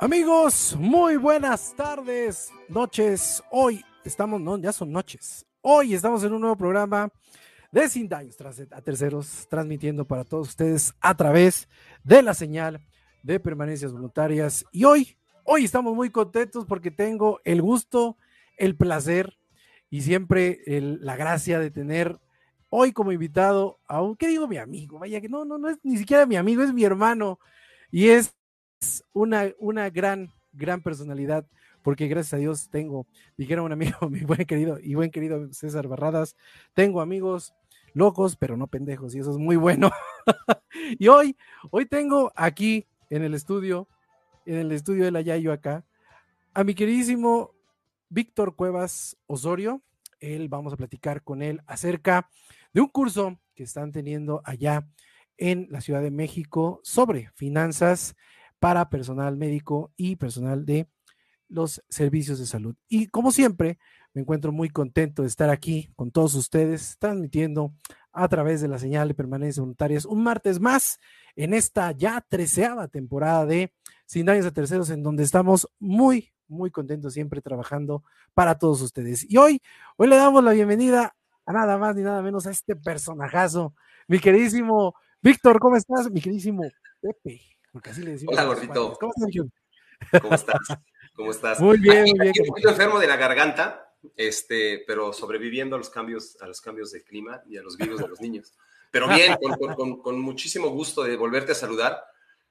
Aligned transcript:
Amigos, 0.00 0.76
muy 0.76 1.16
buenas 1.16 1.72
tardes, 1.76 2.50
noches. 2.68 3.40
Hoy 3.52 3.84
estamos, 4.04 4.40
no, 4.40 4.58
ya 4.58 4.72
son 4.72 4.90
noches. 4.90 5.46
Hoy 5.60 5.94
estamos 5.94 6.24
en 6.24 6.32
un 6.32 6.40
nuevo 6.40 6.56
programa 6.56 7.12
de 7.70 7.88
Sin 7.88 8.08
Daños 8.08 8.36
a 8.72 8.82
Terceros, 8.82 9.46
transmitiendo 9.48 10.04
para 10.04 10.24
todos 10.24 10.48
ustedes 10.48 10.92
a 11.00 11.16
través 11.16 11.68
de 12.02 12.22
la 12.22 12.34
señal 12.34 12.80
de 13.22 13.38
permanencias 13.38 13.92
voluntarias. 13.92 14.64
Y 14.72 14.84
hoy, 14.84 15.16
hoy 15.44 15.64
estamos 15.64 15.94
muy 15.94 16.10
contentos 16.10 16.66
porque 16.66 16.90
tengo 16.90 17.40
el 17.44 17.62
gusto, 17.62 18.16
el 18.56 18.76
placer 18.76 19.38
y 19.90 20.00
siempre 20.00 20.60
la 20.66 21.14
gracia 21.14 21.60
de 21.60 21.70
tener 21.70 22.18
hoy 22.68 22.92
como 22.92 23.12
invitado 23.12 23.78
a 23.86 24.02
un, 24.02 24.16
¿qué 24.16 24.26
digo 24.26 24.48
mi 24.48 24.56
amigo? 24.56 24.98
Vaya 24.98 25.20
que 25.20 25.28
no, 25.28 25.44
no, 25.44 25.56
no 25.56 25.68
es 25.68 25.78
ni 25.84 25.96
siquiera 25.96 26.26
mi 26.26 26.34
amigo, 26.34 26.64
es 26.64 26.74
mi 26.74 26.82
hermano. 26.82 27.38
Y 27.92 28.08
es 28.08 28.34
una, 29.12 29.52
una 29.58 29.90
gran, 29.90 30.32
gran 30.52 30.82
personalidad, 30.82 31.46
porque 31.82 32.08
gracias 32.08 32.34
a 32.34 32.38
Dios 32.38 32.68
tengo, 32.70 33.06
dijeron 33.36 33.66
un 33.66 33.72
amigo, 33.72 33.96
mi 34.10 34.20
buen 34.20 34.44
querido 34.44 34.78
y 34.80 34.94
buen 34.94 35.10
querido 35.10 35.52
César 35.52 35.88
Barradas, 35.88 36.36
tengo 36.74 37.00
amigos 37.00 37.54
locos, 37.92 38.36
pero 38.36 38.56
no 38.56 38.66
pendejos, 38.66 39.14
y 39.14 39.20
eso 39.20 39.30
es 39.30 39.38
muy 39.38 39.56
bueno. 39.56 39.90
y 40.98 41.08
hoy, 41.08 41.36
hoy 41.70 41.86
tengo 41.86 42.32
aquí 42.34 42.86
en 43.10 43.22
el 43.22 43.34
estudio, 43.34 43.88
en 44.46 44.56
el 44.56 44.72
estudio 44.72 45.04
de 45.04 45.12
la 45.12 45.20
Yayo 45.20 45.52
acá, 45.52 45.84
a 46.52 46.64
mi 46.64 46.74
queridísimo 46.74 47.52
Víctor 48.08 48.54
Cuevas 48.54 49.16
Osorio. 49.26 49.82
Él, 50.20 50.48
vamos 50.48 50.72
a 50.72 50.76
platicar 50.76 51.22
con 51.22 51.42
él 51.42 51.60
acerca 51.66 52.30
de 52.72 52.80
un 52.80 52.88
curso 52.88 53.38
que 53.54 53.64
están 53.64 53.92
teniendo 53.92 54.40
allá 54.44 54.88
en 55.36 55.66
la 55.70 55.80
Ciudad 55.80 56.02
de 56.02 56.10
México 56.10 56.80
sobre 56.82 57.30
finanzas 57.34 58.16
para 58.64 58.88
personal 58.88 59.36
médico 59.36 59.92
y 59.94 60.16
personal 60.16 60.64
de 60.64 60.88
los 61.50 61.84
servicios 61.90 62.38
de 62.38 62.46
salud. 62.46 62.74
Y 62.88 63.08
como 63.08 63.30
siempre, 63.30 63.78
me 64.14 64.22
encuentro 64.22 64.52
muy 64.52 64.70
contento 64.70 65.20
de 65.20 65.28
estar 65.28 65.50
aquí 65.50 65.92
con 65.96 66.10
todos 66.10 66.34
ustedes, 66.34 66.96
transmitiendo 66.98 67.74
a 68.10 68.26
través 68.26 68.62
de 68.62 68.68
la 68.68 68.78
señal 68.78 69.08
de 69.08 69.12
permanencia 69.12 69.60
voluntarias 69.60 70.06
un 70.06 70.22
martes 70.22 70.60
más 70.60 70.98
en 71.36 71.52
esta 71.52 71.92
ya 71.92 72.24
treceava 72.26 72.88
temporada 72.88 73.44
de 73.44 73.70
Sin 74.06 74.24
Daños 74.24 74.46
a 74.46 74.50
Terceros, 74.50 74.88
en 74.88 75.02
donde 75.02 75.24
estamos 75.24 75.68
muy, 75.78 76.32
muy 76.48 76.70
contentos 76.70 77.12
siempre 77.12 77.42
trabajando 77.42 78.02
para 78.32 78.56
todos 78.56 78.80
ustedes. 78.80 79.30
Y 79.30 79.36
hoy, 79.36 79.60
hoy 79.98 80.08
le 80.08 80.16
damos 80.16 80.42
la 80.42 80.52
bienvenida 80.52 81.14
a 81.44 81.52
nada 81.52 81.76
más 81.76 81.96
ni 81.96 82.02
nada 82.02 82.22
menos 82.22 82.46
a 82.46 82.50
este 82.50 82.76
personajazo, 82.76 83.74
mi 84.08 84.20
queridísimo 84.20 84.94
Víctor, 85.20 85.58
¿cómo 85.60 85.76
estás? 85.76 86.10
Mi 86.10 86.22
queridísimo 86.22 86.62
Pepe. 87.02 87.42
Hola, 88.28 88.44
gordito. 88.44 88.96
¿Cómo 90.20 90.34
estás? 90.34 90.78
¿Cómo 91.14 91.30
estás? 91.32 91.60
Muy 91.60 91.78
bien, 91.78 92.02
muy 92.02 92.18
bien. 92.20 92.32
un 92.40 92.46
poquito 92.46 92.68
enfermo 92.68 93.00
de 93.00 93.08
la 93.08 93.16
garganta, 93.16 93.92
este, 94.16 94.84
pero 94.86 95.12
sobreviviendo 95.12 95.74
a 95.74 95.78
los 95.78 95.90
cambios, 95.90 96.36
a 96.40 96.46
los 96.46 96.60
cambios 96.60 96.92
del 96.92 97.02
clima 97.02 97.42
y 97.48 97.56
a 97.56 97.62
los 97.62 97.76
virus 97.76 98.00
de 98.00 98.08
los 98.08 98.20
niños. 98.20 98.54
Pero 98.92 99.08
bien, 99.08 99.36
con, 100.02 100.20
muchísimo 100.20 100.68
gusto 100.68 101.02
de 101.02 101.16
volverte 101.16 101.52
a 101.52 101.56
saludar. 101.56 102.04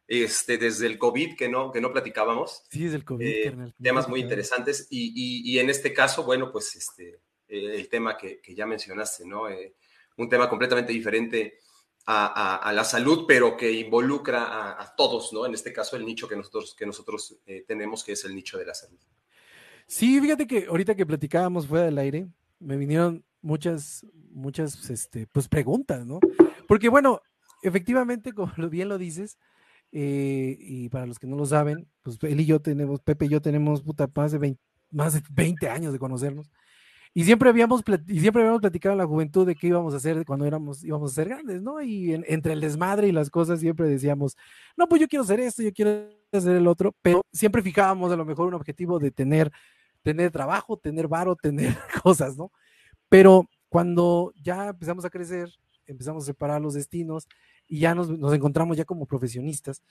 Este, 0.06 0.58
desde 0.58 0.86
el 0.86 0.98
COVID 0.98 1.38
que 1.38 1.48
no, 1.48 1.72
que 1.72 1.80
no 1.80 1.94
platicábamos. 1.94 2.64
Sí, 2.70 2.84
desde 2.84 2.98
el 2.98 3.06
COVID. 3.06 3.26
Eh, 3.26 3.74
temas 3.82 4.10
muy 4.10 4.20
interesantes. 4.20 4.88
Y, 4.90 5.58
en 5.58 5.70
este 5.70 5.94
caso, 5.94 6.24
bueno, 6.24 6.52
pues 6.52 6.76
este, 6.76 7.22
eh, 7.48 7.76
el 7.76 7.88
tema 7.88 8.18
que, 8.18 8.42
ya 8.54 8.66
mencionaste, 8.66 9.26
¿no? 9.26 9.48
Eh, 9.48 9.76
un 10.18 10.28
tema 10.28 10.50
completamente 10.50 10.92
diferente 10.92 11.60
a, 12.06 12.72
la 12.74 12.84
salud, 12.84 13.26
pero 13.28 13.56
que 13.56 13.72
involucra 13.72 14.82
a, 14.82 14.96
todos, 14.96 15.32
¿no? 15.34 15.46
En 15.46 15.54
este 15.54 15.72
caso, 15.72 15.96
el 15.96 16.06
nicho 16.06 16.28
que 16.28 16.36
nosotros, 16.36 16.76
que 16.78 16.86
nosotros 16.86 17.38
eh, 17.46 17.64
tenemos, 17.68 18.04
que 18.04 18.14
es 18.14 18.26
el 18.26 18.36
nicho 18.36 18.58
de 18.58 18.66
la 18.66 18.74
salud. 18.74 19.00
Sí, 19.88 20.20
fíjate 20.20 20.48
que 20.48 20.66
ahorita 20.66 20.96
que 20.96 21.06
platicábamos 21.06 21.68
fuera 21.68 21.86
del 21.86 21.98
aire, 21.98 22.28
me 22.60 22.78
vinieron 22.78 23.24
muchas, 23.42 24.06
muchas, 24.32 24.90
este, 24.90 25.28
pues 25.28 25.48
preguntas, 25.48 26.06
¿no? 26.06 26.20
Porque 26.68 26.90
bueno, 26.90 27.22
efectivamente, 27.62 28.34
como 28.34 28.52
bien 28.70 28.90
lo 28.90 28.98
dices, 28.98 29.38
eh, 29.92 30.58
y 30.60 30.90
para 30.90 31.06
los 31.06 31.20
que 31.20 31.28
no 31.28 31.36
lo 31.36 31.46
saben, 31.46 31.88
pues 32.02 32.18
él 32.24 32.42
y 32.42 32.46
yo 32.46 32.60
tenemos, 32.62 33.02
Pepe 33.02 33.26
y 33.26 33.30
yo 33.30 33.42
tenemos 33.42 33.82
puta, 33.84 34.10
más 34.16 34.32
de 34.32 34.58
más 34.90 35.14
de 35.14 35.24
20 35.32 35.70
años 35.70 35.94
de 35.94 36.00
conocernos. 36.00 36.52
Y 37.16 37.26
siempre 37.26 37.50
habíamos, 37.50 37.84
y 38.08 38.20
siempre 38.20 38.42
habíamos 38.42 38.62
platicado 38.62 38.94
en 38.94 38.98
la 38.98 39.06
juventud 39.06 39.46
de 39.46 39.56
qué 39.56 39.68
íbamos 39.68 39.94
a 39.94 39.98
hacer 39.98 40.26
cuando 40.26 40.46
éramos, 40.46 40.84
íbamos 40.84 41.12
a 41.12 41.16
ser 41.16 41.30
grandes, 41.30 41.62
¿no? 41.62 41.82
Y 41.82 42.14
entre 42.14 42.54
el 42.54 42.62
desmadre 42.62 43.08
y 43.08 43.12
las 43.12 43.30
cosas 43.30 43.60
siempre 43.60 43.88
decíamos, 43.88 44.36
no, 44.76 44.88
pues 44.88 45.00
yo 45.00 45.08
quiero 45.08 45.24
hacer 45.24 45.40
esto, 45.40 45.62
yo 45.62 45.72
quiero 45.72 46.10
hacer 46.32 46.56
el 46.56 46.66
otro, 46.66 46.96
pero 47.04 47.22
siempre 47.32 47.62
fijábamos 47.62 48.12
a 48.12 48.16
lo 48.16 48.26
mejor 48.26 48.48
un 48.48 48.56
objetivo 48.56 48.98
de 48.98 49.12
tener, 49.12 49.52
tener 50.02 50.32
trabajo, 50.32 50.78
tener 50.78 51.08
varo, 51.08 51.36
tener 51.42 51.78
cosas, 52.02 52.36
¿no? 52.36 52.52
Pero 53.10 53.48
cuando 53.70 54.34
ya 54.42 54.70
empezamos 54.70 55.06
a 55.06 55.10
crecer, 55.12 55.50
empezamos 55.86 56.24
a 56.24 56.28
separar 56.28 56.62
los 56.62 56.74
destinos 56.74 57.28
y 57.68 57.80
ya 57.80 57.94
nos, 57.94 58.10
nos 58.10 58.34
encontramos 58.34 58.76
ya 58.76 58.86
como 58.86 59.06
profesionistas 59.06 59.84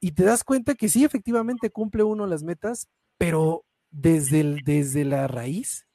y 0.00 0.12
te 0.12 0.24
das 0.24 0.42
cuenta 0.42 0.74
que 0.74 0.88
sí, 0.88 1.04
efectivamente 1.04 1.70
cumple 1.70 2.02
uno 2.02 2.26
las 2.26 2.42
metas, 2.42 2.88
pero 3.18 3.64
desde, 3.90 4.56
desde 4.64 5.04
la 5.04 5.28
raíz 5.28 5.86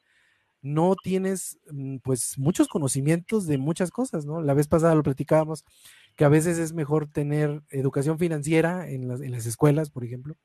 no 0.62 0.95
tienes 1.01 1.59
mm, 1.71 1.98
pues 1.98 2.38
muchos 2.38 2.68
conocimientos 2.68 3.48
de 3.48 3.57
muchas 3.57 3.92
cosas, 3.92 4.25
¿no? 4.25 4.42
La 4.42 4.54
vez 4.54 4.68
pasada 4.68 4.95
lo 4.95 5.04
platicábamos, 5.04 5.63
que 6.15 6.25
a 6.25 6.30
veces 6.30 6.57
es 6.57 6.74
mejor 6.74 7.07
tener 7.07 7.62
educación 7.69 8.18
financiera 8.19 8.89
en 8.89 9.07
las, 9.07 9.21
en 9.21 9.31
las 9.31 9.45
escuelas, 9.45 9.89
por 9.89 10.04
ejemplo, 10.04 10.36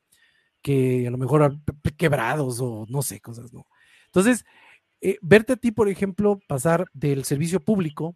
que 0.63 1.07
a 1.07 1.11
lo 1.11 1.19
mejor 1.19 1.59
quebrados 1.97 2.61
o 2.61 2.87
no 2.89 3.03
sé, 3.03 3.21
cosas, 3.21 3.53
¿no? 3.53 3.67
Entonces, 4.07 4.45
eh, 5.01 5.19
verte 5.23 5.55
a 5.55 5.57
ti, 5.57 5.73
por 5.73 5.89
ejemplo, 5.89 6.41
pasar 6.47 6.87
del 6.93 7.25
servicio 7.25 7.61
público 7.61 8.15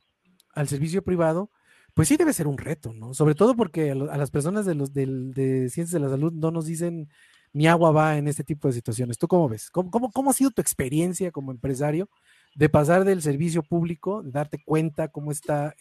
al 0.54 0.68
servicio 0.68 1.02
privado, 1.02 1.50
pues 1.94 2.08
sí 2.08 2.16
debe 2.16 2.32
ser 2.32 2.46
un 2.46 2.58
reto, 2.58 2.92
¿no? 2.92 3.14
Sobre 3.14 3.34
todo 3.34 3.56
porque 3.56 3.90
a, 3.90 3.94
las 3.94 4.30
personas 4.30 4.66
de, 4.66 4.74
los, 4.74 4.92
de 4.92 5.68
ciencias 5.70 5.90
de 5.90 6.00
la 6.00 6.10
salud 6.10 6.32
no 6.32 6.50
nos 6.50 6.66
dicen 6.66 7.08
mi 7.52 7.66
agua 7.66 7.90
va 7.90 8.18
en 8.18 8.28
este 8.28 8.44
tipo 8.44 8.68
de 8.68 8.74
situaciones. 8.74 9.18
¿Tú 9.18 9.28
cómo 9.28 9.48
ves? 9.48 9.70
¿Cómo, 9.70 9.90
cómo, 9.90 10.30
ha 10.30 10.34
sido 10.34 10.50
tu 10.50 10.60
experiencia 10.60 11.30
como 11.30 11.52
empresario 11.52 12.08
de 12.54 12.68
pasar 12.68 13.04
del 13.04 13.22
servicio 13.22 13.62
público, 13.62 14.22
de 14.22 14.30
darte 14.30 14.62
cuenta 14.64 15.08
cómo 15.08 15.30
está 15.30 15.74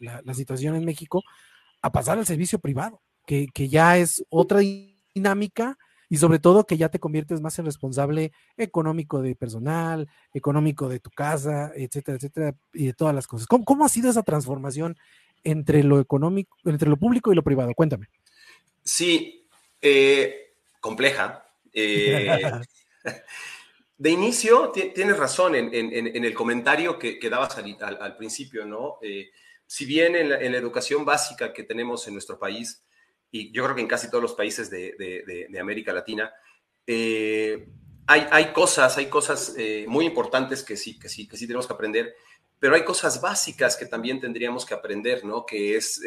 la, 0.00 0.34
situación 0.34 0.74
en 0.74 0.84
México, 0.84 1.22
a 1.82 1.92
pasar 1.92 2.18
al 2.18 2.26
servicio 2.26 2.58
privado, 2.58 3.00
que, 3.26 3.48
ya 3.68 3.98
es 3.98 4.24
otra 4.28 4.60
dinámica 4.60 5.78
y 6.08 6.18
sobre 6.18 6.38
todo 6.38 6.66
que 6.66 6.76
ya 6.76 6.88
te 6.88 7.00
conviertes 7.00 7.40
más 7.40 7.58
en 7.58 7.64
responsable 7.64 8.32
económico 8.56 9.22
de 9.22 9.34
personal, 9.34 10.08
económico 10.32 10.88
de 10.88 11.00
tu 11.00 11.10
casa, 11.10 11.72
etcétera, 11.74 12.16
etcétera, 12.16 12.54
y 12.72 12.86
de 12.86 12.92
todas 12.92 13.14
las 13.14 13.26
cosas. 13.26 13.46
¿Cómo, 13.46 13.64
cómo 13.64 13.84
ha 13.84 13.88
sido 13.88 14.10
esa 14.10 14.22
transformación 14.22 14.96
entre 15.42 15.82
lo 15.82 16.00
económico, 16.00 16.56
entre 16.64 16.88
lo 16.88 16.96
público 16.96 17.32
y 17.32 17.36
lo 17.36 17.42
privado? 17.42 17.72
Cuéntame. 17.74 18.08
Sí, 18.82 19.48
eh, 19.80 20.45
compleja. 20.80 21.42
Eh, 21.78 22.40
de 23.98 24.10
inicio, 24.10 24.70
tienes 24.70 25.18
razón 25.18 25.54
en, 25.54 26.24
el 26.24 26.32
comentario 26.32 26.98
que, 26.98 27.20
dabas 27.28 27.58
al, 27.58 28.16
principio, 28.16 28.64
¿no? 28.64 28.96
Eh, 29.02 29.28
si 29.66 29.84
bien 29.84 30.16
en 30.16 30.30
la, 30.30 30.38
educación 30.38 31.04
básica 31.04 31.52
que 31.52 31.64
tenemos 31.64 32.06
en 32.06 32.14
nuestro 32.14 32.38
país, 32.38 32.82
y 33.30 33.52
yo 33.52 33.62
creo 33.64 33.74
que 33.74 33.82
en 33.82 33.88
casi 33.88 34.08
todos 34.08 34.22
los 34.22 34.32
países 34.32 34.70
de, 34.70 35.58
América 35.60 35.92
Latina, 35.92 36.32
eh, 36.86 37.68
hay, 38.06 38.26
hay, 38.30 38.52
cosas, 38.54 38.96
hay 38.96 39.06
cosas 39.06 39.54
muy 39.86 40.06
importantes 40.06 40.62
que 40.62 40.78
sí, 40.78 40.98
que, 40.98 41.10
sí, 41.10 41.28
que 41.28 41.36
sí 41.36 41.46
tenemos 41.46 41.66
que 41.66 41.74
aprender, 41.74 42.14
pero 42.58 42.74
hay 42.74 42.84
cosas 42.84 43.20
básicas 43.20 43.76
que 43.76 43.84
también 43.84 44.18
tendríamos 44.18 44.64
que 44.64 44.72
aprender, 44.72 45.26
¿no? 45.26 45.44
Que 45.44 45.76
es 45.76 46.00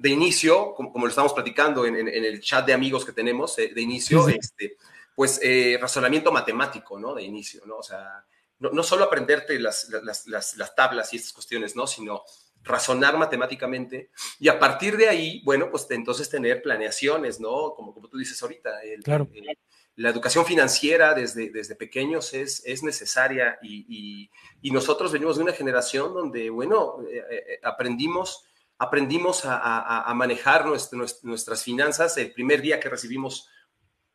de 0.00 0.08
inicio, 0.08 0.72
como, 0.74 1.04
lo 1.04 1.08
estamos 1.08 1.34
platicando 1.34 1.84
en, 1.84 2.08
el 2.08 2.40
chat 2.40 2.64
de 2.64 2.72
amigos 2.72 3.04
que 3.04 3.12
tenemos, 3.12 3.58
eh, 3.58 3.70
de 3.74 3.82
inicio, 3.82 4.26
este, 4.28 4.78
pues 5.14 5.38
eh, 5.42 5.76
razonamiento 5.78 6.32
matemático, 6.32 6.98
¿no? 6.98 7.14
De 7.14 7.22
inicio, 7.22 7.60
¿no? 7.66 7.76
O 7.76 7.82
sea, 7.82 8.24
no, 8.60 8.82
solo 8.82 9.04
aprenderte 9.04 9.58
las, 9.58 9.90
las, 10.02 10.26
las, 10.26 10.74
tablas 10.74 11.12
y 11.12 11.16
estas 11.16 11.34
cuestiones, 11.34 11.76
¿no? 11.76 11.86
Sino 11.86 12.22
razonar 12.62 13.18
matemáticamente 13.18 14.10
y 14.38 14.48
a 14.48 14.58
partir 14.58 14.96
de 14.96 15.08
ahí, 15.08 15.42
bueno, 15.44 15.70
pues 15.70 15.86
entonces 15.90 16.30
tener 16.30 16.62
planeaciones, 16.62 17.38
¿no? 17.38 17.74
Como, 17.74 17.92
como 17.92 18.08
tú 18.08 18.16
dices 18.16 18.42
ahorita, 18.42 18.70
claro. 19.04 19.28
la 19.96 20.08
educación 20.08 20.46
financiera 20.46 21.12
desde, 21.12 21.50
desde 21.50 21.74
pequeños 21.74 22.32
es, 22.32 22.62
es 22.64 22.82
necesaria 22.82 23.58
y, 23.62 24.30
y, 24.62 24.70
nosotros 24.70 25.12
venimos 25.12 25.36
de 25.36 25.42
una 25.42 25.52
generación 25.52 26.14
donde, 26.14 26.48
bueno, 26.48 27.04
eh, 27.10 27.60
aprendimos, 27.62 28.46
aprendimos 28.80 29.44
a, 29.44 30.08
a, 30.08 30.14
manejar 30.14 30.64
nuestras 30.64 31.62
finanzas 31.62 32.16
el 32.16 32.32
primer 32.32 32.62
día 32.62 32.80
que 32.80 32.88
recibimos 32.88 33.46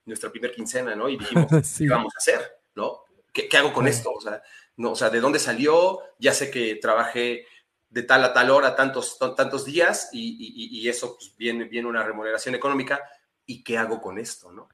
nuestra 0.05 0.31
primera 0.31 0.51
quincena, 0.51 0.95
¿no? 0.95 1.07
Y 1.07 1.17
dijimos, 1.17 1.45
¿qué 1.77 1.87
vamos 1.87 2.11
a 2.15 2.17
hacer? 2.17 2.41
¿No? 2.73 3.01
¿Qué, 3.31 3.47
qué 3.47 3.57
hago 3.57 3.71
con 3.71 3.87
esto? 3.87 4.09
O 4.11 4.19
sea, 4.19 4.41
no, 4.77 4.93
o 4.93 4.95
sea, 4.95 5.11
¿de 5.11 5.19
dónde 5.19 5.37
salió? 5.37 5.99
Ya 6.17 6.33
sé 6.33 6.49
que 6.49 6.77
trabajé 6.77 7.45
de 7.89 8.01
tal 8.01 8.23
a 8.23 8.33
tal 8.33 8.49
hora, 8.49 8.75
tantos, 8.75 9.19
tantos 9.19 9.65
días, 9.65 10.09
y, 10.11 10.89
eso 10.89 11.15
pues, 11.15 11.35
viene, 11.37 11.65
viene 11.65 11.87
una 11.87 12.03
remuneración 12.03 12.55
económica. 12.55 12.99
¿Y 13.45 13.63
qué 13.63 13.77
hago 13.77 14.01
con 14.01 14.17
esto? 14.17 14.51
¿no? 14.51 14.67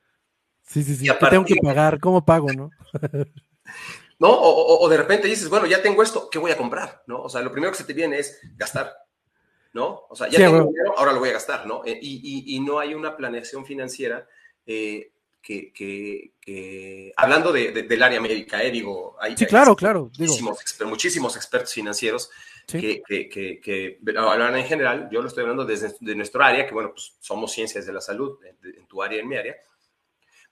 Sí, 0.63 0.83
sí, 0.83 0.95
sí. 0.95 1.05
¿Qué 1.05 1.27
tengo 1.29 1.43
que 1.43 1.57
pagar? 1.61 1.99
¿Cómo 1.99 2.23
pago? 2.23 2.47
¿no? 2.53 2.71
¿No? 4.19 4.29
O, 4.31 4.88
de 4.88 4.95
repente 4.95 5.27
dices, 5.27 5.49
bueno, 5.49 5.65
ya 5.65 5.81
tengo 5.81 6.01
esto, 6.01 6.29
¿qué 6.29 6.39
voy 6.39 6.51
a 6.51 6.57
comprar? 6.57 7.03
¿No? 7.07 7.23
O 7.23 7.29
sea, 7.29 7.41
lo 7.41 7.51
primero 7.51 7.73
que 7.73 7.79
se 7.79 7.83
te 7.83 7.93
viene 7.93 8.19
es 8.19 8.39
gastar. 8.55 8.95
¿No? 9.73 10.06
O 10.09 10.15
sea, 10.15 10.27
ya 10.27 10.38
tengo 10.38 10.65
dinero, 10.65 10.97
ahora 10.97 11.13
lo 11.13 11.19
voy 11.19 11.29
a 11.29 11.33
gastar, 11.33 11.65
¿no? 11.65 11.83
Eh, 11.85 11.97
y, 12.01 12.59
no 12.59 12.79
hay 12.79 12.94
una 12.94 13.15
planeación 13.15 13.65
financiera 13.65 14.27
eh, 14.65 15.12
que, 15.41 17.13
hablando 17.15 17.51
del 17.53 18.03
área 18.03 18.19
médica, 18.19 18.62
eh, 18.63 18.71
digo, 18.71 19.15
hay, 19.19 19.35
sí, 19.38 19.45
claro, 19.45 19.75
claro, 19.75 20.12
muchísimos, 20.18 20.59
muchísimos 20.85 21.35
expertos 21.35 21.73
financieros 21.73 22.29
que, 22.68 23.01
que, 23.01 24.00
hablan 24.18 24.57
en 24.57 24.65
general, 24.65 25.09
yo 25.12 25.21
lo 25.21 25.27
estoy 25.27 25.41
hablando 25.41 25.65
desde 25.65 25.95
de 26.00 26.15
nuestro 26.15 26.44
área, 26.44 26.65
que 26.65 26.74
bueno, 26.74 26.91
pues 26.91 27.15
somos 27.19 27.51
ciencias 27.51 27.85
de 27.85 27.94
la 27.94 28.01
salud, 28.01 28.39
en, 28.44 28.88
tu 28.88 29.01
área, 29.01 29.19
en 29.19 29.27
mi 29.27 29.38
área, 29.38 29.56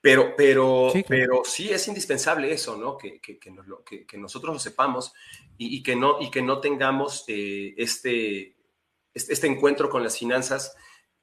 pero, 0.00 0.34
pero, 0.34 0.90
sí, 0.92 1.04
pero 1.06 1.42
sí 1.44 1.70
es 1.70 1.86
indispensable 1.86 2.50
eso, 2.50 2.76
¿no? 2.76 2.96
Que, 2.96 3.20
que, 3.20 3.38
que, 3.38 4.18
nosotros 4.18 4.54
lo 4.54 4.58
sepamos 4.58 5.12
y, 5.58 5.82
que, 5.82 5.94
no, 5.94 6.20
y 6.20 6.30
que 6.30 6.40
no 6.40 6.58
tengamos 6.60 7.24
eh, 7.28 7.74
este, 7.76 8.56
este, 9.14 9.46
encuentro 9.46 9.88
con 9.90 10.02
las 10.02 10.18
finanzas 10.18 10.76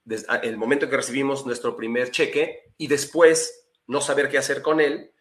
desde 0.04 0.28
el 0.44 0.58
momento 0.58 0.86
en 0.86 0.92
que 0.92 0.98
recibimos 0.98 1.46
nuestro 1.46 1.76
primer 1.76 2.12
cheque 2.12 2.74
y 2.78 2.88
después 2.88 3.70
no 3.88 4.02
saber 4.02 4.30
qué 4.30 4.38
hacer 4.38 4.62
con 4.62 4.80
él, 4.80 5.12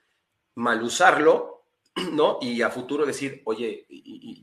mal 0.55 0.83
usarlo, 0.83 1.65
¿no? 2.13 2.39
Y 2.41 2.63
a 2.63 2.71
futuro 2.71 3.07
decir, 3.07 3.43
oye, 3.45 3.87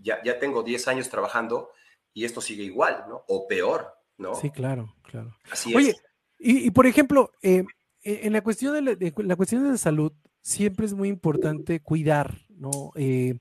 ya, 0.01 0.21
ya 0.23 0.39
tengo 0.39 0.63
10 0.63 0.87
años 0.87 1.09
trabajando 1.09 1.71
y 2.13 2.25
esto 2.25 2.41
sigue 2.41 2.63
igual, 2.63 3.05
¿no? 3.07 3.23
O 3.27 3.47
peor, 3.47 3.93
¿no? 4.17 4.35
Sí, 4.35 4.49
claro, 4.51 4.95
claro. 5.01 5.35
Así 5.51 5.75
oye, 5.75 5.95
Y, 6.39 6.71
por 6.71 6.85
ejemplo, 6.87 7.31
eh, 7.41 7.63
en 8.03 8.33
la 8.33 8.41
cuestión 8.41 8.73
de 8.73 9.13
la, 9.25 9.35
cuestión 9.35 9.63
de 9.63 9.71
la 9.71 9.77
salud, 9.77 10.11
siempre 10.41 10.85
es 10.85 10.93
muy 10.93 11.09
importante 11.09 11.79
cuidar, 11.79 12.37
¿no? 12.49 12.91
Eh, 12.95 13.39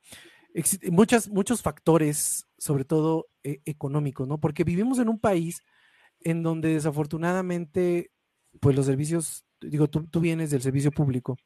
muchas, 0.91 1.29
muchos 1.29 1.63
factores, 1.63 2.47
sobre 2.63 2.85
todo 2.85 3.27
eh, 3.43 3.61
económicos, 3.65 4.29
¿no? 4.29 4.39
Porque 4.39 4.63
vivimos 4.63 5.01
en 5.01 5.09
un 5.09 5.19
país 5.19 5.63
en 6.21 6.45
donde 6.45 6.69
desafortunadamente, 6.69 8.13
pues 8.61 8.77
los 8.77 8.87
servicios, 8.87 9.45
digo, 9.61 9.91
tú, 9.91 10.07
tú, 10.07 10.21
vienes 10.21 10.53
del 10.53 10.63
servicio 10.63 10.93
público 10.93 11.37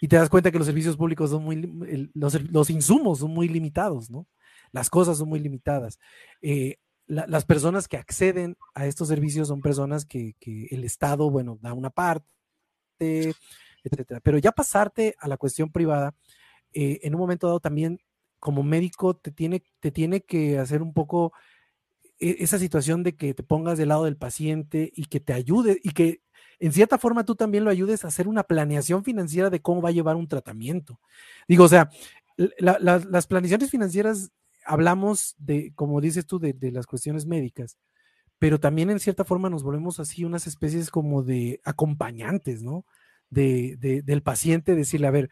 y 0.00 0.08
te 0.08 0.16
das 0.16 0.30
cuenta 0.30 0.50
que 0.50 0.56
los 0.56 0.66
servicios 0.66 0.96
públicos 0.96 1.28
son 1.28 1.44
muy, 1.44 2.10
los, 2.14 2.42
los 2.50 2.70
insumos 2.70 3.18
son 3.18 3.32
muy 3.32 3.48
limitados, 3.48 4.08
¿no? 4.08 4.26
Las 4.70 4.88
cosas 4.88 5.18
son 5.18 5.28
muy 5.28 5.40
limitadas. 5.40 5.98
Eh, 6.40 6.76
las 7.06 7.44
personas 7.44 7.86
que 7.86 7.98
acceden 7.98 8.56
a 8.74 8.86
estos 8.86 9.08
servicios 9.08 9.48
son 9.48 9.60
personas 9.60 10.06
que, 10.06 10.36
que 10.40 10.68
el 10.70 10.84
Estado, 10.84 11.30
bueno, 11.30 11.58
da 11.60 11.74
una 11.74 11.90
parte, 11.90 12.24
etcétera. 13.84 14.20
Pero 14.20 14.38
ya 14.38 14.52
pasarte 14.52 15.16
a 15.18 15.28
la 15.28 15.36
cuestión 15.36 15.70
privada, 15.70 16.14
eh, 16.72 17.00
en 17.02 17.14
un 17.14 17.20
momento 17.20 17.46
dado 17.48 17.60
también 17.60 17.98
como 18.42 18.64
médico 18.64 19.14
te 19.14 19.30
tiene, 19.30 19.62
te 19.78 19.92
tiene 19.92 20.22
que 20.22 20.58
hacer 20.58 20.82
un 20.82 20.92
poco 20.92 21.32
e, 22.18 22.38
esa 22.40 22.58
situación 22.58 23.04
de 23.04 23.14
que 23.14 23.34
te 23.34 23.44
pongas 23.44 23.78
del 23.78 23.90
lado 23.90 24.04
del 24.04 24.16
paciente 24.16 24.90
y 24.96 25.04
que 25.04 25.20
te 25.20 25.32
ayude 25.32 25.78
y 25.84 25.90
que 25.90 26.22
en 26.58 26.72
cierta 26.72 26.98
forma 26.98 27.24
tú 27.24 27.36
también 27.36 27.62
lo 27.62 27.70
ayudes 27.70 28.04
a 28.04 28.08
hacer 28.08 28.26
una 28.26 28.42
planeación 28.42 29.04
financiera 29.04 29.48
de 29.48 29.62
cómo 29.62 29.80
va 29.80 29.90
a 29.90 29.92
llevar 29.92 30.16
un 30.16 30.26
tratamiento. 30.26 30.98
Digo, 31.46 31.62
o 31.62 31.68
sea, 31.68 31.88
las 32.58 33.26
planeaciones 33.28 33.70
financieras 33.70 34.32
hablamos 34.66 35.36
de, 35.38 35.72
como 35.76 36.00
dices 36.00 36.26
tú, 36.26 36.40
de, 36.40 36.56
las 36.72 36.86
cuestiones 36.86 37.26
médicas, 37.26 37.78
pero 38.40 38.58
también 38.58 38.90
en 38.90 38.98
cierta 38.98 39.24
forma 39.24 39.50
nos 39.50 39.62
volvemos 39.62 40.00
así 40.00 40.24
unas 40.24 40.48
especies 40.48 40.90
como 40.90 41.22
de 41.22 41.60
acompañantes, 41.62 42.60
¿no? 42.60 42.86
De, 43.30 44.02
del 44.04 44.22
paciente, 44.22 44.74
decirle, 44.74 45.06
a 45.06 45.12
ver, 45.12 45.30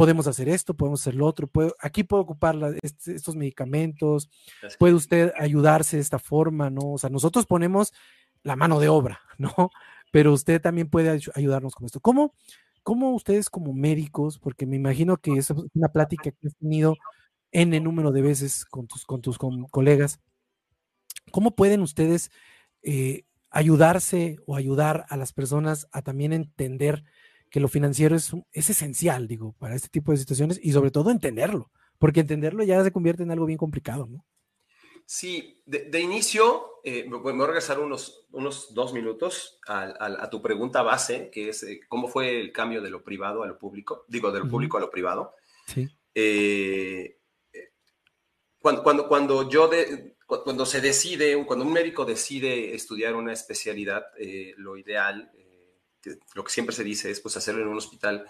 podemos 0.00 0.26
hacer 0.26 0.48
esto, 0.48 0.72
podemos 0.72 1.02
hacer 1.02 1.14
lo 1.14 1.26
otro, 1.26 1.46
puedo, 1.46 1.76
aquí 1.78 2.04
puedo 2.04 2.22
ocupar 2.22 2.56
estos 2.80 3.36
medicamentos, 3.36 4.30
puede 4.78 4.94
usted 4.94 5.30
ayudarse 5.38 5.98
de 5.98 6.00
esta 6.00 6.18
forma, 6.18 6.70
¿no? 6.70 6.92
O 6.92 6.96
sea, 6.96 7.10
nosotros 7.10 7.44
ponemos 7.44 7.92
la 8.42 8.56
mano 8.56 8.80
de 8.80 8.88
obra, 8.88 9.20
¿no? 9.38 9.52
Pero 10.10 10.32
usted 10.32 10.58
también 10.58 10.88
puede 10.88 11.20
ayudarnos 11.34 11.74
con 11.74 11.84
esto. 11.84 12.00
¿Cómo, 12.00 12.32
cómo 12.82 13.14
ustedes 13.14 13.50
como 13.50 13.74
médicos, 13.74 14.38
porque 14.38 14.64
me 14.64 14.76
imagino 14.76 15.18
que 15.18 15.32
es 15.32 15.50
una 15.50 15.88
plática 15.92 16.30
que 16.30 16.46
has 16.46 16.56
tenido 16.56 16.96
N 17.52 17.78
número 17.80 18.10
de 18.10 18.22
veces 18.22 18.64
con 18.64 18.86
tus, 18.86 19.04
con 19.04 19.20
tus 19.20 19.36
colegas, 19.36 20.18
¿cómo 21.30 21.54
pueden 21.54 21.82
ustedes 21.82 22.30
eh, 22.82 23.24
ayudarse 23.50 24.38
o 24.46 24.56
ayudar 24.56 25.04
a 25.10 25.18
las 25.18 25.34
personas 25.34 25.88
a 25.92 26.00
también 26.00 26.32
entender 26.32 27.04
que 27.50 27.60
lo 27.60 27.68
financiero 27.68 28.16
es, 28.16 28.32
es 28.52 28.70
esencial, 28.70 29.26
digo, 29.26 29.54
para 29.58 29.74
este 29.74 29.88
tipo 29.88 30.12
de 30.12 30.18
situaciones 30.18 30.60
y 30.62 30.72
sobre 30.72 30.90
todo 30.90 31.10
entenderlo, 31.10 31.70
porque 31.98 32.20
entenderlo 32.20 32.62
ya 32.62 32.82
se 32.82 32.92
convierte 32.92 33.24
en 33.24 33.30
algo 33.30 33.46
bien 33.46 33.58
complicado, 33.58 34.06
¿no? 34.06 34.24
Sí, 35.12 35.60
de, 35.66 36.00
inicio, 36.00 36.80
eh, 36.84 37.04
me 37.08 37.16
voy 37.16 37.34
a 37.42 37.46
regresar 37.46 37.80
unos, 37.80 38.28
unos 38.30 38.72
dos 38.74 38.92
minutos 38.92 39.58
a, 39.66 40.30
tu 40.30 40.40
pregunta 40.40 40.82
base, 40.82 41.30
que 41.32 41.48
es 41.48 41.64
eh, 41.64 41.80
cómo 41.88 42.06
fue 42.06 42.40
el 42.40 42.52
cambio 42.52 42.80
de 42.80 42.90
lo 42.90 43.02
privado 43.02 43.42
a 43.42 43.48
lo 43.48 43.58
público, 43.58 44.04
digo, 44.06 44.30
de 44.30 44.38
lo 44.38 44.48
público 44.48 44.76
a 44.76 44.80
lo 44.80 44.88
privado. 44.88 45.34
Sí. 45.66 45.88
Eh, 46.14 47.18
cuando, 48.60 48.84
cuando, 48.84 49.08
cuando, 49.08 49.50
yo 49.50 49.66
de, 49.66 50.14
cuando 50.24 50.64
se 50.64 50.80
decide, 50.80 51.44
cuando 51.44 51.64
un 51.64 51.72
médico 51.72 52.04
decide 52.04 52.72
estudiar 52.72 53.16
una 53.16 53.32
especialidad, 53.32 54.04
lo 54.58 54.76
ideal 54.76 55.32
lo 56.34 56.44
que 56.44 56.50
siempre 56.50 56.74
se 56.74 56.84
dice 56.84 57.10
es 57.10 57.20
pues 57.20 57.36
hacerlo 57.36 57.62
en 57.62 57.68
un 57.68 57.78
hospital 57.78 58.26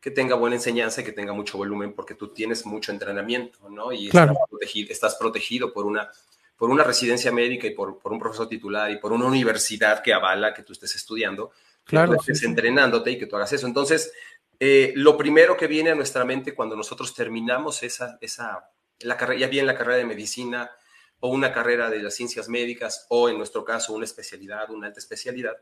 que 0.00 0.10
tenga 0.10 0.34
buena 0.34 0.56
enseñanza 0.56 1.00
y 1.00 1.04
que 1.04 1.12
tenga 1.12 1.32
mucho 1.32 1.56
volumen 1.56 1.94
porque 1.94 2.14
tú 2.14 2.32
tienes 2.32 2.66
mucho 2.66 2.90
entrenamiento, 2.90 3.70
¿no? 3.70 3.92
Y 3.92 4.08
estás, 4.08 4.36
protegido, 4.50 4.92
estás 4.92 5.14
protegido 5.14 5.72
por 5.72 5.86
una, 5.86 6.10
por 6.56 6.70
una 6.70 6.82
residencia 6.82 7.30
médica 7.30 7.68
y 7.68 7.70
por, 7.70 8.00
por, 8.00 8.12
un 8.12 8.18
profesor 8.18 8.48
titular 8.48 8.90
y 8.90 8.98
por 8.98 9.12
una 9.12 9.26
universidad 9.26 10.02
que 10.02 10.12
avala 10.12 10.54
que 10.54 10.64
tú 10.64 10.72
estés 10.72 10.96
estudiando, 10.96 11.52
claro, 11.84 12.12
que 12.12 12.16
tú 12.16 12.22
estés 12.22 12.42
entrenándote 12.42 13.12
y 13.12 13.18
que 13.18 13.26
tú 13.26 13.36
hagas 13.36 13.52
eso. 13.52 13.68
Entonces, 13.68 14.12
eh, 14.58 14.92
lo 14.96 15.16
primero 15.16 15.56
que 15.56 15.68
viene 15.68 15.90
a 15.90 15.94
nuestra 15.94 16.24
mente 16.24 16.54
cuando 16.54 16.74
nosotros 16.74 17.14
terminamos 17.14 17.84
esa, 17.84 18.18
esa 18.20 18.70
la 18.98 19.16
carrera, 19.16 19.40
ya 19.40 19.46
bien 19.46 19.66
la 19.66 19.76
carrera 19.76 19.98
de 19.98 20.04
medicina 20.04 20.70
o 21.20 21.28
una 21.28 21.52
carrera 21.52 21.90
de 21.90 22.02
las 22.02 22.14
ciencias 22.14 22.48
médicas 22.48 23.06
o 23.08 23.28
en 23.28 23.38
nuestro 23.38 23.64
caso 23.64 23.92
una 23.92 24.04
especialidad, 24.04 24.70
una 24.70 24.88
alta 24.88 24.98
especialidad, 24.98 25.56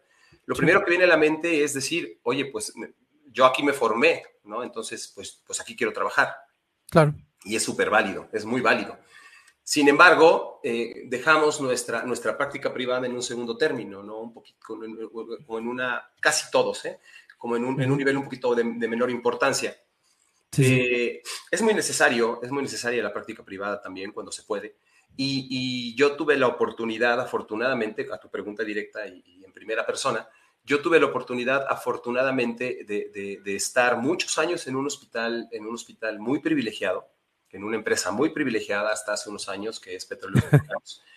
lo 0.47 0.55
primero 0.55 0.85
que 0.85 0.91
viene 0.91 1.05
a 1.05 1.09
la 1.09 1.17
mente 1.17 1.63
es 1.63 1.75
decir, 1.75 2.21
oye, 2.23 2.47
pues 2.47 2.73
yo 3.27 3.47
aquí 3.47 3.63
me 3.63 3.73
formé, 3.73 4.25
¿no? 4.45 4.63
Entonces, 4.63 5.13
pues, 5.15 5.43
pues 5.47 5.61
aquí 5.61 5.77
quiero 5.77 5.93
trabajar. 5.93 6.35
Claro. 6.91 7.15
Y 7.45 7.57
es 7.57 7.63
súper 7.63 7.91
válido, 7.91 8.29
es 8.33 8.45
muy 8.45 8.61
válido. 8.61 8.99
Sin 9.63 9.89
embargo, 9.89 10.61
eh, 10.65 11.05
dejamos 11.07 11.61
nuestra, 11.61 12.03
nuestra 12.03 12.37
práctica 12.37 12.73
privada 12.73 13.07
en 13.07 13.13
un 13.13 13.23
segundo 13.23 13.57
término, 13.57 14.03
¿no? 14.03 14.19
Un 14.19 14.33
poquito, 14.33 14.59
como 15.47 15.59
en 15.59 15.69
una, 15.69 16.11
casi 16.19 16.51
todos, 16.51 16.85
¿eh? 16.87 16.99
Como 17.39 17.57
en 17.57 17.65
un, 17.65 17.81
en 17.81 17.91
un 17.91 17.99
nivel 17.99 18.17
un 18.17 18.25
poquito 18.25 18.55
de, 18.55 18.65
menor 18.65 19.11
importancia. 19.11 19.77
Eh, 20.59 21.23
es 21.51 21.63
muy 21.63 21.73
necesario, 21.73 22.41
es 22.43 22.51
muy 22.51 22.65
necesaria 22.65 23.03
la 23.03 23.13
práctica 23.13 23.45
privada 23.45 23.81
también 23.81 24.11
cuando 24.11 24.33
se 24.33 24.43
puede. 24.43 24.77
Y, 25.17 25.47
y, 25.51 25.95
yo 25.97 26.17
tuve 26.17 26.37
la 26.37 26.47
oportunidad, 26.47 27.21
afortunadamente, 27.21 28.07
a 28.11 28.19
tu 28.19 28.31
pregunta 28.31 28.65
directa 28.65 29.07
y, 29.07 29.23
y 29.27 29.45
en 29.45 29.53
primera 29.53 29.85
persona, 29.85 30.27
yo 30.65 30.81
tuve 30.81 31.01
la 31.01 31.07
oportunidad, 31.07 31.67
afortunadamente, 31.69 32.85
de, 32.87 33.41
estar 33.57 33.97
muchos 33.97 34.39
años 34.39 34.67
en 34.67 34.77
un 34.77 34.87
hospital, 34.87 35.49
en 35.53 35.67
un 35.67 35.75
hospital 35.75 36.19
muy 36.19 36.41
privilegiado, 36.41 37.09
en 37.51 37.65
una 37.65 37.77
empresa 37.77 38.11
muy 38.11 38.31
privilegiada 38.31 38.93
hasta 38.93 39.15
hace 39.15 39.31
unos 39.31 39.49
años, 39.49 39.81
que 39.81 39.95
es 39.95 40.07
Petróleos 40.07 40.45
Mexicanos. 40.51 41.03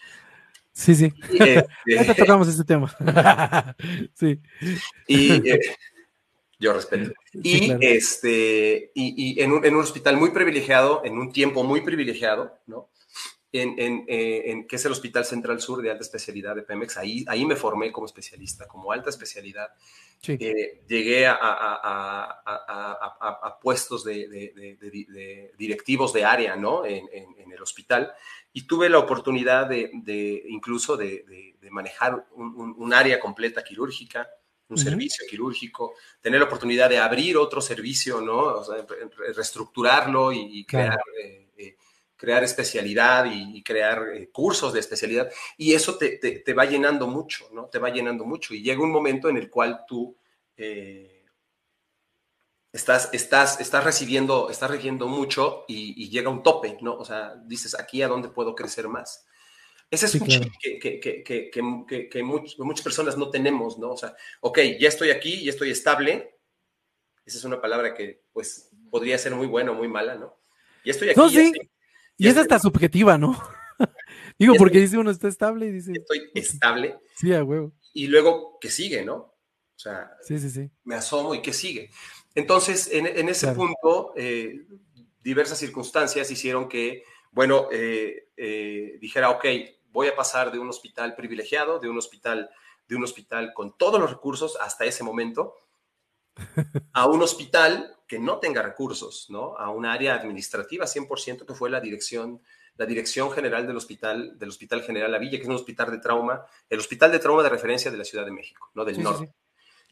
Sí, 0.76 0.96
sí. 0.96 1.14
Y, 1.30 1.38
este, 1.86 2.16
tocamos 2.16 2.48
este 2.48 2.64
tema. 2.64 2.92
sí. 4.16 4.42
Y, 5.08 5.48
eh, 5.48 5.60
Yo 6.58 6.74
respeto. 6.74 7.14
y, 7.32 7.72
este, 7.80 8.90
y, 8.96 9.40
en, 9.40 9.52
un, 9.52 9.64
en, 9.64 9.76
un, 9.76 9.82
hospital 9.84 10.18
muy 10.18 10.32
privilegiado, 10.32 11.04
en 11.06 11.20
un 11.20 11.32
tiempo 11.32 11.64
muy 11.64 11.82
privilegiado, 11.82 12.58
¿no? 12.66 12.90
En, 13.55 13.79
en, 13.79 14.05
eh, 14.07 14.43
en, 14.48 14.67
que 14.67 14.77
es 14.77 14.86
el 14.86 14.91
Hospital 14.91 15.25
Central 15.25 15.62
Sur 15.62 15.81
de 15.83 15.91
Alta 15.91 16.01
Especialidad 16.01 16.55
de 16.55 16.63
Pemex. 16.63 16.98
Ahí, 16.98 17.24
ahí 17.27 17.45
me 17.45 17.55
formé 17.55 17.91
como 17.91 18.07
especialista, 18.07 18.67
como 18.67 18.91
alta 18.91 19.12
especialidad. 19.12 19.69
Eh, 20.27 20.81
llegué 20.88 21.27
a, 21.27 21.38
a, 21.39 22.41
a, 22.43 23.39
a 23.43 23.60
puestos 23.60 24.03
de, 24.03 24.27
de, 24.27 24.77
de, 24.81 25.53
directivos 25.55 26.12
de 26.13 26.25
área, 26.25 26.55
¿no? 26.55 26.83
En, 26.86 27.07
el 27.51 27.62
hospital. 27.62 28.12
Y 28.51 28.65
tuve 28.65 28.89
la 28.89 28.98
oportunidad 28.98 29.67
de, 29.67 30.43
incluso 30.50 30.98
de, 30.98 31.55
manejar 31.69 32.25
un, 32.31 32.75
un 32.75 32.93
área 32.93 33.19
completa 33.19 33.63
quirúrgica 33.63 34.27
un 34.74 34.77
servicio 34.77 35.25
quirúrgico, 35.29 35.93
tener 36.22 36.39
la 36.39 36.48
oportunidad 36.48 36.89
de 36.89 36.98
abrir 36.98 37.38
otro 37.38 37.62
servicio, 37.62 38.22
¿no? 38.22 38.63
reestructurarlo 39.36 40.31
y, 40.31 40.65
crear, 40.65 41.00
eh, 41.22 41.43
crear 42.24 42.42
especialidad 42.42 43.25
y, 43.30 43.62
crear 43.63 44.08
eh, 44.13 44.30
cursos 44.32 44.72
de 44.72 44.80
especialidad. 44.80 45.30
Y 45.58 45.74
eso 45.74 45.98
te, 45.98 46.18
te, 46.18 46.53
va 46.53 46.63
llenando 46.63 47.06
mucho, 47.06 47.50
¿no? 47.51 47.65
Te 47.65 47.80
va 47.80 47.89
llenando 47.89 48.24
mucho. 48.24 48.53
Y 48.53 48.63
llega 48.63 48.82
un 48.82 48.94
momento 48.94 49.27
en 49.27 49.36
el 49.36 49.50
cual 49.50 49.82
tú 49.86 50.15
estás, 52.72 53.10
estás, 53.12 53.60
estás, 53.60 53.84
recibiendo, 53.84 54.50
estás 54.50 54.72
recibiendo 54.72 55.10
mucho 55.10 55.65
y, 55.68 56.01
y, 56.01 56.10
llega 56.10 56.30
un 56.30 56.44
tope, 56.44 56.77
¿no? 56.80 56.96
O 56.96 57.03
sea, 57.03 57.36
dices, 57.46 57.77
aquí 57.77 58.01
a 58.01 58.08
dónde 58.08 58.30
puedo 58.30 58.56
crecer 58.56 58.88
más. 58.88 59.25
Ese 59.92 60.06
es 60.06 60.15
un 60.15 60.25
que, 60.25 60.80
que, 60.80 62.10
que, 62.10 62.24
muchas 62.24 62.84
personas 62.84 63.18
no 63.18 63.30
tenemos, 63.32 63.77
¿no? 63.77 63.92
O 63.92 63.98
sea, 63.98 64.15
ok, 64.39 64.60
ya 64.80 64.88
estoy 64.88 65.10
aquí, 65.10 65.44
ya 65.44 65.51
estoy 65.51 65.72
estable. 65.72 66.38
Esa 67.25 67.38
es 67.38 67.44
una 67.44 67.60
palabra 67.60 67.94
que, 67.94 68.24
pues, 68.32 68.70
podría 68.89 69.18
ser 69.18 69.36
muy 69.36 69.48
buena 69.48 69.72
o 69.72 69.75
muy 69.75 69.89
mala, 69.89 70.15
¿no? 70.15 70.38
Ya 70.86 70.92
estoy 70.92 71.10
aquí. 71.10 71.20
No, 71.20 71.30
sí. 71.30 71.51
Y 72.17 72.27
es 72.27 72.38
hasta 72.38 72.60
subjetiva, 72.60 73.17
¿no? 73.17 73.41
Digo, 74.39 74.55
porque 74.55 74.79
dice 74.79 74.98
uno 74.98 75.12
está 75.12 75.27
estable 75.27 75.67
y 75.67 75.72
dice. 75.72 75.93
Estoy 75.93 76.32
estable. 76.34 76.98
Sí, 77.15 77.34
a 77.34 77.43
huevo. 77.43 77.74
Y 77.93 78.08
luego, 78.08 78.58
¿qué 78.60 78.70
sigue, 78.70 79.03
no? 79.03 79.15
O 79.15 79.79
sea, 79.79 80.12
sí, 80.22 80.39
sí, 80.39 80.50
sí. 80.50 80.70
me 80.84 80.96
asomo 80.96 81.36
y 81.36 81.41
¿qué 81.41 81.53
sigue? 81.53 81.89
Entonces, 82.36 82.89
en, 82.91 83.29
ese 83.29 83.51
punto, 83.51 84.13
eh, 84.15 84.65
diversas 85.22 85.60
circunstancias 85.60 86.32
hicieron 86.32 86.67
que, 86.67 87.03
bueno, 87.32 87.67
eh, 87.72 88.29
eh, 88.36 88.98
dijera, 89.00 89.29
ok, 89.29 89.46
voy 89.91 90.08
a 90.08 90.15
pasar 90.15 90.51
de 90.51 90.58
un 90.58 90.70
hospital 90.70 91.15
privilegiado, 91.15 91.79
de 91.79 91.89
un 91.89 91.98
hospital, 91.98 92.50
de 92.88 92.96
un 92.96 93.03
hospital 93.03 93.53
con 93.53 93.77
todos 93.77 94.00
los 94.00 94.10
recursos 94.10 94.58
hasta 94.60 94.86
ese 94.86 95.03
momento, 95.03 95.55
a 96.93 97.08
un 97.08 97.22
hospital 97.22 97.96
que 98.13 98.20
no 98.20 98.38
tenga 98.38 98.62
recursos, 98.62 99.25
¿no? 99.32 99.58
A 99.58 99.72
un 99.72 99.88
área 99.88 100.13
administrativa 100.13 100.86
100% 100.86 101.48
que 101.48 101.55
fue 101.55 101.72
la 101.72 101.82
dirección, 101.82 102.43
la 102.77 102.86
dirección 102.86 103.32
general 103.32 103.65
del 103.65 103.75
hospital, 103.75 104.38
del 104.38 104.50
Hospital 104.50 104.84
General 104.84 105.12
La 105.12 105.17
Villa, 105.17 105.38
que 105.38 105.41
es 105.41 105.50
un 105.50 105.55
hospital 105.55 105.89
de 105.89 105.98
trauma, 105.98 106.46
el 106.70 106.77
hospital 106.77 107.12
de 107.12 107.17
trauma 107.17 107.41
de 107.41 107.50
referencia 107.50 107.89
de 107.89 107.98
la 107.98 108.03
Ciudad 108.03 108.24
de 108.24 108.29
México, 108.29 108.70
¿no? 108.75 108.86
Del 108.86 109.01
norte. 109.01 109.34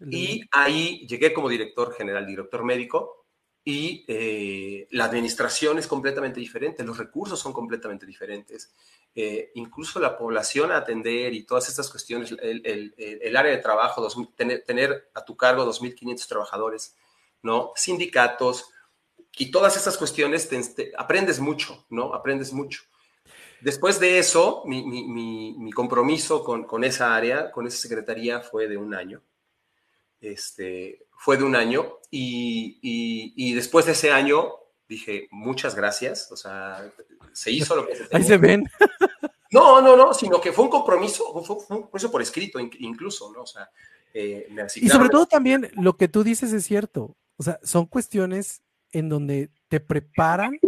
Y 0.01 0.43
ahí 0.51 1.07
llegué 1.07 1.33
como 1.33 1.49
director 1.49 1.95
general, 1.95 2.27
director 2.27 2.63
médico, 2.63 3.25
y 3.63 4.05
eh, 4.07 4.87
la 4.91 5.05
administración 5.05 5.79
es 5.79 5.87
completamente 5.87 6.39
diferente, 6.39 6.83
los 6.83 6.99
recursos 6.99 7.39
son 7.39 7.53
completamente 7.53 8.05
diferentes, 8.05 8.71
eh, 9.15 9.49
incluso 9.55 9.99
la 9.99 10.15
población 10.15 10.71
a 10.71 10.77
atender 10.77 11.33
y 11.33 11.41
todas 11.43 11.69
estas 11.69 11.89
cuestiones, 11.89 12.35
el, 12.39 13.35
área 13.35 13.51
de 13.51 13.57
trabajo, 13.57 14.07
tener, 14.35 15.09
a 15.15 15.25
tu 15.25 15.35
cargo 15.35 15.65
2.500 15.65 16.27
trabajadores, 16.27 16.95
¿no? 17.43 17.71
sindicatos 17.75 18.71
y 19.37 19.51
todas 19.51 19.77
estas 19.77 19.97
cuestiones, 19.97 20.49
aprendes 20.97 21.39
mucho, 21.39 21.85
¿no? 21.89 22.13
Aprendes 22.13 22.51
mucho. 22.51 22.81
Después 23.61 23.99
de 23.99 24.19
eso, 24.19 24.63
mi, 24.65 25.69
compromiso 25.73 26.43
con, 26.43 26.65
con, 26.65 26.83
esa 26.83 27.15
área, 27.15 27.51
con 27.51 27.67
esa 27.67 27.77
secretaría 27.77 28.41
fue 28.41 28.67
de 28.67 28.77
un 28.77 28.93
año. 28.93 29.21
Este, 30.19 31.05
fue 31.17 31.37
de 31.37 31.43
un 31.43 31.55
año 31.55 31.99
y, 32.09 33.53
después 33.53 33.85
de 33.85 33.93
ese 33.93 34.11
año 34.11 34.55
dije, 34.87 35.27
muchas 35.31 35.75
gracias, 35.75 36.31
o 36.31 36.35
sea, 36.35 36.91
se 37.31 37.51
hizo 37.51 37.75
lo 37.75 37.87
que 37.87 37.95
se 37.95 38.07
Ahí 38.11 38.23
se 38.23 38.37
ven. 38.37 38.69
No, 39.53 39.81
no, 39.81 39.97
no, 39.97 40.13
sino 40.13 40.39
que 40.39 40.53
fue 40.53 40.63
un 40.63 40.71
compromiso, 40.71 41.25
fue, 41.43 41.57
un 41.57 41.81
compromiso 41.81 42.09
por 42.09 42.21
escrito 42.21 42.57
incluso, 42.57 43.33
¿no? 43.33 43.41
O 43.41 43.45
sea, 43.45 43.69
eh, 44.13 44.47
Y 44.75 44.87
sobre 44.87 45.09
todo 45.09 45.25
también 45.25 45.69
lo 45.73 45.97
que 45.97 46.07
tú 46.07 46.23
dices 46.23 46.53
es 46.53 46.63
cierto, 46.63 47.17
o 47.41 47.43
sea, 47.43 47.59
son 47.63 47.87
cuestiones 47.87 48.61
en 48.91 49.09
donde 49.09 49.49
te 49.67 49.79
preparan, 49.79 50.59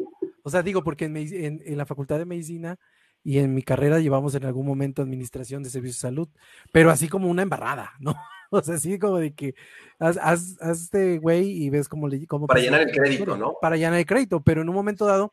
o 0.41 0.49
sea, 0.49 0.63
digo, 0.63 0.83
porque 0.83 1.05
en, 1.05 1.15
en 1.15 1.77
la 1.77 1.85
Facultad 1.85 2.17
de 2.17 2.25
Medicina 2.25 2.79
y 3.23 3.37
en 3.37 3.53
mi 3.53 3.61
carrera 3.61 3.99
llevamos 3.99 4.33
en 4.33 4.45
algún 4.45 4.65
momento 4.65 5.03
administración 5.03 5.61
de 5.61 5.69
servicios 5.69 5.97
de 5.97 6.07
salud, 6.07 6.29
pero 6.71 6.89
así 6.89 7.07
como 7.07 7.29
una 7.29 7.43
embarrada, 7.43 7.93
¿no? 7.99 8.15
O 8.55 8.61
sea, 8.61 8.75
así 8.75 8.97
como 8.97 9.17
de 9.17 9.35
que 9.35 9.53
haz, 9.99 10.17
haz, 10.17 10.57
este 10.61 11.19
güey 11.19 11.63
y 11.63 11.69
ves 11.69 11.87
cómo 11.87 12.07
le... 12.07 12.25
Cómo 12.25 12.47
para 12.47 12.59
llenar 12.59 12.81
el 12.81 12.91
crédito, 12.91 13.37
¿no? 13.37 13.55
Para 13.61 13.77
llenar 13.77 13.97
el 13.99 14.05
crédito, 14.05 14.41
pero 14.41 14.61
en 14.61 14.69
un 14.69 14.75
momento 14.75 15.05
dado, 15.05 15.31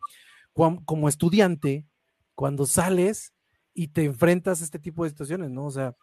como, 0.54 1.08
estudiante, 1.08 1.86
cuando 2.34 2.66
sales 2.66 3.32
y 3.74 3.88
te 3.88 4.04
enfrentas 4.04 4.60
a 4.60 4.64
este 4.64 4.78
tipo 4.78 5.04
de 5.04 5.10
situaciones, 5.10 5.50
¿no? 5.50 5.64
O 5.64 5.70
sea, 5.70 5.94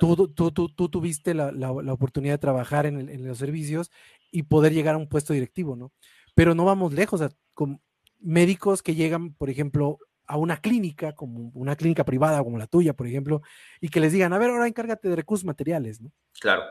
tú, 0.00 0.28
tú, 0.28 0.50
tú, 0.52 0.68
tú, 0.68 0.88
tuviste 0.88 1.34
la, 1.34 1.52
la, 1.52 1.70
oportunidad 1.92 2.34
de 2.34 2.38
trabajar 2.38 2.86
en, 2.86 3.08
en, 3.08 3.26
los 3.26 3.38
servicios 3.38 3.90
y 4.30 4.44
poder 4.44 4.72
llegar 4.72 4.94
a 4.94 4.98
un 4.98 5.08
puesto 5.08 5.32
directivo, 5.32 5.76
¿no? 5.76 5.92
Pero 6.34 6.54
no 6.54 6.64
vamos 6.64 6.92
lejos, 6.92 7.22
con 7.54 7.80
médicos 8.20 8.82
que 8.82 8.94
llegan, 8.94 9.34
por 9.34 9.50
ejemplo, 9.50 9.98
a 10.26 10.36
una 10.36 10.60
clínica, 10.60 11.14
como 11.14 11.50
una 11.54 11.74
clínica 11.74 12.04
privada 12.04 12.42
como 12.44 12.58
la 12.58 12.66
tuya, 12.66 12.92
por 12.92 13.06
ejemplo, 13.06 13.42
y 13.80 13.88
que 13.88 14.00
les 14.00 14.12
digan, 14.12 14.32
a 14.32 14.38
ver, 14.38 14.50
ahora 14.50 14.66
encárgate 14.66 15.08
de 15.08 15.16
recursos 15.16 15.44
materiales, 15.44 16.00
¿no? 16.00 16.12
Claro. 16.40 16.64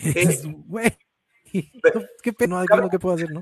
qué 2.22 2.32
pena, 2.32 2.64
cabe, 2.64 2.88
¿qué 2.90 2.98
puedo 2.98 3.14
hacer, 3.14 3.30
no? 3.30 3.40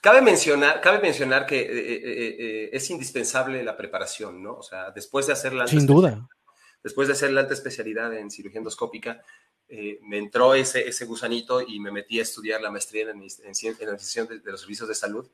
Cabe 0.00 0.20
mencionar, 0.20 0.80
cabe 0.80 1.00
mencionar 1.00 1.46
que 1.46 1.60
eh, 1.60 1.66
eh, 1.68 2.36
eh, 2.38 2.70
es 2.72 2.88
indispensable 2.90 3.64
la 3.64 3.76
preparación, 3.76 4.42
¿no? 4.42 4.54
O 4.54 4.62
sea, 4.62 4.92
después 4.92 5.26
de 5.26 5.32
hacer 5.32 5.52
la 5.52 5.66
Sin 5.66 5.86
duda. 5.86 6.28
Después 6.86 7.08
de 7.08 7.14
hacer 7.14 7.32
la 7.32 7.40
alta 7.40 7.54
especialidad 7.54 8.16
en 8.16 8.30
cirugía 8.30 8.58
endoscópica, 8.58 9.20
me 10.02 10.18
entró 10.18 10.54
ese, 10.54 10.86
ese 10.86 11.04
gusanito 11.04 11.60
y 11.60 11.80
me 11.80 11.90
metí 11.90 12.20
a 12.20 12.22
estudiar 12.22 12.60
la 12.60 12.70
maestría 12.70 13.02
en, 13.02 13.08
en, 13.10 13.16
en 13.18 13.88
administración 13.88 14.28
de, 14.28 14.38
de 14.38 14.52
los 14.52 14.60
servicios 14.60 14.88
de 14.88 14.94
salud 14.94 15.28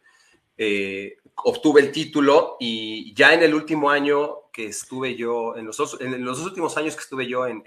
eh, 0.59 1.16
obtuve 1.44 1.80
el 1.80 1.90
título 1.90 2.56
y 2.61 3.14
ya 3.14 3.32
en 3.32 3.42
el 3.42 3.54
último 3.54 3.90
año 3.90 4.50
que 4.52 4.66
estuve 4.66 5.16
yo, 5.16 5.56
en 5.56 5.64
los 5.64 5.76
dos, 5.76 5.99
en 6.00 6.25
los 6.25 6.40
últimos 6.40 6.76
años 6.76 6.94
que 6.94 7.00
estuve 7.00 7.26
yo 7.26 7.47
en... 7.47 7.62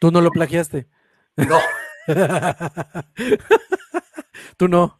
¿Tú 0.00 0.10
no 0.10 0.20
lo 0.20 0.30
plagiaste? 0.30 0.86
No. 1.36 1.60
Tú 4.56 4.68
no. 4.68 4.98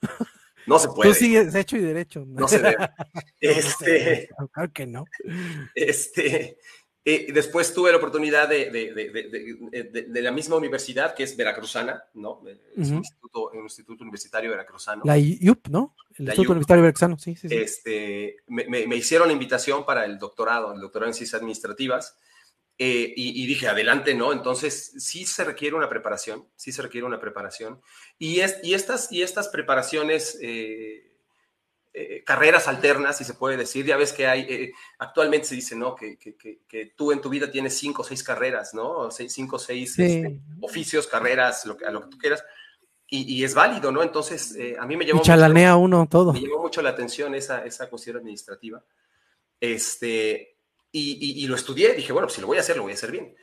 No 0.67 0.79
se 0.79 0.88
puede. 0.88 1.11
Tú 1.11 1.14
sigues 1.14 1.55
hecho 1.55 1.76
y 1.76 1.81
derecho. 1.81 2.25
No 2.26 2.49
se 2.49 2.59
debe. 2.59 2.76
Este, 3.41 4.29
claro 4.53 4.73
que 4.73 4.87
no. 4.87 5.05
Este, 5.75 6.59
eh, 7.07 7.31
después 7.33 7.75
tuve 7.75 7.91
la 7.91 7.99
oportunidad 7.99 8.49
de, 8.49 8.71
de, 8.71 10.23
la 10.23 10.33
misma 10.33 10.57
universidad, 10.57 11.15
que 11.15 11.23
es 11.25 11.37
veracruzana, 11.37 12.03
¿no? 12.15 12.43
Es 12.75 12.89
un, 12.89 12.99
instituto, 12.99 13.51
un, 13.51 13.65
instituto, 13.65 14.05
universitario 14.05 14.51
veracruzano. 14.51 15.03
La 15.05 15.19
IUP, 15.19 15.69
¿no? 15.69 15.95
El 16.15 16.27
Instituto 16.27 16.53
Universitario 16.53 16.83
Veracruzano, 16.83 17.19
sí, 17.19 17.37
sí. 17.37 17.49
Este, 17.51 18.37
me, 18.47 18.67
me, 18.69 18.97
hicieron 18.97 19.27
la 19.27 19.35
invitación 19.35 19.85
para 19.85 20.07
el 20.07 20.19
doctorado, 20.19 20.73
el 20.73 20.81
doctorado 20.81 21.11
en 21.11 21.15
ciencias 21.15 21.39
administrativas, 21.39 22.17
eh, 22.79 23.13
y, 23.17 23.47
dije, 23.47 23.69
adelante, 23.69 24.15
¿no? 24.15 24.33
Entonces, 24.33 24.95
sí 24.99 25.27
se 25.27 25.45
requiere 25.45 25.77
una 25.77 25.89
preparación, 25.89 26.49
sí 26.57 26.73
se 26.73 26.83
requiere 26.83 27.07
una 27.07 27.21
preparación. 27.21 27.81
Y, 28.19 28.41
es, 28.41 28.59
y, 28.63 28.75
estas, 28.75 29.13
y 29.13 29.23
estas 29.23 29.49
preparaciones... 29.49 30.39
Eh, 30.41 31.11
eh, 31.97 32.25
carreras 32.25 32.67
alternas, 32.67 33.17
si 33.17 33.25
se 33.25 33.35
puede 33.35 33.57
decir. 33.57 33.87
Ya 33.87 33.97
ves 33.97 34.13
que 34.13 34.27
hay, 34.27 34.41
eh, 34.49 34.73
actualmente 34.99 35.47
se 35.47 35.55
dice, 35.55 35.77
¿no? 35.77 35.95
Que, 35.95 36.19
que, 36.19 36.35
que, 36.67 36.87
tú 36.97 37.13
en 37.13 37.21
tu 37.21 37.29
vida 37.29 37.49
tienes 37.49 37.79
cinco 37.79 38.03
o 38.03 38.05
seis 38.05 38.25
carreras, 38.25 38.75
¿no? 38.75 39.13
Seis, 39.13 39.33
cinco 39.33 39.57
o 39.57 39.59
seis 39.61 39.97
este, 39.97 40.41
oficios, 40.61 41.07
carreras, 41.07 41.65
lo, 41.67 41.77
a 41.87 41.91
lo 41.93 42.03
que 42.03 42.09
tú 42.09 42.19
quieras. 42.19 42.45
Y, 43.07 43.33
y 43.35 43.45
es 43.45 43.55
válido, 43.55 43.93
¿no? 43.93 44.03
Entonces, 44.03 44.57
eh, 44.57 44.77
a 44.77 44.87
mí 44.87 44.97
me 44.97 45.07
llamó... 45.07 45.23
chalanea 45.23 45.77
uno 45.77 46.09
todo. 46.11 46.33
Me 46.33 46.41
llamó 46.41 46.63
mucho 46.63 46.83
la 46.83 46.91
atención 46.91 47.33
esa, 47.37 47.65
esa 47.65 47.89
cuestión 47.89 48.17
administrativa. 48.17 48.85
Este, 49.61 50.59
y, 50.91 51.45
y, 51.45 51.47
lo 51.47 51.55
estudié, 51.55 51.95
dije, 51.95 52.13
bueno, 52.13 52.27
pues 52.27 52.35
si 52.35 52.41
lo 52.41 52.49
voy 52.49 52.57
a 52.57 52.61
hacer, 52.61 52.77
lo 52.77 52.83
voy 52.83 52.93
a 52.93 52.97
hacer 52.97 53.13
bien. 53.13 53.37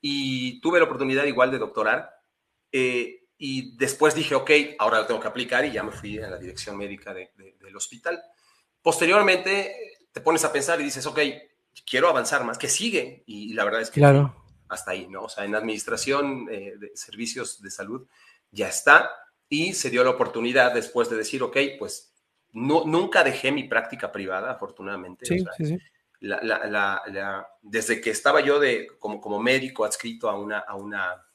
Y 0.00 0.62
tuve 0.62 0.78
la 0.78 0.86
oportunidad 0.86 1.24
igual 1.24 1.50
de 1.50 1.58
doctorar. 1.58 2.10
Eh, 2.72 3.17
y 3.38 3.76
después 3.76 4.16
dije, 4.16 4.34
ok, 4.34 4.50
ahora 4.80 4.98
lo 4.98 5.06
tengo 5.06 5.20
que 5.20 5.28
aplicar 5.28 5.64
y 5.64 5.70
ya 5.70 5.84
me 5.84 5.92
fui 5.92 6.18
a 6.18 6.28
la 6.28 6.38
dirección 6.38 6.76
médica 6.76 7.14
del 7.14 7.76
hospital. 7.76 8.20
Posteriormente 8.82 9.96
te 10.12 10.20
pones 10.20 10.44
a 10.44 10.52
pensar 10.52 10.80
y 10.80 10.84
dices, 10.84 11.06
ok, 11.06 11.20
quiero 11.88 12.08
avanzar 12.08 12.44
más, 12.44 12.58
que 12.58 12.68
sigue? 12.68 13.22
Y, 13.26 13.54
la 13.54 13.64
verdad 13.64 13.82
es 13.82 13.90
que 13.90 14.00
claro. 14.00 14.34
hasta 14.68 14.90
ahí, 14.90 15.06
¿no? 15.06 15.22
O 15.22 15.28
sea, 15.28 15.44
en 15.44 15.54
administración 15.54 16.48
eh, 16.50 16.74
de 16.76 16.90
servicios 16.96 17.62
de 17.62 17.70
salud 17.70 18.08
ya 18.50 18.68
está. 18.68 19.08
y 19.48 19.72
se 19.72 19.88
dio 19.88 20.04
la 20.04 20.10
oportunidad 20.10 20.74
después 20.74 21.08
de 21.08 21.16
decir, 21.16 21.42
ok, 21.42 21.56
pues 21.78 22.12
no, 22.52 22.84
nunca 22.84 23.22
dejé 23.22 23.52
mi 23.52 23.64
práctica 23.64 24.10
privada, 24.10 24.50
afortunadamente. 24.50 25.24
Sí, 25.26 25.44
sí, 25.56 25.64
sí. 25.64 25.78
desde 27.62 28.00
que 28.00 28.10
estaba 28.10 28.40
yo 28.40 28.58
de, 28.58 28.88
como, 28.98 29.20
como 29.20 29.38
médico 29.38 29.84
adscrito 29.84 30.28
a 30.28 30.36
una, 30.36 30.58
a 30.58 30.74
una 30.74 31.27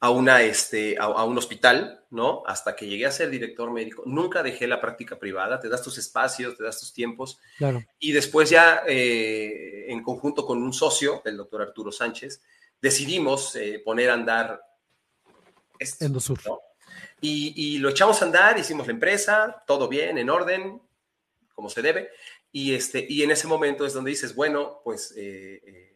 a, 0.00 0.10
una, 0.10 0.42
este, 0.42 0.96
a, 0.98 1.24
un 1.24 1.36
hospital, 1.36 2.04
¿no? 2.10 2.42
Hasta 2.46 2.74
que 2.74 2.86
llegué 2.86 3.04
a 3.04 3.12
ser 3.12 3.28
director 3.28 3.70
médico, 3.70 4.02
nunca 4.06 4.42
dejé 4.42 4.66
la 4.66 4.80
práctica 4.80 5.18
privada, 5.18 5.60
te 5.60 5.68
das 5.68 5.82
tus 5.82 5.98
espacios, 5.98 6.56
te 6.56 6.64
das 6.64 6.80
tus 6.80 6.94
tiempos. 6.94 7.38
Claro. 7.58 7.84
Y 7.98 8.12
después 8.12 8.48
ya, 8.48 8.82
eh, 8.86 9.86
en 9.88 10.02
conjunto 10.02 10.46
con 10.46 10.62
un 10.62 10.72
socio, 10.72 11.20
el 11.26 11.36
doctor 11.36 11.60
Arturo 11.60 11.92
Sánchez, 11.92 12.40
decidimos 12.80 13.54
eh, 13.56 13.82
poner 13.84 14.08
a 14.08 14.14
andar 14.14 14.62
esto, 15.78 16.04
Endosur. 16.04 16.40
Y, 17.20 17.52
y, 17.56 17.78
lo 17.78 17.90
echamos 17.90 18.20
a 18.22 18.24
andar, 18.24 18.58
hicimos 18.58 18.86
la 18.86 18.94
empresa, 18.94 19.62
todo 19.66 19.88
bien, 19.88 20.16
en 20.16 20.30
orden, 20.30 20.80
como 21.54 21.68
se 21.68 21.82
debe. 21.82 22.10
Y, 22.52 22.74
este, 22.74 23.06
y 23.06 23.22
en 23.22 23.30
ese 23.30 23.46
momento 23.46 23.84
es 23.84 23.92
donde 23.92 24.10
dices, 24.10 24.34
bueno, 24.34 24.80
pues 24.82 25.12
eh, 25.16 25.94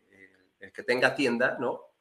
el 0.61 0.73
que 0.73 0.83
tenga 0.83 1.15
tienda, 1.15 1.57
¿no? 1.59 1.94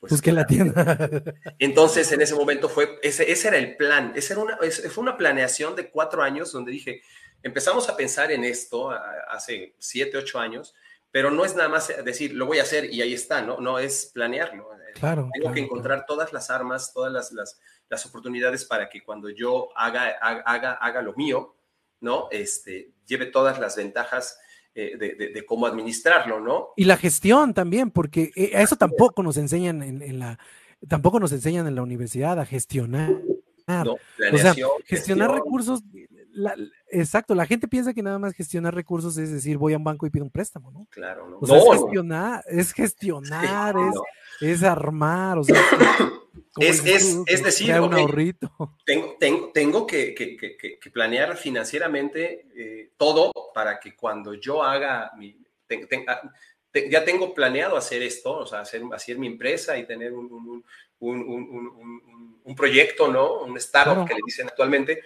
Pues, 0.00 0.22
que 0.22 0.32
la 0.32 0.46
tienda. 0.46 1.08
Entonces, 1.58 2.10
en 2.12 2.20
ese 2.20 2.34
momento 2.34 2.68
fue, 2.68 2.98
ese, 3.02 3.30
ese 3.30 3.48
era 3.48 3.56
el 3.56 3.76
plan, 3.76 4.12
esa 4.14 4.34
era 4.34 4.42
una, 4.42 4.58
fue 4.90 5.02
una 5.02 5.16
planeación 5.16 5.74
de 5.74 5.90
cuatro 5.90 6.22
años 6.22 6.52
donde 6.52 6.70
dije, 6.70 7.02
empezamos 7.42 7.88
a 7.88 7.96
pensar 7.96 8.30
en 8.30 8.44
esto 8.44 8.90
hace 8.90 9.74
siete, 9.78 10.16
ocho 10.16 10.38
años, 10.38 10.74
pero 11.10 11.30
no 11.30 11.44
es 11.44 11.56
nada 11.56 11.68
más 11.68 11.92
decir, 12.04 12.34
lo 12.34 12.46
voy 12.46 12.58
a 12.58 12.62
hacer 12.62 12.92
y 12.92 13.02
ahí 13.02 13.14
está, 13.14 13.42
¿no? 13.42 13.58
No, 13.58 13.78
es 13.78 14.10
planearlo. 14.14 14.68
Claro. 14.94 15.28
Tengo 15.32 15.52
que 15.52 15.60
encontrar 15.60 16.06
todas 16.06 16.32
las 16.32 16.50
armas, 16.50 16.92
todas 16.92 17.12
las, 17.12 17.32
las, 17.32 17.60
las, 17.88 18.06
oportunidades 18.06 18.64
para 18.64 18.88
que 18.88 19.02
cuando 19.02 19.30
yo 19.30 19.68
haga, 19.76 20.10
haga, 20.20 20.72
haga 20.72 21.02
lo 21.02 21.14
mío, 21.14 21.56
¿no? 22.00 22.28
Este, 22.30 22.92
lleve 23.06 23.26
todas 23.26 23.58
las 23.58 23.76
ventajas 23.76 24.38
eh, 24.80 24.96
de, 24.96 25.44
cómo 25.44 25.66
administrarlo, 25.66 26.38
¿no? 26.38 26.68
Y 26.76 26.84
la 26.84 26.96
gestión 26.96 27.52
también, 27.52 27.90
porque 27.90 28.30
eh, 28.36 28.52
a 28.54 28.62
eso 28.62 28.76
tampoco 28.76 29.24
nos 29.24 29.36
enseñan 29.36 29.82
en, 29.82 30.18
la, 30.20 30.38
tampoco 30.86 31.18
nos 31.18 31.32
enseñan 31.32 31.66
en 31.66 31.74
la 31.74 31.82
universidad 31.82 32.38
a 32.38 32.46
gestionar. 32.46 33.20
No, 33.66 33.94
o 33.94 34.38
sea, 34.38 34.54
gestionar 34.86 35.32
recursos, 35.32 35.82
exacto, 36.90 37.34
la 37.34 37.46
gente 37.46 37.68
piensa 37.68 37.94
que 37.94 38.02
nada 38.02 38.18
más 38.18 38.34
gestionar 38.34 38.74
recursos 38.74 39.16
es 39.18 39.32
decir, 39.32 39.58
voy 39.58 39.74
a 39.74 39.76
un 39.76 39.84
banco 39.84 40.06
y 40.06 40.10
pido 40.10 40.24
un 40.24 40.30
préstamo, 40.30 40.70
¿no? 40.70 40.86
Claro, 40.90 41.28
no. 41.28 41.38
O 41.40 41.46
sea, 41.46 41.58
es 41.58 41.64
gestionar, 41.64 42.44
es 42.48 42.72
gestionar, 42.72 43.74
es, 44.40 44.48
es, 44.48 44.62
armar, 44.62 45.38
o 45.38 45.44
sea, 45.44 45.60
es, 46.58 46.84
es, 47.26 47.42
decir, 47.42 47.80
un 47.80 47.94
ahorrito. 47.94 48.50
Tengo, 48.84 49.16
tengo, 49.18 49.50
tengo 49.52 49.86
que, 49.86 50.14
que, 50.14 50.36
que, 50.36 50.90
planear 50.90 51.36
financieramente 51.36 52.48
eh, 52.56 52.92
todo 52.96 53.32
para 53.54 53.78
que 53.78 53.94
cuando 53.94 54.34
yo 54.34 54.62
haga 54.62 55.12
mi... 55.16 55.36
Ah, 56.06 56.22
ya 56.90 57.04
tengo 57.04 57.34
planeado 57.34 57.76
hacer 57.76 58.02
esto, 58.02 58.38
o 58.38 58.46
sea, 58.46 58.60
hacer, 58.60 58.82
hacer 58.92 59.18
mi 59.18 59.26
empresa 59.26 59.76
y 59.78 59.86
tener 59.86 60.12
un, 60.12 60.62
un, 61.00 62.40
un, 62.44 62.54
proyecto, 62.56 63.08
¿no? 63.08 63.40
Un 63.40 63.56
startup 63.56 64.06
que 64.06 64.14
le 64.14 64.20
dicen 64.24 64.48
actualmente, 64.48 65.02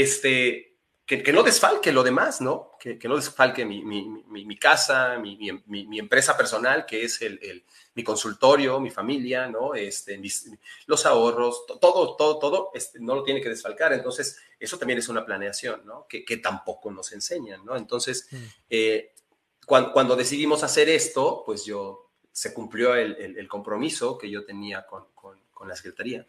este, 0.00 0.76
que, 1.06 1.22
que, 1.22 1.32
no 1.32 1.42
desfalque 1.42 1.92
lo 1.92 2.02
demás, 2.02 2.40
¿no? 2.40 2.72
Que, 2.80 2.98
que 2.98 3.08
no 3.08 3.16
desfalque 3.16 3.64
mi, 3.64 3.84
mi, 3.84 4.08
mi, 4.26 4.44
mi 4.44 4.58
casa, 4.58 5.18
mi, 5.18 5.48
empresa 5.98 6.36
personal, 6.36 6.84
que 6.84 7.04
es 7.04 7.22
el, 7.22 7.38
el, 7.42 7.64
mi 7.94 8.02
consultorio, 8.02 8.80
mi 8.80 8.90
familia, 8.90 9.46
¿no? 9.46 9.74
Este, 9.74 10.20
los 10.86 11.06
ahorros, 11.06 11.64
todo, 11.80 12.16
todo, 12.16 12.38
todo, 12.38 12.70
este, 12.74 12.98
no 12.98 13.14
lo 13.14 13.22
tiene 13.22 13.40
que 13.40 13.48
desfalcar. 13.48 13.92
Entonces, 13.92 14.38
eso 14.58 14.78
también 14.78 14.98
es 14.98 15.08
una 15.08 15.24
planeación, 15.24 15.86
¿no? 15.86 16.06
Que, 16.08 16.24
que 16.24 16.38
tampoco 16.38 16.90
nos 16.90 17.12
enseñan, 17.12 17.64
¿no? 17.64 17.76
Entonces, 17.76 18.26
mm. 18.30 18.36
eh, 18.70 19.14
cuando, 19.64 19.92
cuando, 19.92 20.16
decidimos 20.16 20.64
hacer 20.64 20.88
esto, 20.88 21.44
pues 21.46 21.64
yo, 21.64 22.10
se 22.32 22.52
cumplió 22.52 22.94
el, 22.94 23.16
el, 23.38 23.48
compromiso 23.48 24.18
que 24.18 24.28
yo 24.28 24.44
tenía 24.44 24.86
con, 24.86 25.06
con, 25.14 25.40
con 25.54 25.68
la 25.68 25.74
Secretaría 25.74 26.26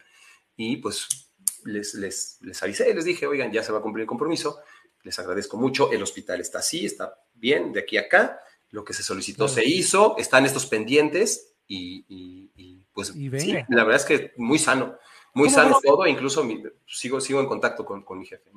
y 0.56 0.78
pues 0.78 1.27
les, 1.64 1.94
les, 1.94 2.38
les 2.40 2.62
avisé, 2.62 2.94
les 2.94 3.04
dije, 3.04 3.26
oigan, 3.26 3.52
ya 3.52 3.62
se 3.62 3.72
va 3.72 3.78
a 3.78 3.82
cumplir 3.82 4.02
el 4.02 4.08
compromiso, 4.08 4.60
les 5.02 5.18
agradezco 5.18 5.56
mucho, 5.56 5.90
el 5.92 6.02
hospital 6.02 6.40
está 6.40 6.58
así, 6.58 6.84
está 6.84 7.18
bien, 7.34 7.72
de 7.72 7.80
aquí 7.80 7.96
a 7.96 8.02
acá, 8.02 8.40
lo 8.70 8.84
que 8.84 8.92
se 8.92 9.02
solicitó 9.02 9.48
se 9.48 9.64
hizo, 9.64 10.16
están 10.18 10.44
estos 10.44 10.66
pendientes 10.66 11.56
y, 11.66 12.82
pues 12.92 13.08
sí, 13.08 13.52
la 13.68 13.84
verdad 13.84 13.96
es 13.96 14.04
que 14.04 14.32
muy 14.36 14.58
sano, 14.58 14.98
muy 15.34 15.50
sano 15.50 15.78
todo, 15.82 16.06
incluso 16.06 16.46
sigo, 16.86 17.20
sigo 17.20 17.40
en 17.40 17.46
contacto 17.46 17.84
con, 17.84 18.02
con 18.02 18.18
mi 18.18 18.26
jefe. 18.26 18.50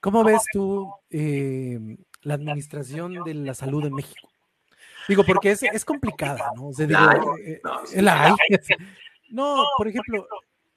¿Cómo 0.00 0.24
ves 0.24 0.42
tú 0.52 0.92
eh, 1.10 1.96
la 2.22 2.34
administración 2.34 3.22
de 3.24 3.34
la 3.34 3.54
salud 3.54 3.84
en 3.86 3.94
México? 3.94 4.28
Digo, 5.08 5.24
porque 5.24 5.52
es, 5.52 5.62
es 5.62 5.84
complicada, 5.84 6.52
¿no? 6.54 6.70
Eh, 6.78 7.60
la 7.96 8.36
no, 9.30 9.64
por 9.76 9.88
ejemplo, 9.88 10.26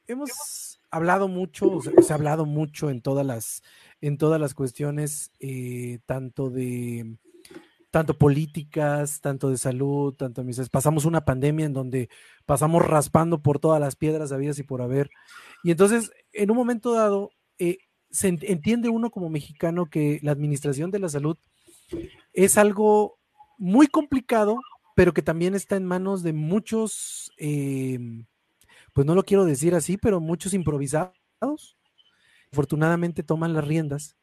hemos 0.08 0.71
hablado 0.91 1.27
mucho, 1.27 1.80
se 1.82 2.13
ha 2.13 2.15
hablado 2.15 2.45
mucho 2.45 2.89
en 2.89 3.01
todas 3.01 3.25
las, 3.25 3.63
en 4.01 4.17
todas 4.17 4.39
las 4.39 4.54
cuestiones, 4.54 5.32
eh, 5.39 5.99
tanto 6.06 6.49
de 6.49 7.17
tanto 7.91 8.17
políticas, 8.17 9.19
tanto 9.19 9.49
de 9.49 9.58
salud, 9.58 10.13
tanto 10.13 10.43
de 10.43 10.67
pasamos 10.71 11.04
una 11.04 11.25
pandemia 11.25 11.65
en 11.65 11.73
donde 11.73 12.10
pasamos 12.45 12.86
raspando 12.86 13.41
por 13.41 13.60
todas 13.60 13.82
las 13.82 13.97
piedras 13.97 14.32
habidas 14.32 14.58
y 14.60 14.63
por 14.63 14.82
haber. 14.82 15.12
Y 15.62 15.71
entonces, 15.71 16.12
en 16.32 16.51
un 16.51 16.58
momento 16.58 16.93
dado, 16.93 17.32
eh, 17.60 17.80
se 18.10 18.30
entiende 18.30 18.89
uno 18.89 19.12
como 19.12 19.30
mexicano 19.30 19.88
que 19.88 20.19
la 20.23 20.32
administración 20.32 20.89
de 20.89 20.99
la 20.99 21.10
salud 21.10 21.38
es 22.34 22.58
algo 22.58 23.19
muy 23.58 23.88
complicado, 23.88 24.58
pero 24.95 25.13
que 25.13 25.21
también 25.21 25.54
está 25.54 25.75
en 25.75 25.86
manos 25.86 26.23
de 26.23 26.34
muchos 26.34 27.32
eh, 27.38 27.99
pues 28.93 29.08
no 29.08 29.15
lo 29.15 29.23
quiero 29.23 29.45
decir 29.45 29.75
así, 29.75 29.97
pero 29.97 30.19
muchos 30.19 30.54
improvisados, 30.54 31.77
afortunadamente 32.51 33.23
toman 33.23 33.54
las 33.54 33.65
riendas 33.65 34.17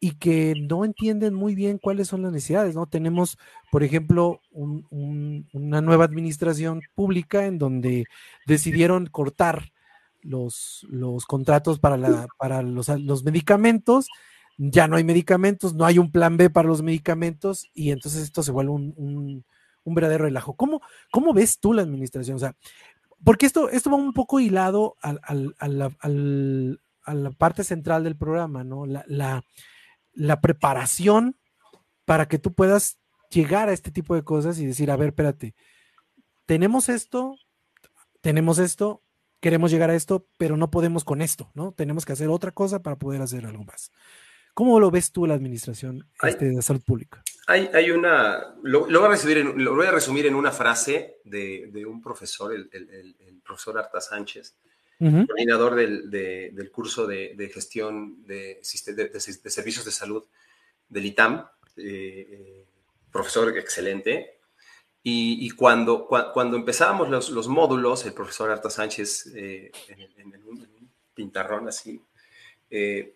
y 0.00 0.12
que 0.16 0.54
no 0.54 0.84
entienden 0.84 1.32
muy 1.32 1.54
bien 1.54 1.78
cuáles 1.78 2.08
son 2.08 2.22
las 2.22 2.32
necesidades, 2.32 2.74
¿no? 2.74 2.86
Tenemos, 2.86 3.38
por 3.70 3.82
ejemplo, 3.82 4.40
una 4.50 5.80
nueva 5.80 6.04
administración 6.04 6.82
pública 6.94 7.46
en 7.46 7.58
donde 7.58 8.04
decidieron 8.46 9.06
cortar 9.06 9.72
los, 10.20 10.86
los 10.90 11.24
contratos 11.24 11.78
para, 11.78 11.96
la, 11.96 12.26
para 12.38 12.60
los, 12.60 12.88
los 12.88 13.24
medicamentos, 13.24 14.08
ya 14.58 14.88
no 14.88 14.96
hay 14.96 15.04
medicamentos, 15.04 15.74
no 15.74 15.86
hay 15.86 15.98
un 15.98 16.12
plan 16.12 16.36
B 16.36 16.50
para 16.50 16.68
los 16.68 16.82
medicamentos 16.82 17.70
y 17.72 17.90
entonces 17.90 18.22
esto 18.24 18.42
se 18.42 18.52
vuelve 18.52 18.72
un, 18.72 19.44
un 19.84 19.94
verdadero 19.94 20.24
relajo. 20.24 20.54
¿Cómo, 20.54 20.80
¿Cómo 21.10 21.32
ves 21.32 21.60
tú 21.60 21.72
la 21.72 21.82
administración? 21.82 22.36
O 22.36 22.40
sea, 22.40 22.56
porque 23.24 23.46
esto, 23.46 23.70
esto 23.70 23.90
va 23.90 23.96
un 23.96 24.12
poco 24.12 24.40
hilado 24.40 24.96
a, 25.00 25.14
la, 25.68 27.30
parte 27.36 27.64
central 27.64 28.04
del 28.04 28.16
programa, 28.16 28.64
¿no? 28.64 28.86
La, 28.86 29.04
la, 30.12 30.40
preparación 30.40 31.36
para 32.04 32.28
que 32.28 32.38
tú 32.38 32.52
puedas 32.52 32.98
llegar 33.30 33.68
a 33.68 33.72
este 33.72 33.90
tipo 33.90 34.14
de 34.14 34.22
cosas 34.22 34.58
y 34.58 34.66
decir, 34.66 34.90
a 34.90 34.96
ver, 34.96 35.08
espérate, 35.08 35.54
tenemos 36.46 36.88
esto, 36.88 37.36
tenemos 38.20 38.58
esto, 38.58 39.02
queremos 39.40 39.70
llegar 39.70 39.90
a 39.90 39.94
esto, 39.94 40.26
pero 40.38 40.56
no 40.56 40.70
podemos 40.70 41.04
con 41.04 41.22
esto, 41.22 41.50
¿no? 41.54 41.72
Tenemos 41.72 42.04
que 42.04 42.12
hacer 42.12 42.28
otra 42.28 42.52
cosa 42.52 42.82
para 42.82 42.96
poder 42.96 43.22
hacer 43.22 43.46
algo 43.46 43.64
más. 43.64 43.90
¿Cómo 44.54 44.78
lo 44.78 44.90
ves 44.90 45.10
tú 45.10 45.26
la 45.26 45.34
administración 45.34 46.06
este, 46.22 46.46
de 46.46 46.62
salud 46.62 46.82
pública? 46.82 47.22
Hay, 47.48 47.68
hay 47.74 47.90
una, 47.90 48.54
lo, 48.62 48.88
lo, 48.88 49.00
voy 49.00 49.08
a 49.08 49.10
resumir 49.10 49.38
en, 49.38 49.64
lo, 49.64 49.74
voy 49.74 49.86
a 49.86 49.90
resumir 49.90 50.26
en 50.26 50.36
una 50.36 50.52
frase 50.52 51.16
de, 51.24 51.68
de 51.72 51.84
un 51.84 52.00
profesor, 52.00 52.54
el, 52.54 52.70
el, 52.72 53.16
el, 53.18 53.42
profesor 53.42 53.76
Arta 53.76 54.00
Sánchez, 54.00 54.54
coordinador 54.98 55.74
del, 55.74 56.08
de, 56.08 56.50
del, 56.54 56.70
curso 56.70 57.06
de, 57.06 57.34
de 57.36 57.48
gestión 57.50 58.24
de, 58.24 58.60
servicios 58.62 59.84
de 59.84 59.90
salud 59.90 60.24
del 60.88 61.06
ITAM, 61.06 61.46
eh, 61.76 62.26
eh, 62.30 62.66
profesor 63.10 63.56
excelente. 63.58 64.38
Y, 65.02 65.44
y 65.44 65.50
cuando, 65.50 66.06
cuando 66.06 66.56
empezábamos 66.56 67.10
los, 67.10 67.28
los, 67.28 67.48
módulos, 67.48 68.06
el 68.06 68.14
profesor 68.14 68.50
Arta 68.50 68.70
Sánchez, 68.70 69.26
eh, 69.34 69.70
en, 69.88 70.32
en, 70.32 70.44
un, 70.46 70.90
pintarrón 71.14 71.68
así, 71.68 72.00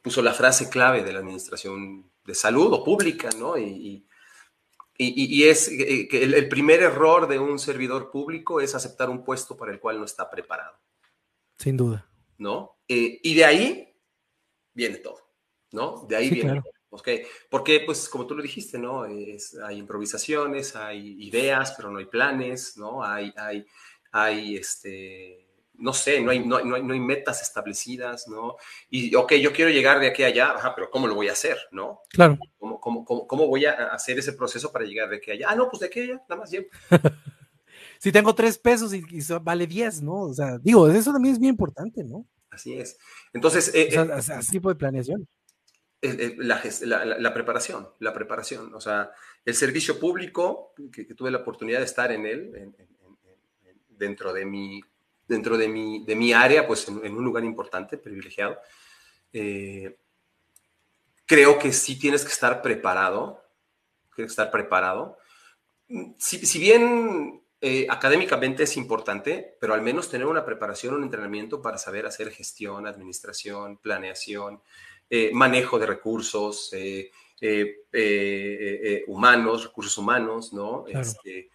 puso 0.03 0.23
la 0.23 0.33
frase 0.33 0.69
clave 0.69 1.03
de 1.03 1.13
la 1.13 1.19
administración 1.19 2.11
de 2.25 2.35
salud 2.35 2.73
o 2.73 2.85
pública, 2.85 3.31
¿no? 3.39 3.57
Y, 3.57 4.07
y, 5.01 5.45
es 5.45 5.69
eh, 5.69 6.09
que 6.09 6.25
el, 6.25 6.49
primer 6.49 6.83
error 6.83 7.29
de 7.29 7.39
un 7.39 7.59
servidor 7.59 8.11
público 8.11 8.61
es 8.61 8.75
aceptar 8.75 9.09
un 9.09 9.25
puesto 9.25 9.57
para 9.57 9.73
el 9.73 9.79
cual 9.79 9.99
no 9.99 10.05
está 10.05 10.29
preparado. 10.29 10.77
Sin 11.57 11.77
duda. 11.77 12.07
¿No? 12.37 12.79
Eh, 12.89 13.21
y 13.23 13.35
de 13.35 13.45
ahí 13.45 13.95
viene 14.75 14.99
todo, 14.99 15.21
¿no? 15.73 16.05
De 16.09 16.17
ahí 16.17 16.31
viene 16.31 16.61
todo. 16.61 16.73
Porque, 17.51 17.81
pues, 17.85 18.09
como 18.09 18.27
tú 18.27 18.35
lo 18.35 18.43
dijiste, 18.43 18.79
¿no? 18.79 19.03
hay 19.03 19.79
improvisaciones, 19.79 20.75
hay 20.75 21.23
ideas, 21.23 21.75
pero 21.77 21.91
no 21.91 21.99
hay 21.99 22.07
planes, 22.07 22.77
¿no? 22.77 23.05
Hay, 23.05 23.33
hay, 23.37 23.67
hay 24.11 24.57
este, 24.57 25.48
no 25.79 25.93
sé, 25.93 26.21
no 26.21 26.31
hay, 26.31 26.41
no, 26.41 26.61
no, 26.61 26.75
hay, 26.75 26.83
no 26.83 26.93
hay 26.93 27.01
metas 27.01 27.41
establecidas, 27.41 28.29
¿no? 28.29 28.57
Y, 28.91 29.15
ok, 29.15 29.35
yo 29.35 29.53
quiero 29.53 29.71
llegar 29.71 30.01
de 30.01 30.09
aquí 30.09 30.25
a 30.25 30.27
allá, 30.27 30.53
ajá, 30.55 30.75
pero 30.75 30.91
¿cómo 30.91 31.07
lo 31.07 31.15
voy 31.15 31.29
a 31.29 31.33
hacer, 31.33 31.57
no? 31.71 32.01
Claro. 32.11 32.39
¿Cómo, 32.59 32.81
cómo, 32.81 33.05
cómo, 33.05 33.27
cómo 33.27 33.47
voy 33.47 33.65
a 33.67 33.89
hacer 33.89 34.19
ese 34.19 34.33
proceso 34.33 34.73
para 34.73 34.85
llegar 34.85 35.09
de 35.09 35.17
aquí 35.17 35.31
a 35.31 35.35
allá? 35.35 35.47
Ah, 35.51 35.55
no, 35.55 35.69
pues 35.69 35.81
de 35.81 35.87
aquí 35.87 36.01
a 36.01 36.03
allá, 36.03 36.23
nada 36.29 36.41
más 36.41 36.51
llego. 36.51 36.67
si 37.99 38.13
tengo 38.13 38.35
tres 38.35 38.59
pesos 38.59 38.93
y, 38.93 39.05
y, 39.09 39.21
vale 39.41 39.67
diez, 39.67 40.03
¿no? 40.03 40.23
O 40.23 40.35
sea, 40.35 40.59
digo, 40.59 40.89
eso 40.89 41.13
también 41.13 41.35
es 41.35 41.41
bien 41.41 41.53
importante, 41.53 42.03
¿no? 42.03 42.27
Así 42.51 42.75
es. 42.75 42.99
Entonces, 43.33 43.73
eh, 43.75 43.89
o 43.99 44.23
sea, 44.23 44.37
eh, 44.37 44.41
ese 44.41 44.53
tipo 44.53 44.69
de 44.69 44.75
planeación. 44.75 45.29
La, 46.01 46.63
la, 46.83 47.05
la, 47.05 47.35
preparación, 47.35 47.89
la 47.99 48.13
preparación, 48.13 48.73
o 48.73 48.81
sea, 48.81 49.11
el 49.45 49.55
servicio 49.55 49.99
público, 49.99 50.73
que, 50.93 51.05
que 51.05 51.15
tuve 51.15 51.33
la 51.33 51.39
oportunidad 51.39 51.81
de 51.81 51.87
estar 51.87 52.13
en 52.13 52.25
él, 52.25 52.53
en, 52.55 52.77
en, 52.79 52.89
en, 53.65 53.77
dentro 53.89 54.33
de 54.33 54.45
mi 54.45 54.81
dentro 55.29 55.59
de 55.59 55.69
mi, 55.69 56.05
de 56.05 56.17
mi 56.17 56.33
área, 56.33 56.67
pues 56.67 56.89
en, 56.89 57.05
en 57.05 57.15
un 57.15 57.25
lugar 57.25 57.45
importante, 57.45 57.99
privilegiado. 57.99 58.59
Eh, 59.33 59.97
creo 61.27 61.59
que 61.59 61.73
sí 61.73 61.99
tienes 61.99 62.25
que 62.25 62.33
estar 62.33 62.63
preparado, 62.63 63.45
tienes 64.17 64.31
que 64.31 64.43
estar 64.43 64.51
preparado. 64.51 65.19
Si, 66.19 66.45
si 66.45 66.59
bien 66.59 67.43
eh, 67.61 67.87
académicamente 67.91 68.63
es 68.63 68.77
importante, 68.77 69.57
pero 69.61 69.75
al 69.75 69.83
menos 69.83 70.09
tener 70.09 70.27
una 70.27 70.45
preparación, 70.45 70.95
un 70.95 71.03
entrenamiento 71.03 71.61
para 71.61 71.77
saber 71.77 72.07
hacer 72.07 72.31
gestión, 72.31 72.87
administración, 72.87 73.77
planeación, 73.77 74.63
eh, 75.11 75.31
manejo 75.33 75.79
de 75.79 75.87
recursos 75.87 76.71
eh, 76.73 77.11
humanos, 79.07 79.65
recursos 79.65 79.99
humanos, 79.99 80.53
¿no? 80.53 80.85
Claro. 80.85 81.01
Este, 81.01 81.51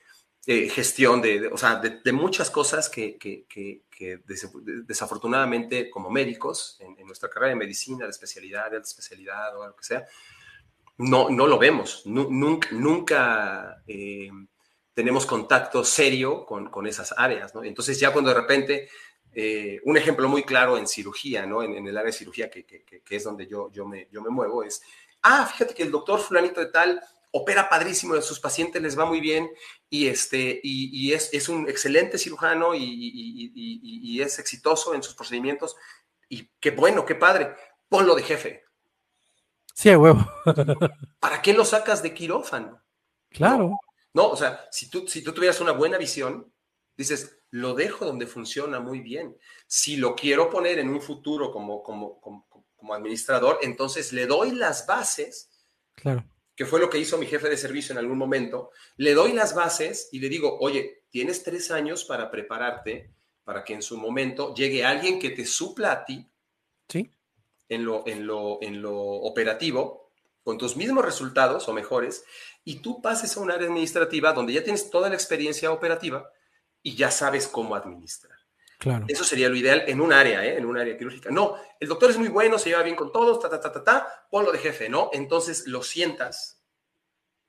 eh, 0.46 0.68
gestión 0.70 1.22
de, 1.22 1.40
de, 1.40 1.48
o 1.48 1.58
sea, 1.58 1.76
de, 1.76 2.02
de 2.04 2.12
muchas 2.12 2.50
cosas 2.50 2.90
que, 2.90 3.18
que, 3.18 3.46
que, 3.48 3.84
que 3.90 4.18
des, 4.26 4.50
desafortunadamente 4.86 5.90
como 5.90 6.10
médicos 6.10 6.78
en, 6.82 6.98
en, 7.00 7.08
nuestra 7.08 7.30
carrera 7.30 7.52
de 7.52 7.56
medicina, 7.56 8.06
de 8.06 8.12
especialidad, 8.12 8.70
de 8.70 8.78
alta 8.78 8.88
especialidad 8.88 9.58
o 9.58 9.68
lo 9.68 9.76
que 9.76 9.86
sea, 9.86 10.06
no, 10.98 11.30
no 11.30 11.48
lo 11.48 11.58
vemos. 11.58 12.04
nunca, 12.06 12.70
nunca 12.72 13.84
eh, 13.88 14.30
tenemos 14.94 15.26
contacto 15.26 15.84
serio 15.84 16.46
con, 16.46 16.70
con, 16.70 16.88
esas 16.88 17.14
áreas, 17.18 17.56
¿no? 17.56 17.64
Entonces 17.64 18.00
ya 18.00 18.12
cuando 18.12 18.34
de 18.34 18.40
repente, 18.40 18.90
eh, 19.34 19.80
un 19.86 19.98
ejemplo 19.98 20.28
muy 20.28 20.44
claro 20.44 20.78
en 20.78 20.88
cirugía, 20.88 21.46
¿no? 21.46 21.64
En, 21.64 21.74
en 21.74 21.88
el 21.88 21.98
área 21.98 22.12
de 22.12 22.18
cirugía, 22.18 22.50
que, 22.50 22.66
es 23.10 23.24
donde 23.24 23.48
yo, 23.48 23.72
yo, 23.72 23.88
me, 23.88 24.08
yo 24.12 24.22
me 24.22 24.30
muevo, 24.30 24.64
es, 24.64 24.82
ah, 25.24 25.46
fíjate 25.46 25.74
que 25.74 25.84
el 25.84 25.92
doctor 25.92 26.20
fulanito 26.20 26.60
de 26.60 26.68
tal 26.68 27.02
opera 27.36 27.68
padrísimo, 27.68 28.14
a 28.14 28.22
sus 28.22 28.40
pacientes 28.40 28.80
les 28.82 28.98
va 28.98 29.06
muy 29.06 29.20
bien 29.20 29.50
y, 29.90 30.08
este, 30.08 30.60
y, 30.64 30.90
y 30.94 31.14
es, 31.14 31.34
es, 31.34 31.50
un 31.50 31.68
excelente 31.68 32.20
cirujano 32.20 32.76
y, 32.76 32.84
y, 32.84 34.22
es 34.22 34.38
exitoso 34.38 34.94
en 34.94 35.02
sus 35.02 35.16
procedimientos. 35.16 35.76
Y 36.30 36.52
qué 36.60 36.72
bueno, 36.72 37.06
qué 37.06 37.16
padre, 37.16 37.56
ponlo 37.90 38.14
de 38.14 38.22
jefe. 38.22 38.64
Sí, 39.74 39.90
a 39.90 39.98
huevo. 39.98 40.24
¿Para 41.20 41.42
qué 41.42 41.54
lo 41.54 41.66
sacas 41.66 42.04
de 42.04 42.14
quirófano? 42.14 42.80
Claro. 43.30 43.70
No, 43.70 43.80
no, 44.14 44.28
o 44.30 44.38
sea, 44.38 44.68
si 44.70 44.92
tú, 44.92 45.08
si 45.08 45.24
tú 45.24 45.34
tuvieras 45.34 45.60
una 45.60 45.72
buena 45.72 45.98
visión, 45.98 46.54
dices, 46.96 47.40
lo 47.50 47.74
dejo 47.74 48.06
donde 48.06 48.28
funciona 48.28 48.80
muy 48.80 49.00
bien. 49.00 49.36
Si 49.66 49.98
lo 49.98 50.16
quiero 50.16 50.52
poner 50.52 50.78
en 50.78 50.90
un 50.90 51.02
futuro 51.02 51.52
como, 51.52 51.82
como, 51.82 52.22
como, 52.22 52.48
como 52.76 52.94
administrador, 52.94 53.58
entonces 53.64 54.14
le 54.14 54.28
doy 54.28 54.52
las 54.52 54.86
bases 54.86 55.50
claro 55.96 56.24
que 56.56 56.66
fue 56.66 56.80
lo 56.80 56.90
que 56.90 57.00
hizo 57.00 57.18
mi 57.18 57.26
jefe 57.26 57.50
de 57.50 57.58
servicio 57.58 57.94
en 57.94 58.00
algún 58.00 58.18
momento, 58.18 58.72
le 58.98 59.14
doy 59.14 59.34
las 59.34 59.56
bases 59.56 60.10
y 60.12 60.20
le 60.20 60.30
digo, 60.30 60.58
oye, 60.60 61.04
tienes 61.10 61.44
tres 61.44 61.72
años 61.72 62.06
para 62.06 62.30
prepararte 62.30 63.12
para 63.44 63.64
que 63.64 63.74
en 63.74 63.82
su 63.82 63.98
momento 63.98 64.54
llegue 64.54 64.86
alguien 64.86 65.20
que 65.20 65.32
te 65.32 65.46
supla 65.46 65.92
a 65.92 66.06
ti 66.06 66.30
¿Sí? 66.88 67.12
en, 67.70 67.86
lo, 67.86 68.08
en, 68.08 68.26
lo, 68.26 68.60
en 68.62 68.82
lo 68.82 68.96
operativo, 68.96 70.12
con 70.44 70.58
tus 70.58 70.76
mismos 70.76 71.04
resultados 71.04 71.68
o 71.68 71.74
mejores, 71.74 72.24
y 72.64 72.80
tú 72.80 73.02
pases 73.02 73.36
a 73.36 73.42
un 73.42 73.52
área 73.52 73.68
administrativa 73.68 74.34
donde 74.34 74.54
ya 74.54 74.64
tienes 74.64 74.90
toda 74.90 75.10
la 75.10 75.16
experiencia 75.16 75.72
operativa 75.72 76.30
y 76.82 76.96
ya 76.96 77.12
sabes 77.12 77.48
cómo 77.48 77.76
administrar. 77.76 78.38
Claro. 78.84 79.06
Eso 79.08 79.24
sería 79.24 79.48
lo 79.48 79.56
ideal 79.56 79.86
en 79.88 80.02
un 80.02 80.12
área, 80.12 80.44
¿eh? 80.46 80.58
en 80.58 80.66
un 80.66 80.78
área 80.78 80.98
quirúrgica. 80.98 81.32
No, 81.32 81.56
el 81.80 81.88
doctor 81.88 82.10
es 82.10 82.18
muy 82.18 82.28
bueno, 82.28 82.60
se 82.60 82.68
lleva 82.68 82.84
bien 82.84 82.98
con 82.98 83.14
todos, 83.14 83.40
ta, 83.40 83.50
ta, 83.50 83.58
ta, 83.62 83.72
ta, 83.72 83.82
ta, 83.82 84.28
ponlo 84.30 84.52
de 84.52 84.58
jefe, 84.58 84.90
¿no? 84.90 85.10
Entonces 85.14 85.68
lo 85.68 85.84
sientas 85.84 86.62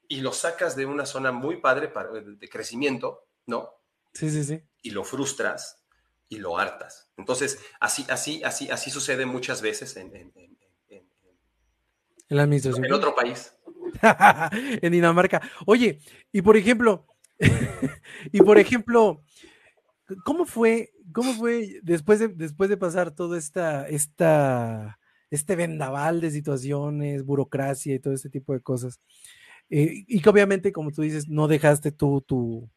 y 0.06 0.20
lo 0.20 0.32
sacas 0.32 0.76
de 0.76 0.86
una 0.86 1.06
zona 1.06 1.32
muy 1.32 1.56
padre 1.56 1.88
para, 1.88 2.12
de 2.12 2.48
crecimiento, 2.48 3.26
¿no? 3.46 3.68
Sí, 4.12 4.30
sí, 4.30 4.44
sí. 4.44 4.62
Y 4.82 4.90
lo 4.90 5.02
frustras 5.02 5.84
y 6.28 6.36
lo 6.36 6.56
hartas. 6.56 7.10
Entonces, 7.16 7.58
así, 7.80 8.06
así, 8.08 8.44
así, 8.44 8.70
así 8.70 8.92
sucede 8.92 9.26
muchas 9.26 9.60
veces 9.60 9.96
en, 9.96 10.14
en, 10.14 10.32
en, 10.36 10.56
en, 10.86 11.08
la 12.28 12.44
administración. 12.44 12.84
En 12.84 12.92
otro 12.92 13.12
país. 13.12 13.52
en 14.82 14.92
Dinamarca. 14.92 15.42
Oye, 15.66 15.98
y 16.30 16.42
por 16.42 16.56
ejemplo, 16.56 17.08
y 18.32 18.38
por 18.40 18.56
ejemplo, 18.56 19.24
¿cómo 20.24 20.44
fue 20.44 20.94
¿Cómo 21.14 21.32
fue 21.34 21.80
después 21.82 22.18
de, 22.18 22.28
después 22.28 22.68
de 22.68 22.76
pasar 22.76 23.12
todo 23.12 23.36
esta, 23.36 23.86
esta, 23.88 24.98
este 25.30 25.54
vendaval 25.54 26.20
de 26.20 26.32
situaciones, 26.32 27.24
burocracia 27.24 27.94
y 27.94 28.00
todo 28.00 28.14
este 28.14 28.30
tipo 28.30 28.52
de 28.52 28.60
cosas? 28.60 28.98
Eh, 29.70 30.04
y 30.08 30.20
que 30.20 30.28
obviamente, 30.28 30.72
como 30.72 30.90
tú 30.90 31.02
dices, 31.02 31.28
no 31.28 31.46
dejaste 31.46 31.92
tu, 31.92 32.20
tu, 32.22 32.68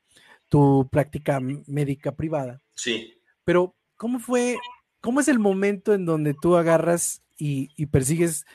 tu 0.49 0.87
práctica 0.91 1.39
médica 1.39 2.15
privada. 2.15 2.61
Sí. 2.75 3.11
Pero, 3.43 3.75
¿cómo 3.95 4.19
fue, 4.19 4.57
cómo 5.01 5.19
es 5.19 5.27
el 5.27 5.39
momento 5.39 5.95
en 5.95 6.05
donde 6.05 6.35
tú 6.39 6.55
agarras 6.55 7.23
y, 7.37 7.69
y 7.75 7.87
persigues, 7.87 8.45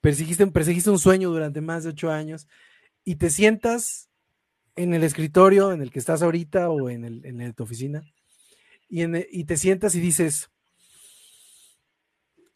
persiguiste, 0.00 0.44
perseguiste 0.48 0.90
un 0.90 0.98
sueño 0.98 1.30
durante 1.30 1.60
más 1.60 1.84
de 1.84 1.90
ocho 1.90 2.10
años 2.10 2.48
y 3.04 3.14
te 3.14 3.30
sientas 3.30 4.09
en 4.82 4.94
el 4.94 5.04
escritorio 5.04 5.72
en 5.72 5.82
el 5.82 5.90
que 5.90 5.98
estás 5.98 6.22
ahorita 6.22 6.70
o 6.70 6.88
en, 6.88 7.04
el, 7.04 7.24
en 7.24 7.52
tu 7.52 7.64
oficina 7.64 8.02
y, 8.88 9.02
en, 9.02 9.26
y 9.30 9.44
te 9.44 9.56
sientas 9.56 9.94
y 9.94 10.00
dices, 10.00 10.50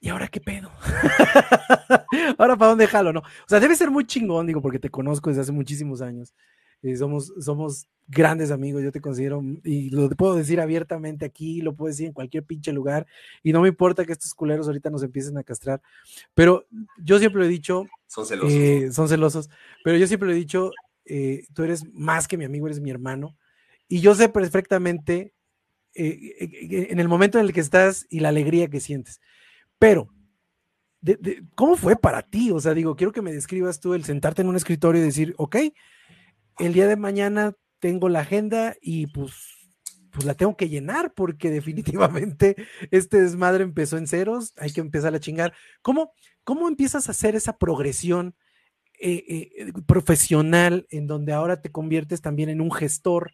¿y 0.00 0.08
ahora 0.08 0.28
qué 0.28 0.40
pedo? 0.40 0.70
ahora 2.38 2.56
para 2.56 2.70
dónde 2.70 2.86
jalo, 2.86 3.12
¿no? 3.12 3.20
O 3.20 3.48
sea, 3.48 3.60
debe 3.60 3.76
ser 3.76 3.90
muy 3.90 4.06
chingón, 4.06 4.46
digo, 4.46 4.62
porque 4.62 4.78
te 4.78 4.90
conozco 4.90 5.30
desde 5.30 5.42
hace 5.42 5.52
muchísimos 5.52 6.00
años. 6.00 6.34
Eh, 6.82 6.96
somos, 6.96 7.32
somos 7.40 7.86
grandes 8.08 8.50
amigos, 8.50 8.82
yo 8.82 8.92
te 8.92 9.00
considero, 9.00 9.42
y 9.62 9.90
lo 9.90 10.08
puedo 10.10 10.34
decir 10.34 10.60
abiertamente 10.60 11.24
aquí, 11.24 11.62
lo 11.62 11.74
puedo 11.74 11.88
decir 11.88 12.06
en 12.06 12.12
cualquier 12.12 12.44
pinche 12.44 12.72
lugar, 12.72 13.06
y 13.42 13.52
no 13.52 13.62
me 13.62 13.68
importa 13.68 14.04
que 14.04 14.12
estos 14.12 14.34
culeros 14.34 14.66
ahorita 14.66 14.90
nos 14.90 15.02
empiecen 15.02 15.38
a 15.38 15.42
castrar, 15.42 15.80
pero 16.34 16.66
yo 17.02 17.18
siempre 17.18 17.40
lo 17.40 17.46
he 17.46 17.48
dicho, 17.48 17.86
son 18.06 18.26
celosos, 18.26 18.52
eh, 18.52 18.92
son 18.92 19.08
celosos, 19.08 19.48
pero 19.82 19.96
yo 19.96 20.06
siempre 20.06 20.28
lo 20.28 20.34
he 20.34 20.36
dicho, 20.36 20.72
eh, 21.04 21.46
tú 21.54 21.64
eres 21.64 21.84
más 21.92 22.28
que 22.28 22.36
mi 22.36 22.44
amigo, 22.44 22.66
eres 22.66 22.80
mi 22.80 22.90
hermano, 22.90 23.36
y 23.88 24.00
yo 24.00 24.14
sé 24.14 24.28
perfectamente 24.28 25.34
eh, 25.94 26.88
en 26.90 26.98
el 26.98 27.08
momento 27.08 27.38
en 27.38 27.46
el 27.46 27.52
que 27.52 27.60
estás 27.60 28.06
y 28.10 28.20
la 28.20 28.30
alegría 28.30 28.68
que 28.68 28.80
sientes. 28.80 29.20
Pero, 29.78 30.08
de, 31.00 31.44
¿cómo 31.54 31.76
fue 31.76 31.96
para 31.96 32.22
ti? 32.22 32.50
O 32.50 32.60
sea, 32.60 32.74
digo, 32.74 32.96
quiero 32.96 33.12
que 33.12 33.22
me 33.22 33.32
describas 33.32 33.80
tú 33.80 33.94
el 33.94 34.04
sentarte 34.04 34.42
en 34.42 34.48
un 34.48 34.56
escritorio 34.56 35.02
y 35.02 35.04
decir, 35.04 35.34
ok, 35.36 35.56
el 36.58 36.72
día 36.72 36.88
de 36.88 36.96
mañana 36.96 37.54
tengo 37.78 38.08
la 38.08 38.20
agenda 38.20 38.74
y 38.80 39.08
pues, 39.08 39.32
pues 40.10 40.24
la 40.24 40.34
tengo 40.34 40.56
que 40.56 40.68
llenar 40.68 41.12
porque 41.14 41.50
definitivamente 41.50 42.56
este 42.90 43.20
desmadre 43.20 43.64
empezó 43.64 43.98
en 43.98 44.06
ceros, 44.06 44.54
hay 44.56 44.72
que 44.72 44.80
empezar 44.80 45.14
a 45.14 45.20
chingar. 45.20 45.52
¿Cómo, 45.82 46.12
cómo 46.44 46.68
empiezas 46.68 47.08
a 47.08 47.12
hacer 47.12 47.36
esa 47.36 47.58
progresión 47.58 48.34
eh, 49.10 49.50
eh, 49.56 49.72
profesional 49.86 50.86
en 50.90 51.06
donde 51.06 51.32
ahora 51.32 51.60
te 51.60 51.70
conviertes 51.70 52.20
también 52.20 52.48
en 52.48 52.60
un 52.60 52.72
gestor? 52.72 53.32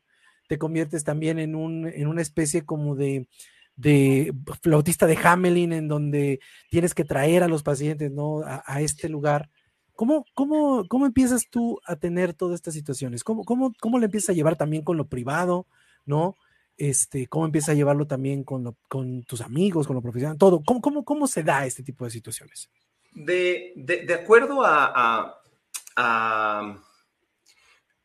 te 0.51 0.59
conviertes 0.59 1.05
también 1.05 1.39
en, 1.39 1.55
un, 1.55 1.87
en 1.87 2.09
una 2.09 2.23
especie 2.23 2.67
como 2.67 2.97
de, 2.97 3.29
de 3.77 4.35
flautista 4.61 5.07
de 5.07 5.17
Hamelin, 5.17 5.73
en 5.73 5.87
donde 5.87 6.41
tienes 6.71 6.93
que 6.93 7.05
traer 7.05 7.45
a 7.45 7.49
los 7.49 7.63
pacientes 7.63 8.11
¿no? 8.11 8.41
a, 8.41 8.65
a 8.67 8.81
este 8.81 9.09
lugar. 9.09 9.49
¿Cómo, 9.95 10.25
cómo, 10.35 10.89
¿Cómo 10.89 11.07
empiezas 11.07 11.49
tú 11.49 11.81
a 11.87 11.95
tener 11.95 12.35
todas 12.35 12.57
estas 12.57 12.75
situaciones? 12.75 13.23
¿Cómo, 13.23 13.45
cómo, 13.45 13.73
cómo 13.81 14.01
le 14.01 14.07
empiezas 14.07 14.31
a 14.31 14.33
llevar 14.33 14.57
también 14.57 14.83
con 14.83 14.97
lo 14.97 15.07
privado? 15.07 15.69
¿No? 16.05 16.37
Este, 16.77 17.29
¿Cómo 17.29 17.45
empiezas 17.45 17.69
a 17.69 17.75
llevarlo 17.75 18.09
también 18.09 18.43
con, 18.43 18.65
lo, 18.65 18.77
con 18.89 19.23
tus 19.23 19.43
amigos, 19.43 19.87
con 19.87 19.95
lo 19.95 20.03
profesional? 20.03 20.37
Todo. 20.37 20.65
¿Cómo, 20.67 20.81
cómo, 20.81 21.05
cómo 21.05 21.29
se 21.29 21.45
da 21.45 21.65
este 21.65 21.85
tipo 21.85 22.05
de 22.05 22.11
situaciones? 22.11 22.69
De, 23.13 23.73
de, 23.77 24.05
de 24.05 24.15
acuerdo 24.15 24.65
a, 24.65 24.87
a, 24.87 25.40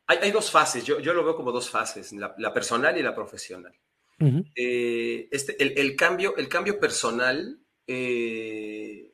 hay, 0.08 0.17
hay, 0.21 0.31
dos 0.31 0.51
fases, 0.51 0.84
yo, 0.84 0.99
yo, 0.99 1.13
lo 1.13 1.23
veo 1.23 1.36
como 1.36 1.51
dos 1.51 1.69
fases, 1.69 2.12
la, 2.13 2.34
la 2.38 2.53
personal 2.53 2.97
y 2.97 3.03
la 3.03 3.15
profesional. 3.15 3.73
Uh 4.19 4.25
-huh. 4.25 4.51
eh, 4.55 5.27
este, 5.31 5.62
el, 5.62 5.77
el, 5.77 5.95
cambio, 5.95 6.38
el 6.38 6.47
cambio 6.47 6.79
personal 6.79 7.60
eh, 7.86 9.12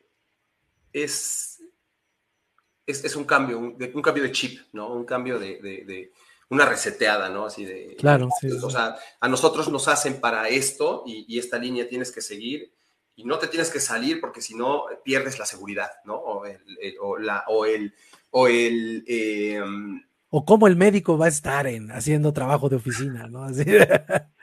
es, 0.93 1.61
es, 2.85 3.03
es, 3.03 3.15
un 3.15 3.25
cambio, 3.25 3.57
un, 3.57 3.77
un, 3.93 4.01
cambio 4.01 4.23
de 4.23 4.31
chip, 4.31 4.61
¿no? 4.73 4.93
Un 4.93 5.05
cambio 5.05 5.39
de, 5.39 5.59
de, 5.61 5.85
de 5.85 6.11
una 6.51 6.65
reseteada, 6.65 7.29
¿no? 7.29 7.45
Así 7.45 7.63
de... 7.63 7.95
Claro, 7.97 8.27
O 8.61 8.69
sea, 8.69 8.97
a 9.21 9.27
nosotros 9.29 9.69
nos 9.69 9.87
hacen 9.87 10.19
para 10.19 10.49
esto 10.49 11.03
y, 11.05 11.39
esta 11.39 11.57
línea 11.57 11.87
tienes 11.87 12.11
que 12.11 12.21
seguir 12.21 12.73
y 13.15 13.23
no 13.23 13.39
te 13.39 13.47
tienes 13.47 13.69
que 13.69 13.79
salir 13.79 14.19
porque 14.19 14.41
si 14.41 14.55
no 14.55 14.85
pierdes 15.03 15.39
la 15.39 15.45
seguridad, 15.45 15.91
¿no? 16.03 16.15
O 16.15 16.45
el, 16.45 16.59
o 16.99 17.17
la, 17.17 17.45
o 17.47 17.65
el, 17.65 17.95
o 18.31 18.47
el 18.47 19.03
em, 19.07 20.01
o 20.29 20.45
cómo 20.45 20.67
el 20.67 20.75
médico 20.75 21.17
va 21.17 21.25
a 21.25 21.29
estar 21.29 21.67
en, 21.67 21.91
haciendo 21.91 22.33
trabajo 22.33 22.69
de 22.69 22.77
oficina, 22.77 23.27
¿no? 23.27 23.43
Así. 23.43 23.63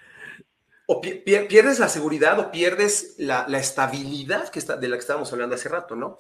O 0.90 1.02
pierdes 1.02 1.78
la 1.78 1.90
seguridad 1.90 2.38
o 2.38 2.50
pierdes 2.50 3.16
la, 3.18 3.44
estabilidad 3.58 4.48
que 4.48 4.58
está, 4.58 4.74
de 4.78 4.88
la 4.88 4.96
que 4.96 5.00
estábamos 5.00 5.30
hablando 5.30 5.54
hace 5.54 5.68
rato, 5.68 5.94
¿no? 5.94 6.16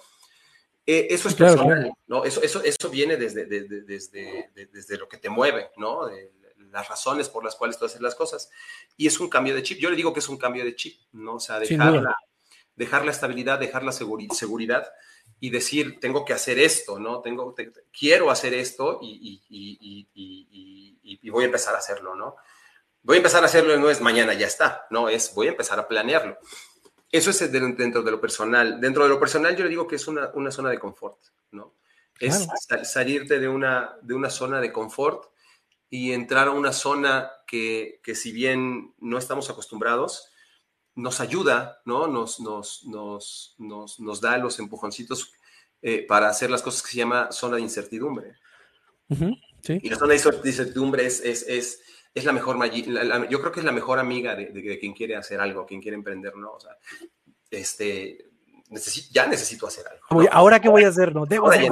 Eh, 0.84 1.06
eso 1.08 1.30
es 1.30 1.34
personal, 1.36 1.90
¿no? 2.06 2.22
Eso, 2.22 2.42
eso, 2.42 2.62
eso 2.62 2.90
viene 2.90 3.16
desde, 3.16 3.46
desde, 3.46 4.50
desde, 4.52 4.98
lo 4.98 5.08
que 5.08 5.16
te 5.16 5.30
mueve, 5.30 5.70
¿no? 5.78 6.10
las 6.70 6.86
razones 6.86 7.30
por 7.30 7.44
las 7.44 7.54
cuales 7.54 7.78
tú 7.78 7.86
haces 7.86 8.02
las 8.02 8.14
cosas. 8.14 8.50
Y 8.94 9.06
es 9.06 9.18
un 9.20 9.30
cambio 9.30 9.54
de 9.54 9.62
chip. 9.62 9.78
Yo 9.78 9.88
le 9.88 9.96
digo 9.96 10.12
que 10.12 10.20
es 10.20 10.28
un 10.28 10.36
cambio 10.36 10.62
de 10.62 10.76
chip, 10.76 11.00
¿no? 11.12 11.36
O 11.36 11.40
sea, 11.40 11.58
dejar, 11.58 11.94
la, 11.94 12.14
dejar 12.76 13.06
la 13.06 13.12
estabilidad, 13.12 13.58
dejar 13.58 13.82
la 13.82 13.92
seguridad 13.92 14.86
y 15.40 15.50
decir, 15.50 16.00
tengo 16.00 16.24
que 16.24 16.32
hacer 16.32 16.58
esto, 16.58 16.98
¿no? 16.98 17.20
Tengo, 17.20 17.54
quiero 17.96 18.30
hacer 18.30 18.54
esto 18.54 18.98
y, 19.00 19.42
y, 19.48 21.30
voy 21.30 21.44
a 21.44 21.46
empezar 21.46 21.74
a 21.74 21.78
hacerlo, 21.78 22.14
¿no? 22.14 22.36
Voy 23.02 23.16
a 23.16 23.18
empezar 23.18 23.42
a 23.42 23.46
hacerlo 23.46 23.74
y 23.74 23.78
no 23.78 23.90
es 23.90 24.00
mañana 24.00 24.34
ya 24.34 24.46
está, 24.46 24.86
no, 24.90 25.08
es 25.08 25.32
voy 25.34 25.46
a 25.46 25.50
empezar 25.50 25.78
a 25.78 25.86
planearlo. 25.86 26.38
Eso 27.10 27.30
es 27.30 27.50
dentro 27.50 28.02
de 28.02 28.10
lo 28.10 28.20
personal. 28.20 28.80
Dentro 28.80 29.04
de 29.04 29.08
lo 29.08 29.20
personal 29.20 29.56
yo 29.56 29.64
le 29.64 29.70
digo 29.70 29.86
que 29.86 29.96
es 29.96 30.06
una, 30.08 30.30
una 30.34 30.50
zona 30.50 30.70
de 30.70 30.78
confort, 30.78 31.18
¿no? 31.52 31.74
Es 32.20 32.48
salirte 32.82 33.38
de 33.38 33.48
una, 33.48 33.96
de 34.02 34.14
una 34.14 34.28
zona 34.28 34.60
de 34.60 34.72
confort 34.72 35.30
y 35.88 36.12
entrar 36.12 36.48
a 36.48 36.50
una 36.50 36.72
zona 36.72 37.30
que, 37.46 38.00
que 38.02 38.14
si 38.14 38.32
bien 38.32 38.94
no 38.98 39.18
estamos 39.18 39.48
acostumbrados, 39.48 40.30
nos 40.98 41.20
ayuda, 41.20 41.80
¿no? 41.84 42.08
Nos, 42.08 42.40
nos, 42.40 42.84
nos, 42.86 43.54
nos, 43.58 44.00
nos 44.00 44.20
da 44.20 44.36
los 44.36 44.58
empujoncitos 44.58 45.32
eh, 45.80 46.04
para 46.06 46.28
hacer 46.28 46.50
las 46.50 46.60
cosas 46.60 46.82
que 46.82 46.90
se 46.90 46.96
llama 46.96 47.30
zona 47.30 47.56
de 47.56 47.62
incertidumbre. 47.62 48.34
Y 49.08 49.88
la 49.88 49.96
zona 49.96 50.14
de 50.14 50.20
incertidumbre 50.44 51.06
es, 51.06 51.20
es, 51.20 51.44
es, 51.46 51.80
es 52.12 52.24
la 52.24 52.32
mejor, 52.32 52.58
yo 52.72 53.40
creo 53.40 53.52
que 53.52 53.60
es 53.60 53.66
la 53.66 53.72
mejor 53.72 54.00
amiga 54.00 54.34
de, 54.34 54.46
de, 54.46 54.78
quien 54.78 54.92
quiere 54.92 55.14
hacer 55.14 55.40
algo, 55.40 55.64
quien 55.64 55.80
quiere 55.80 55.96
emprender, 55.96 56.34
¿no? 56.34 56.52
O 56.52 56.60
sea, 56.60 56.76
este, 57.48 58.26
ya 59.12 59.28
necesito 59.28 59.68
hacer 59.68 59.84
algo. 59.86 60.28
Ahora, 60.32 60.60
¿qué 60.60 60.68
voy 60.68 60.82
a 60.82 60.88
hacer? 60.88 61.14
No, 61.14 61.26
Debo 61.26 61.48
hacer 61.50 61.70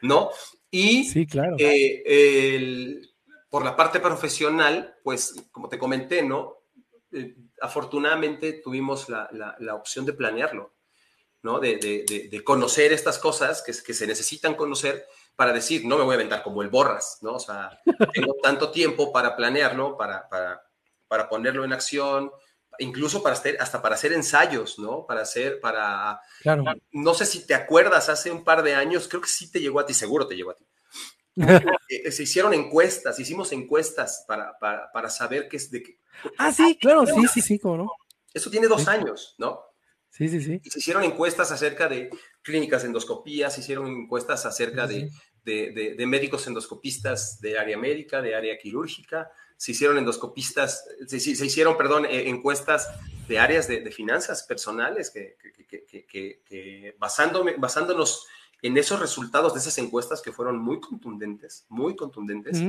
¿no? 0.00 0.30
Y 0.70 1.04
sí, 1.04 1.26
claro. 1.26 1.56
Eh, 1.58 3.02
por 3.50 3.62
la 3.62 3.76
parte 3.76 4.00
profesional, 4.00 4.96
pues, 5.04 5.34
como 5.52 5.68
te 5.68 5.78
comenté, 5.78 6.22
¿no? 6.22 6.54
Eh, 7.12 7.34
afortunadamente 7.60 8.54
tuvimos 8.54 9.08
la, 9.08 9.28
la, 9.58 9.74
opción 9.74 10.04
de 10.04 10.12
planearlo, 10.12 10.74
¿no? 11.42 11.58
De, 11.60 11.76
de, 11.76 12.28
de, 12.30 12.44
conocer 12.44 12.92
estas 12.92 13.18
cosas 13.18 13.62
que, 13.62 13.72
que, 13.84 13.94
se 13.94 14.06
necesitan 14.06 14.54
conocer 14.54 15.06
para 15.34 15.52
decir, 15.52 15.84
no 15.84 15.98
me 15.98 16.04
voy 16.04 16.12
a 16.12 16.16
aventar 16.16 16.42
como 16.42 16.62
el 16.62 16.68
borras, 16.68 17.18
¿no? 17.22 17.34
O 17.34 17.40
sea, 17.40 17.78
tengo 18.14 18.36
tanto 18.42 18.70
tiempo 18.70 19.12
para 19.12 19.36
planearlo, 19.36 19.96
para, 19.96 20.28
para, 20.28 20.62
para 21.08 21.28
ponerlo 21.28 21.64
en 21.64 21.72
acción, 21.72 22.30
incluso 22.78 23.22
para 23.22 23.34
hacer, 23.34 23.56
hasta 23.60 23.80
para 23.80 23.94
hacer 23.94 24.12
ensayos, 24.12 24.78
¿no? 24.78 25.06
Para 25.06 25.22
hacer, 25.22 25.60
para... 25.60 26.20
Claro. 26.40 26.64
No 26.92 27.14
sé 27.14 27.26
si 27.26 27.46
te 27.46 27.54
acuerdas, 27.54 28.08
hace 28.08 28.30
un 28.30 28.44
par 28.44 28.62
de 28.62 28.74
años, 28.74 29.08
creo 29.08 29.22
que 29.22 29.28
sí 29.28 29.50
te 29.50 29.60
llegó 29.60 29.80
a 29.80 29.86
ti, 29.86 29.94
seguro 29.94 30.26
te 30.26 30.36
llegó 30.36 30.50
a 30.50 30.56
ti. 30.56 30.65
Eh, 31.88 32.10
se 32.10 32.24
hicieron 32.24 32.52
encuestas, 32.54 33.20
hicimos 33.20 33.52
encuestas 33.52 34.24
para, 34.26 34.58
para, 34.58 34.90
para 34.90 35.08
saber 35.08 35.48
qué 35.48 35.56
es 35.56 35.70
de 35.70 35.82
qué, 35.82 36.00
Ah, 36.38 36.52
sí, 36.52 36.76
claro, 36.80 37.06
sí, 37.06 37.28
sí, 37.32 37.40
sí, 37.40 37.58
cómo 37.58 37.76
no. 37.76 37.92
Eso 38.32 38.50
tiene 38.50 38.68
dos 38.68 38.88
años, 38.88 39.34
¿no? 39.38 39.60
Sí, 40.10 40.28
sí, 40.28 40.40
sí. 40.40 40.60
Y 40.64 40.70
se 40.70 40.78
hicieron 40.78 41.04
encuestas 41.04 41.52
acerca 41.52 41.88
de 41.88 42.10
clínicas 42.42 42.84
endoscopías, 42.84 43.54
se 43.54 43.60
hicieron 43.60 43.86
encuestas 43.86 44.46
acerca 44.46 44.86
de, 44.86 45.10
de, 45.44 45.94
de, 45.96 46.06
médicos 46.06 46.46
endoscopistas 46.46 47.40
de 47.40 47.58
área 47.58 47.76
médica, 47.76 48.22
de 48.22 48.34
área 48.34 48.56
quirúrgica, 48.58 49.30
se 49.56 49.72
hicieron 49.72 49.98
endoscopistas, 49.98 50.84
se, 51.06 51.20
se 51.20 51.46
hicieron, 51.46 51.76
perdón, 51.76 52.06
eh, 52.06 52.28
encuestas 52.28 52.88
de 53.28 53.38
áreas 53.38 53.68
de, 53.68 53.90
finanzas 53.90 54.42
personales 54.44 55.10
que, 55.10 55.36
que, 55.68 56.42
que, 56.44 56.94
basándome, 56.98 57.54
basándonos 57.58 58.26
en 58.66 58.76
esos 58.76 59.00
resultados 59.00 59.54
de 59.54 59.60
esas 59.60 59.78
encuestas 59.78 60.20
que 60.20 60.32
fueron 60.32 60.58
muy 60.58 60.80
contundentes, 60.80 61.66
muy 61.68 61.94
contundentes, 61.94 62.62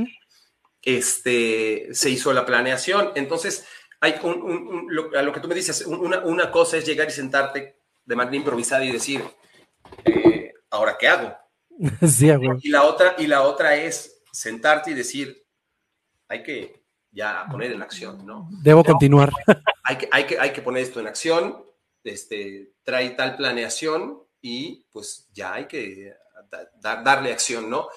este, 0.81 1.89
se 1.91 2.09
hizo 2.09 2.31
la 2.33 2.45
planeación. 2.45 3.11
Entonces, 3.15 3.65
hay 3.99 4.15
un, 4.23 4.89
a 5.15 5.21
lo 5.21 5.33
que 5.33 5.39
tú 5.39 5.47
me 5.47 5.55
dices, 5.55 5.85
una, 5.85 6.51
cosa 6.51 6.77
es 6.77 6.85
llegar 6.85 7.07
y 7.07 7.11
sentarte 7.11 7.79
de 8.05 8.15
manera 8.15 8.37
improvisada 8.37 8.85
y 8.85 8.91
decir, 8.91 9.23
eh, 10.05 10.53
¿ahora 10.69 10.97
qué 10.99 11.07
hago? 11.07 11.35
Sí, 12.07 12.27
y, 12.61 12.69
la 12.69 12.83
otra, 12.83 13.15
y 13.17 13.27
la 13.27 13.43
otra 13.43 13.75
es 13.75 14.23
sentarte 14.31 14.91
y 14.91 14.93
decir, 14.95 15.45
hay 16.27 16.41
que 16.41 16.83
ya 17.11 17.45
poner 17.49 17.71
en 17.71 17.81
acción, 17.81 18.25
¿no? 18.25 18.49
Debo 18.63 18.83
continuar. 18.83 19.31
Hay 19.83 19.97
que, 19.97 20.09
hay, 20.11 20.25
que, 20.25 20.39
hay 20.39 20.51
que 20.51 20.61
poner 20.61 20.83
esto 20.83 20.99
en 20.99 21.07
acción, 21.07 21.63
este, 22.03 22.73
trae 22.83 23.11
tal 23.11 23.37
planeación 23.37 24.26
y 24.41 24.85
pues 24.91 25.27
ya 25.33 25.53
hay 25.53 25.67
que 25.67 26.13
darle 26.81 27.31
acción, 27.31 27.69
¿no? 27.69 27.89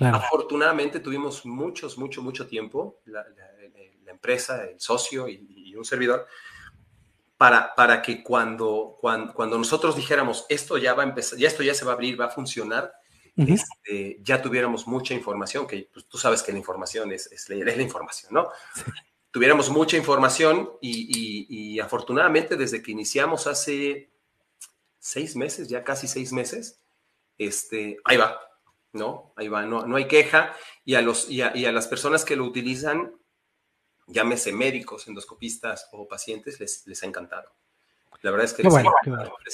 Afortunadamente 0.00 1.00
tuvimos 1.00 1.44
muchos, 1.44 1.98
mucho, 1.98 2.22
mucho 2.22 2.46
tiempo, 2.46 3.00
la, 3.04 3.24
empresa, 4.06 4.64
el 4.64 4.78
socio 4.78 5.28
y, 5.28 5.74
un 5.74 5.84
servidor, 5.84 6.26
para, 7.36 7.74
para 7.74 8.02
que 8.02 8.22
cuando, 8.22 8.96
cuando, 9.00 9.58
nosotros 9.58 9.96
dijéramos 9.96 10.46
esto 10.48 10.78
ya 10.78 10.94
va 10.94 11.02
a 11.02 11.06
empezar, 11.06 11.38
ya 11.38 11.48
esto 11.48 11.62
ya 11.62 11.74
se 11.74 11.84
va 11.84 11.92
a 11.92 11.94
abrir, 11.94 12.20
va 12.20 12.26
a 12.26 12.30
funcionar, 12.30 12.92
este, 13.36 14.18
ya 14.22 14.40
tuviéramos 14.40 14.86
mucha 14.86 15.14
información, 15.14 15.66
que 15.66 15.88
pues, 15.92 16.06
tú 16.06 16.18
sabes 16.18 16.42
que 16.42 16.52
la 16.52 16.58
información 16.58 17.10
es, 17.10 17.26
es, 17.32 17.48
la 17.48 17.82
información, 17.82 18.32
¿no? 18.34 18.50
Tuviéramos 19.30 19.70
mucha 19.70 19.96
información 19.96 20.72
y, 20.82 21.46
y 21.48 21.80
afortunadamente 21.80 22.56
desde 22.56 22.82
que 22.82 22.92
iniciamos 22.92 23.46
hace 23.46 24.11
seis 25.02 25.34
meses, 25.34 25.68
ya 25.68 25.82
casi 25.82 26.06
seis 26.06 26.32
meses, 26.32 26.80
este, 27.36 27.98
ahí 28.04 28.16
va, 28.16 28.40
¿no? 28.92 29.34
Ahí 29.36 29.48
va, 29.48 29.66
no, 29.66 29.84
no 29.84 29.96
hay 29.96 30.06
queja. 30.06 30.54
Y 30.84 30.94
a, 30.94 31.02
los, 31.02 31.28
y 31.28 31.42
a, 31.42 31.72
las 31.72 31.88
personas 31.88 32.24
que 32.24 32.36
lo 32.36 32.44
utilizan, 32.44 33.12
llámese 34.06 34.52
médicos, 34.52 35.08
endoscopistas 35.08 35.88
o 35.90 36.06
pacientes, 36.06 36.60
les, 36.60 36.86
les 36.86 37.02
ha 37.02 37.06
encantado. 37.06 37.50
La 38.22 38.30
verdad 38.30 38.44
es 38.44 38.52
que 38.52 38.62
les, 38.62 38.74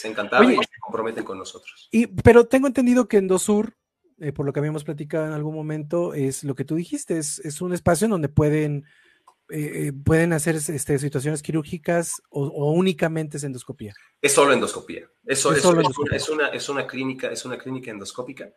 ha 0.05 0.09
encantado 0.09 0.51
y 0.51 0.57
se 0.57 0.81
comprometen 0.81 1.25
con 1.25 1.39
nosotros. 1.39 1.89
Y, 1.91 2.07
pero 2.07 2.47
tengo 2.47 2.67
entendido 2.67 3.09
que 3.09 3.17
Endosur, 3.17 3.75
eh, 4.19 4.33
por 4.33 4.45
lo 4.45 4.53
que 4.53 4.61
habíamos 4.61 4.85
platicado 4.85 5.27
en 5.27 5.33
algún 5.33 5.55
momento, 5.55 6.13
es 6.13 6.45
lo 6.45 6.55
que 6.55 6.67
tú 6.67 6.75
dijiste, 6.75 7.17
es, 7.17 7.39
es 7.39 7.63
un 7.63 7.73
espacio 7.73 8.05
en 8.05 8.11
donde 8.11 8.29
pueden, 8.29 8.85
eh, 9.51 9.89
eh, 9.89 9.93
pueden 9.93 10.33
hacer 10.33 10.57
este, 10.57 10.99
situaciones 10.99 11.43
quirúrgicas 11.43 12.23
o, 12.31 12.73
únicamente 12.73 13.37
es 13.37 13.45
endoscopía. 13.45 13.95
Es 14.21 14.33
solo 14.33 14.53
endoscopía. 14.53 15.09
Eso, 15.25 15.53
es, 15.53 15.59
es, 15.59 15.65
una, 16.29 16.49
es, 16.49 16.69
una, 16.69 16.87
clínica, 16.87 17.29
es 17.31 17.45
una 17.45 17.59
clínica 17.59 17.91
endoscópica 17.91 18.51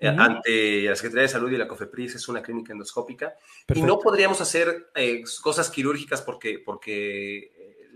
eh, 0.00 0.06
ante 0.06 0.82
la 0.82 0.94
Secretaría 0.94 1.22
de 1.22 1.28
Salud 1.28 1.50
y 1.50 1.56
la 1.56 1.66
COFEPRIS 1.66 2.14
es 2.14 2.28
una 2.28 2.40
clínica 2.40 2.72
endoscópica 2.72 3.34
y 3.74 3.82
no 3.82 3.98
podríamos 3.98 4.40
hacer 4.40 4.90
eh, 4.94 5.24
cosas 5.42 5.70
quirúrgicas 5.70 6.22
porque, 6.22 6.60
porque 6.64 7.36
eh, 7.38 7.88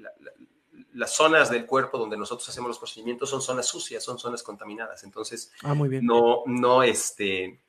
las 0.94 1.14
zonas 1.14 1.48
del 1.48 1.64
cuerpo 1.64 1.98
donde 1.98 2.16
nosotros 2.16 2.48
hacemos 2.48 2.68
los 2.68 2.78
procedimientos 2.78 3.30
son 3.30 3.40
zonas 3.40 3.68
sucias, 3.68 4.02
son 4.02 4.18
zonas 4.18 4.42
contaminadas. 4.42 5.04
Entonces, 5.04 5.52
ah, 5.62 5.74
muy 5.74 5.88
bien. 5.88 6.04
no, 6.04 6.42
no, 6.46 6.82
este, 6.82 7.60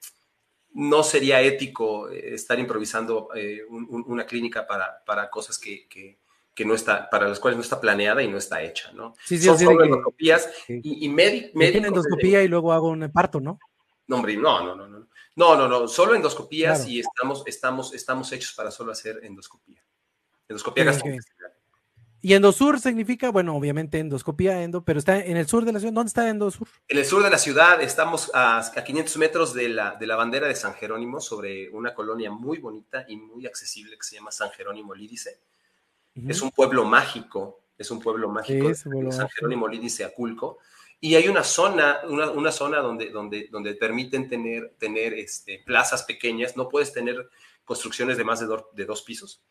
no 0.73 1.03
sería 1.03 1.41
ético 1.41 2.09
estar 2.09 2.59
improvisando 2.59 3.29
una 3.69 4.25
clínica 4.25 4.65
para, 4.65 5.03
para 5.05 5.29
cosas 5.29 5.57
que, 5.57 5.87
que, 5.87 6.19
que, 6.53 6.65
no 6.65 6.73
está, 6.73 7.09
para 7.09 7.27
las 7.27 7.39
cuales 7.39 7.57
no 7.57 7.63
está 7.63 7.79
planeada 7.79 8.23
y 8.23 8.27
no 8.27 8.37
está 8.37 8.61
hecha, 8.61 8.91
¿no? 8.91 9.13
Sí, 9.25 9.37
sí, 9.37 9.45
son 9.45 9.59
solo 9.59 9.83
endoscopías 9.83 10.49
y, 10.67 11.05
y 11.05 11.09
médicos. 11.09 11.61
endoscopía 11.61 12.43
y 12.43 12.47
luego 12.47 12.73
hago 12.73 12.89
un 12.89 13.11
parto, 13.11 13.39
¿no? 13.39 13.59
No, 14.07 14.21
no, 14.21 14.63
no, 14.63 14.75
no, 14.75 14.87
no. 14.87 15.07
No, 15.35 15.55
no, 15.55 15.67
no, 15.67 15.87
solo 15.87 16.13
endoscopías 16.13 16.87
y 16.87 16.99
estamos, 16.99 17.43
estamos, 17.47 17.93
estamos 17.93 18.31
hechos 18.31 18.53
para 18.53 18.69
solo 18.69 18.91
hacer 18.91 19.19
endoscopía. 19.23 19.83
Endoscopía 20.47 20.83
gastrointestinal. 20.83 21.52
Y 22.25 22.33
endosur 22.33 22.79
significa, 22.79 23.31
bueno, 23.31 23.53
obviamente 23.53 23.99
endoscopía, 23.99 24.63
endo, 24.63 24.83
pero 24.83 24.97
está 24.97 25.19
en 25.19 25.35
el 25.35 25.45
sur 25.45 25.65
de 25.65 25.73
la 25.73 25.79
ciudad. 25.79 25.93
¿Dónde 25.93 26.07
está 26.07 26.29
endosur? 26.29 26.69
En 26.87 26.97
el 26.97 27.05
sur 27.05 27.21
de 27.21 27.29
la 27.29 27.37
ciudad, 27.37 27.81
estamos 27.81 28.31
a, 28.33 28.59
a 28.59 28.83
500 28.83 29.17
metros 29.17 29.53
de 29.53 29.67
la, 29.67 29.95
de 29.95 30.07
la 30.07 30.15
bandera 30.15 30.47
de 30.47 30.55
San 30.55 30.73
Jerónimo, 30.73 31.19
sobre 31.19 31.69
una 31.69 31.93
colonia 31.93 32.31
muy 32.31 32.59
bonita 32.59 33.03
y 33.09 33.17
muy 33.17 33.45
accesible 33.45 33.97
que 33.97 34.03
se 34.03 34.15
llama 34.15 34.31
San 34.31 34.49
Jerónimo 34.51 34.95
Lídice. 34.95 35.41
Es 36.27 36.41
un 36.41 36.51
pueblo 36.51 36.85
mágico, 36.85 37.65
es 37.77 37.91
un 37.91 37.99
pueblo 37.99 38.29
mágico, 38.29 38.73
San 38.73 39.27
Jerónimo 39.29 39.67
Lídice 39.67 40.05
Aculco 40.05 40.59
y 41.03 41.15
hay 41.15 41.27
una 41.27 41.43
zona, 41.43 41.99
una, 42.07 42.51
zona 42.53 42.79
donde, 42.79 43.09
donde, 43.09 43.49
donde 43.51 43.73
permiten 43.73 44.29
tener, 44.29 44.75
tener 44.79 45.13
este, 45.13 45.61
plazas 45.65 46.03
pequeñas, 46.03 46.55
no 46.55 46.69
puedes 46.69 46.93
tener 46.93 47.29
construcciones 47.65 48.15
de 48.15 48.23
más 48.23 48.39
de, 48.39 48.47
de 48.71 48.85
dos 48.85 49.01
pisos. 49.01 49.43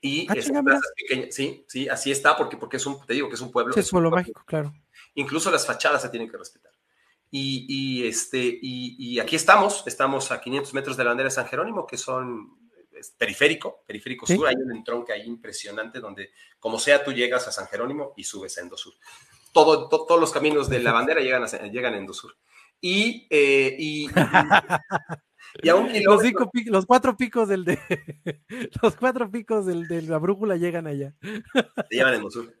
Y 0.00 0.26
ah, 0.28 0.34
plazas 0.62 0.92
pequeñas, 0.96 1.34
sí, 1.34 1.64
sí, 1.68 1.88
así 1.88 2.10
está, 2.10 2.36
porque, 2.36 2.56
porque 2.56 2.76
es 2.76 2.86
un, 2.86 3.04
te 3.06 3.14
digo 3.14 3.28
que 3.28 3.34
es 3.34 3.40
un 3.40 3.50
pueblo. 3.50 3.74
es, 3.74 3.90
pueblo 3.90 4.10
mágico, 4.10 4.42
claro. 4.46 4.74
Incluso 5.14 5.50
las 5.50 5.66
fachadas 5.66 6.02
se 6.02 6.10
tienen 6.10 6.30
que 6.30 6.36
respetar. 6.36 6.72
Y, 7.30 7.66
y 7.68 8.06
este, 8.06 8.38
y, 8.38 8.96
y, 8.98 9.18
aquí 9.18 9.36
estamos, 9.36 9.82
estamos 9.86 10.30
a 10.30 10.40
500 10.40 10.74
metros 10.74 10.96
de 10.96 11.04
la 11.04 11.10
bandera 11.10 11.28
de 11.28 11.34
San 11.34 11.46
Jerónimo, 11.46 11.86
que 11.86 11.96
son 11.96 12.56
periférico, 13.18 13.82
periférico 13.86 14.26
sur, 14.26 14.46
hay 14.46 14.54
un 14.54 14.74
entronque 14.74 15.12
ahí 15.12 15.26
impresionante 15.26 16.00
donde, 16.00 16.30
como 16.58 16.78
sea, 16.78 17.04
tú 17.04 17.12
llegas 17.12 17.46
a 17.48 17.52
San 17.52 17.66
Jerónimo 17.66 18.14
y 18.16 18.24
subes 18.24 18.56
a 18.56 18.62
Endosur 18.62 18.94
todos 19.64 20.20
los 20.20 20.32
caminos 20.32 20.68
de 20.68 20.80
la 20.80 20.92
bandera 20.92 21.20
llegan 21.20 21.44
a, 21.44 21.46
llegan 21.46 21.94
a 21.94 21.96
Endosur. 21.96 22.36
Y, 22.80 23.26
eh, 23.30 23.74
y, 23.78 24.08
y, 25.62 25.68
a 25.68 25.74
un 25.74 25.92
kilómetro... 25.92 26.50
los, 26.66 26.86
cuatro 26.86 27.16
picos 27.16 27.48
del 27.48 27.64
de 27.64 27.78
los 28.82 28.96
cuatro 28.96 29.30
picos 29.30 29.66
del, 29.66 29.86
de 29.88 30.02
la 30.02 30.18
brújula 30.18 30.56
llegan 30.56 30.86
allá. 30.86 31.14
Llegan 31.90 32.12
a 32.12 32.16
Endosur. 32.16 32.54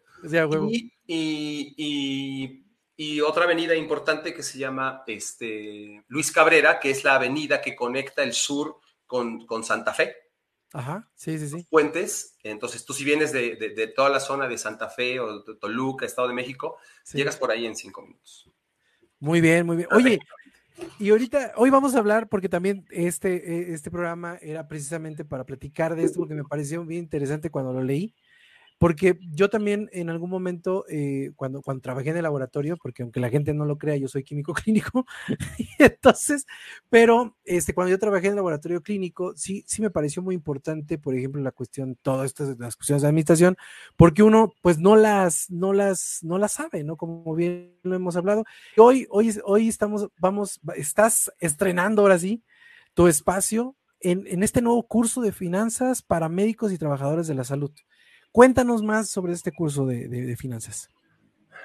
Y, 1.06 2.62
y, 2.96 3.20
otra 3.20 3.44
avenida 3.44 3.74
importante 3.74 4.32
que 4.34 4.42
se 4.42 4.58
llama 4.58 5.02
este, 5.06 6.04
Luis 6.08 6.32
Cabrera, 6.32 6.80
que 6.80 6.90
es 6.90 7.04
la 7.04 7.16
avenida 7.16 7.60
que 7.60 7.76
conecta 7.76 8.22
el 8.22 8.32
sur 8.32 8.80
con, 9.06 9.46
con 9.46 9.62
Santa 9.62 9.92
Fe. 9.92 10.14
Ajá, 10.72 11.08
sí, 11.14 11.38
sí, 11.38 11.48
sí. 11.48 11.66
Puentes. 11.70 12.36
Entonces, 12.42 12.84
tú 12.84 12.92
si 12.92 13.04
vienes 13.04 13.32
de, 13.32 13.92
toda 13.94 14.08
la 14.08 14.20
zona 14.20 14.48
de 14.48 14.58
Santa 14.58 14.88
Fe 14.88 15.20
o 15.20 15.40
de 15.42 15.54
Toluca, 15.56 16.04
Estado 16.06 16.28
de 16.28 16.34
México, 16.34 16.78
llegas 17.12 17.36
por 17.36 17.50
ahí 17.50 17.66
en 17.66 17.76
cinco 17.76 18.02
minutos. 18.02 18.50
Muy 19.18 19.40
bien, 19.40 19.64
muy 19.64 19.76
bien. 19.76 19.88
Oye, 19.92 20.18
y 20.98 21.10
ahorita, 21.10 21.52
hoy 21.56 21.70
vamos 21.70 21.94
a 21.94 21.98
hablar, 21.98 22.28
porque 22.28 22.48
también 22.48 22.84
este, 22.90 23.70
e, 23.70 23.74
este 23.74 23.90
programa 23.90 24.38
era 24.40 24.68
precisamente 24.68 25.24
para 25.24 25.44
platicar 25.44 25.94
de 25.94 26.04
esto, 26.04 26.20
porque 26.20 26.34
me 26.34 26.44
pareció 26.44 26.84
bien 26.84 27.04
interesante 27.04 27.50
cuando 27.50 27.72
lo 27.72 27.82
leí. 27.82 28.14
Porque 28.78 29.18
yo 29.30 29.48
también 29.48 29.88
en 29.92 30.10
algún 30.10 30.28
momento, 30.28 30.84
eh, 30.88 31.30
cuando, 31.34 31.62
cuando 31.62 31.80
trabajé 31.80 32.10
en 32.10 32.18
el 32.18 32.24
laboratorio, 32.24 32.76
porque 32.76 33.02
aunque 33.02 33.20
la 33.20 33.30
gente 33.30 33.54
no 33.54 33.64
lo 33.64 33.78
crea, 33.78 33.96
yo 33.96 34.06
soy 34.06 34.22
químico 34.22 34.52
clínico, 34.64 35.06
entonces, 35.78 36.46
pero 36.90 37.36
este, 37.44 37.72
cuando 37.72 37.90
yo 37.90 37.98
trabajé 37.98 38.26
en 38.26 38.32
el 38.32 38.36
laboratorio 38.36 38.82
clínico, 38.82 39.32
sí, 39.34 39.64
sí 39.66 39.80
me 39.80 39.90
pareció 39.90 40.22
muy 40.22 40.34
importante, 40.34 40.98
por 40.98 41.14
ejemplo, 41.14 41.40
la 41.40 41.52
cuestión, 41.52 41.96
todas 42.02 42.26
estas 42.26 42.58
las 42.58 42.76
cuestiones 42.76 43.02
de 43.02 43.08
administración, 43.08 43.56
porque 43.96 44.22
uno 44.22 44.52
pues 44.60 44.78
no 44.78 44.96
las, 44.96 45.50
no 45.50 45.72
las, 45.72 46.20
no 46.22 46.36
las 46.36 46.52
sabe, 46.52 46.84
¿no? 46.84 46.96
Como 46.96 47.34
bien 47.34 47.78
lo 47.82 47.94
hemos 47.96 48.16
hablado. 48.16 48.44
Hoy, 48.76 49.06
hoy, 49.10 49.34
hoy 49.44 49.68
estamos, 49.68 50.08
vamos, 50.18 50.60
estás 50.76 51.32
estrenando 51.38 52.02
ahora 52.02 52.18
sí 52.18 52.42
tu 52.94 53.08
espacio 53.08 53.76
en, 54.00 54.26
en 54.26 54.42
este 54.42 54.62
nuevo 54.62 54.86
curso 54.86 55.20
de 55.22 55.32
finanzas 55.32 56.02
para 56.02 56.28
médicos 56.28 56.72
y 56.72 56.78
trabajadores 56.78 57.26
de 57.26 57.34
la 57.34 57.44
salud. 57.44 57.70
Cuéntanos 58.36 58.82
más 58.82 59.08
sobre 59.08 59.32
este 59.32 59.50
curso 59.50 59.86
de, 59.86 60.36
finanzas. 60.36 60.90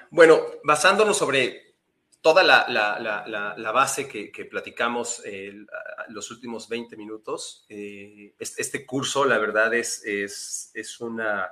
Bueno, 0.10 0.40
basándonos 0.64 1.18
sobre 1.18 1.76
toda 2.22 2.44
la, 2.44 3.72
base 3.74 4.08
que, 4.08 4.46
platicamos 4.46 5.22
los 6.08 6.32
últimos 6.32 6.70
20 6.70 6.96
minutos, 6.96 7.66
eh, 7.68 8.36
este, 8.40 8.86
curso, 8.86 9.26
la 9.26 9.38
verdad, 9.38 9.74
es, 9.74 10.02
es, 10.74 11.02
una, 11.02 11.52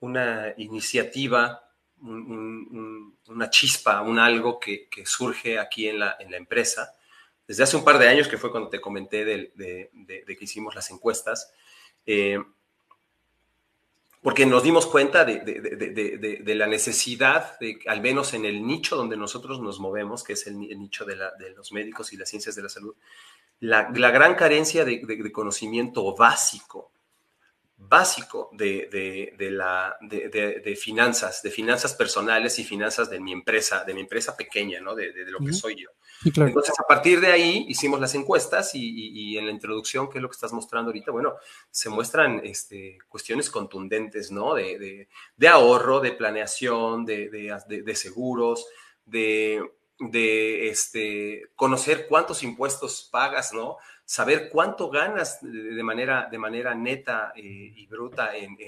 una 0.00 0.52
iniciativa, 0.56 1.70
una 2.00 3.50
chispa, 3.50 4.02
un 4.02 4.18
algo 4.18 4.58
que, 4.58 4.88
surge 5.04 5.60
aquí 5.60 5.86
en 5.86 6.00
la, 6.00 6.16
en 6.18 6.28
la 6.32 6.38
empresa. 6.38 6.96
Desde 7.46 7.62
hace 7.62 7.76
un 7.76 7.84
par 7.84 8.00
de 8.00 8.08
años, 8.08 8.26
que 8.26 8.36
fue 8.36 8.50
cuando 8.50 8.68
te 8.68 8.80
comenté 8.80 9.24
de, 9.24 9.52
que 10.26 10.44
hicimos 10.44 10.74
las 10.74 10.90
encuestas, 10.90 11.52
eh, 12.04 12.40
porque 14.22 14.44
nos 14.44 14.62
dimos 14.62 14.86
cuenta 14.86 15.24
de, 15.24 16.54
la 16.54 16.66
necesidad, 16.66 17.58
de, 17.58 17.78
al 17.86 18.02
menos 18.02 18.34
en 18.34 18.44
el 18.44 18.66
nicho 18.66 18.96
donde 18.96 19.16
nosotros 19.16 19.60
nos 19.60 19.80
movemos, 19.80 20.22
que 20.22 20.34
es 20.34 20.46
el, 20.46 20.58
nicho 20.58 21.06
de, 21.06 21.16
los 21.56 21.72
médicos 21.72 22.12
y 22.12 22.16
las 22.18 22.28
ciencias 22.28 22.54
de 22.54 22.62
la 22.62 22.68
salud, 22.68 22.94
la, 23.60 23.90
gran 23.90 24.34
carencia 24.34 24.84
de, 24.84 25.32
conocimiento 25.32 26.14
básico, 26.14 26.92
básico 27.78 28.50
de, 28.52 29.34
la, 29.38 29.96
de, 30.02 30.78
finanzas, 30.78 31.42
de 31.42 31.50
finanzas 31.50 31.94
personales 31.94 32.58
y 32.58 32.64
finanzas 32.64 33.08
de 33.08 33.20
mi 33.20 33.32
empresa, 33.32 33.84
de 33.84 33.94
mi 33.94 34.02
empresa 34.02 34.36
pequeña, 34.36 34.80
¿no? 34.80 34.94
de, 34.94 35.12
lo 35.28 35.38
que 35.38 35.54
soy 35.54 35.76
yo. 35.76 35.88
Entonces, 36.24 36.78
a 36.78 36.86
partir 36.86 37.20
de 37.20 37.28
ahí 37.28 37.64
hicimos 37.68 37.98
las 37.98 38.14
encuestas 38.14 38.72
y, 38.74 39.38
en 39.38 39.46
la 39.46 39.52
introducción, 39.52 40.10
que 40.10 40.18
es 40.18 40.22
lo 40.22 40.28
que 40.28 40.34
estás 40.34 40.52
mostrando 40.52 40.90
ahorita, 40.90 41.10
bueno, 41.10 41.34
se 41.70 41.88
muestran 41.88 42.40
este, 42.44 42.98
cuestiones 43.08 43.48
contundentes, 43.48 44.30
¿no? 44.30 44.54
De, 44.54 45.08
ahorro, 45.48 46.00
de 46.00 46.12
planeación, 46.12 47.06
de, 47.06 47.94
seguros, 47.94 48.66
de, 49.06 49.62
este, 50.68 51.48
conocer 51.56 52.06
cuántos 52.06 52.42
impuestos 52.42 53.08
pagas, 53.10 53.54
¿no? 53.54 53.78
Saber 54.04 54.50
cuánto 54.50 54.90
ganas 54.90 55.38
de 55.40 55.82
manera, 55.82 56.28
de 56.30 56.38
manera 56.38 56.74
neta 56.74 57.32
eh, 57.36 57.42
y 57.42 57.86
bruta 57.86 58.36
en, 58.36 58.58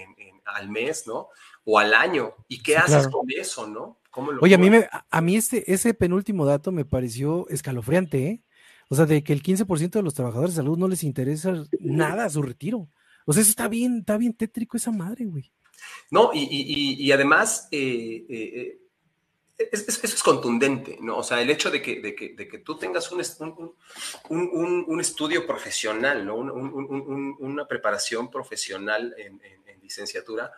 al 0.46 0.70
mes, 0.70 1.06
¿no? 1.06 1.28
O 1.64 1.78
al 1.78 1.92
año. 1.92 2.34
¿Y 2.48 2.62
qué 2.62 2.76
haces 2.76 3.08
con 3.08 3.26
eso, 3.30 3.66
no? 3.66 3.98
Oye, 4.40 4.54
a 4.54 4.58
mí, 4.58 4.68
me, 4.68 4.88
a 5.10 5.20
mí 5.20 5.36
este, 5.36 5.72
ese 5.72 5.94
penúltimo 5.94 6.44
dato 6.44 6.70
me 6.70 6.84
pareció 6.84 7.48
escalofriante, 7.48 8.26
¿eh? 8.26 8.42
O 8.88 8.94
sea, 8.94 9.06
de 9.06 9.24
que 9.24 9.32
el 9.32 9.42
15% 9.42 9.90
de 9.90 10.02
los 10.02 10.12
trabajadores 10.12 10.54
de 10.54 10.60
salud 10.60 10.76
no 10.76 10.86
les 10.86 11.02
interesa 11.02 11.64
nada 11.80 12.28
su 12.28 12.42
retiro. 12.42 12.90
O 13.24 13.32
sea, 13.32 13.40
eso 13.40 13.50
está 13.50 13.68
bien, 13.68 14.00
está 14.00 14.18
bien 14.18 14.34
tétrico 14.34 14.76
esa 14.76 14.90
madre, 14.90 15.24
güey. 15.24 15.50
No, 16.10 16.30
y, 16.34 17.10
además, 17.10 17.68
eh, 17.70 18.26
eh, 18.28 18.78
eh, 19.58 19.68
eso 19.72 20.00
es 20.02 20.22
contundente, 20.22 20.98
¿no? 21.00 21.18
O 21.18 21.22
sea, 21.22 21.40
el 21.40 21.48
hecho 21.48 21.70
de 21.70 21.80
que, 21.80 22.00
de 22.00 22.14
que, 22.14 22.58
tú 22.58 22.76
tengas 22.76 23.10
un, 23.10 23.22
un, 24.28 25.00
estudio 25.00 25.46
profesional, 25.46 26.26
¿no? 26.26 26.36
una 26.36 27.66
preparación 27.66 28.30
profesional 28.30 29.14
en 29.16 29.40
licenciatura, 29.80 30.52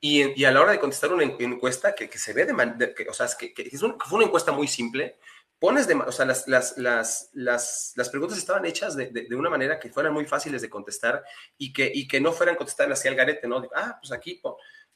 y, 0.00 0.44
a 0.44 0.52
la 0.52 0.60
hora 0.60 0.72
de 0.72 0.80
contestar 0.80 1.12
una 1.12 1.24
encuesta 1.24 1.94
que, 1.94 2.08
se 2.18 2.32
ve 2.32 2.46
de, 2.46 2.94
que, 2.94 3.08
o 3.08 3.12
sea, 3.12 3.26
que, 3.38 3.52
es 3.56 3.80
fue 3.80 4.18
una 4.18 4.26
encuesta 4.26 4.52
muy 4.52 4.68
simple, 4.68 5.18
pones 5.58 5.88
de, 5.88 5.94
o 5.94 6.12
sea, 6.12 6.24
las, 6.24 6.46
las, 6.46 6.78
las, 6.78 7.30
las, 7.96 8.08
preguntas 8.08 8.38
estaban 8.38 8.64
hechas 8.64 8.94
de, 8.94 9.08
de, 9.10 9.34
una 9.34 9.50
manera 9.50 9.80
que 9.80 9.90
fueran 9.90 10.12
muy 10.12 10.24
fáciles 10.24 10.62
de 10.62 10.70
contestar 10.70 11.24
y 11.56 11.72
que, 11.72 11.90
y 11.92 12.06
que 12.06 12.20
no 12.20 12.32
fueran 12.32 12.54
contestadas 12.54 13.00
así 13.00 13.08
al 13.08 13.16
garete, 13.16 13.48
¿no? 13.48 13.62
ah, 13.74 13.98
pues 14.00 14.12
aquí, 14.12 14.40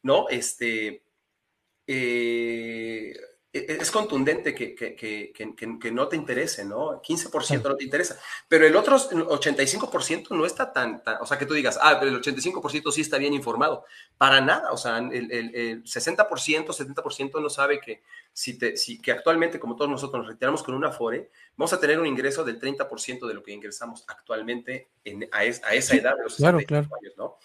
no, 0.03 0.28
este, 0.28 1.05
eh, 1.86 3.14
es 3.53 3.90
contundente 3.90 4.55
que, 4.55 4.74
que, 4.74 4.94
que, 4.94 5.32
que, 5.78 5.92
no 5.92 6.09
te 6.09 6.16
interese, 6.16 6.64
¿no? 6.64 7.03
15% 7.03 7.62
no 7.62 7.76
te 7.76 7.84
interesa, 7.84 8.18
pero 8.48 8.66
el 8.66 8.74
otro 8.74 8.96
85% 8.96 10.30
no 10.30 10.46
está 10.46 10.72
tan, 10.72 11.03
tan, 11.03 11.18
o 11.20 11.26
sea, 11.26 11.38
que 11.38 11.44
tú 11.44 11.53
digas, 11.53 11.78
ah, 11.82 11.98
pero 12.00 12.16
el 12.16 12.22
85% 12.22 12.90
sí 12.90 13.03
está 13.03 13.18
bien 13.18 13.34
informado. 13.34 13.84
Para 14.16 14.40
nada, 14.40 14.72
o 14.72 14.78
sea, 14.78 14.98
el, 14.98 15.30
el, 15.30 15.84
60%, 15.84 16.26
70% 16.66 17.42
no 17.42 17.50
sabe 17.50 17.78
que, 17.80 18.03
si 18.32 18.57
te, 18.57 18.78
si, 18.78 18.98
que 18.98 19.12
actualmente, 19.12 19.61
como 19.61 19.76
todos 19.76 19.90
nosotros 19.90 20.22
nos 20.22 20.32
retiramos 20.32 20.62
con 20.62 20.74
una 20.74 20.90
FORE, 20.90 21.30
vamos 21.55 21.74
a 21.74 21.80
tener 21.80 22.00
un 22.00 22.07
ingreso 22.07 22.44
del 22.44 22.59
30% 22.59 23.26
de 23.26 23.34
lo 23.34 23.42
que 23.42 23.53
ingresamos 23.53 24.05
actualmente 24.09 24.88
en, 25.05 25.28
a, 25.30 25.44
esa 25.44 25.94
edad 25.94 26.16
de 26.16 26.22
los 26.22 26.36
claro, 26.36 26.59
claro. 26.66 26.88
años, 26.98 27.14
¿no? 27.18 27.36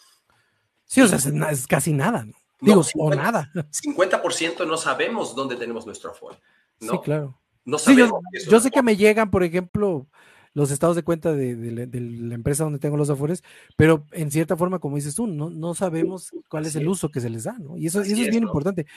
Sí, 0.86 1.01
o 1.01 1.08
sea, 1.08 1.20
es 1.51 1.68
casi 1.68 1.91
nada, 1.91 2.24
¿no? 2.24 2.34
Digo, 2.60 2.82
o 2.95 3.14
nada. 3.14 3.51
50% 3.53 4.66
no 4.68 4.78
sabemos 4.78 5.36
dónde 5.36 5.55
tenemos 5.55 5.86
nuestro 5.86 6.12
aforo. 6.12 6.38
¿no? 6.80 6.93
Sí, 6.93 6.99
claro. 7.03 7.39
No 7.66 7.78
sabemos 7.78 8.22
yo, 8.49 8.60
sé 8.60 8.72
que 8.72 8.82
me 8.82 8.95
llegan, 8.95 9.30
por 9.30 9.43
ejemplo, 9.43 10.08
los 10.53 10.72
estados 10.72 10.95
de 10.95 11.03
cuenta 11.03 11.34
de, 11.34 11.88
la 11.91 12.36
empresa 12.36 12.64
donde 12.64 12.80
tengo 12.80 12.97
los 12.97 13.10
afores, 13.10 13.43
pero 13.76 14.05
en 14.12 14.32
cierta 14.32 14.55
forma, 14.55 14.80
como 14.80 14.95
dices 14.95 15.16
tú, 15.16 15.28
no, 15.28 15.49
no 15.49 15.76
sabemos 15.76 16.32
cuál 16.49 16.66
es 16.66 16.76
el 16.76 16.88
uso 16.88 17.10
que 17.10 17.20
se 17.20 17.30
les 17.30 17.43
da, 17.43 17.58
¿no? 17.60 17.78
Y 17.78 17.88
eso, 17.88 18.01
eso 18.01 18.22
es 18.22 18.30
bien 18.30 18.43
importante. 18.43 18.88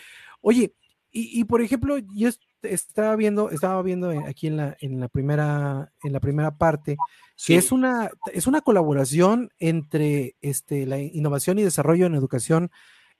Oye, 0.40 0.72
y, 1.12 1.42
por 1.44 1.60
ejemplo, 1.60 1.98
yo 2.14 2.30
estaba 2.62 3.16
viendo, 3.16 3.50
estaba 3.50 3.82
viendo 3.82 4.10
aquí 4.28 4.46
en 4.46 4.56
la, 4.56 4.76
en 4.80 5.00
la 5.00 5.08
primera, 5.08 5.92
en 6.04 6.12
la 6.12 6.20
primera 6.20 6.56
parte, 6.56 6.96
que 7.44 7.56
es 7.56 7.72
una, 7.72 8.10
es 8.32 8.46
una 8.46 8.60
colaboración 8.60 9.50
entre 9.58 10.36
este, 10.40 10.86
la 10.86 11.00
innovación 11.00 11.58
y 11.58 11.64
desarrollo 11.64 12.06
en 12.06 12.14
educación 12.14 12.70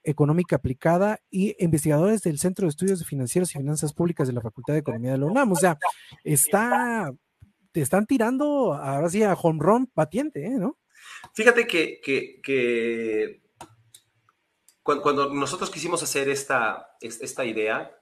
Económica 0.02 0.56
Aplicada 0.56 1.20
y 1.30 1.54
investigadores 1.62 2.22
del 2.22 2.38
Centro 2.38 2.64
de 2.66 2.70
Estudios 2.70 3.04
Financieros 3.04 3.50
y 3.50 3.58
Finanzas 3.58 3.92
Públicas 3.92 4.26
de 4.28 4.34
la 4.34 4.40
Facultad 4.40 4.74
de 4.74 4.80
Economía 4.80 5.12
de 5.12 5.18
la 5.18 5.26
UNAM. 5.26 5.52
O 5.52 5.56
sea, 5.56 5.78
está, 6.24 7.12
te 7.72 7.80
están 7.80 8.06
tirando 8.06 8.74
ahora 8.74 9.08
sí 9.08 9.22
a 9.22 9.34
home 9.34 9.58
run 9.60 9.86
patiente, 9.86 10.44
¿eh? 10.44 10.58
¿no? 10.58 10.78
Fíjate 11.34 11.66
que, 11.66 12.00
que, 12.02 13.42
cuando, 14.82 15.32
nosotros 15.32 15.70
quisimos 15.70 16.02
hacer 16.02 16.28
esta, 16.28 16.96
esta 17.00 17.44
idea, 17.44 17.96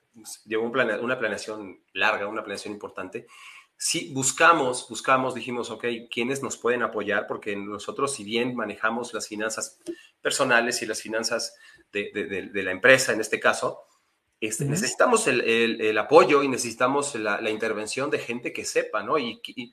llevó 0.47 0.65
una 0.65 1.19
planeación 1.19 1.83
larga, 1.93 2.27
una 2.27 2.43
planeación 2.43 2.75
importante. 2.75 3.27
Sí, 3.81 4.11
buscamos, 4.13 4.89
buscamos, 4.89 5.37
dijimos, 5.37 5.71
ok, 5.71 5.85
¿quiénes 6.11 6.43
nos 6.43 6.57
pueden 6.57 6.83
apoyar? 6.83 7.29
Porque 7.29 7.55
nosotros, 7.55 8.13
si 8.13 8.25
bien 8.25 8.57
manejamos 8.57 9.15
las 9.15 9.29
finanzas 9.29 9.79
personales 10.21 10.83
y 10.83 10.87
las 10.87 11.01
finanzas 11.01 11.55
de, 11.93 12.51
la 12.53 12.73
empresa, 12.73 13.13
en 13.13 13.21
este 13.21 13.39
caso, 13.39 13.85
este, 14.41 14.65
necesitamos 14.65 15.29
el, 15.29 15.97
apoyo 15.97 16.43
y 16.43 16.49
necesitamos 16.49 17.15
la, 17.15 17.51
intervención 17.51 18.11
de 18.11 18.19
gente 18.19 18.53
que 18.53 18.65
sepa, 18.65 19.05
¿no? 19.05 19.17
Y, 19.17 19.41
y 19.47 19.73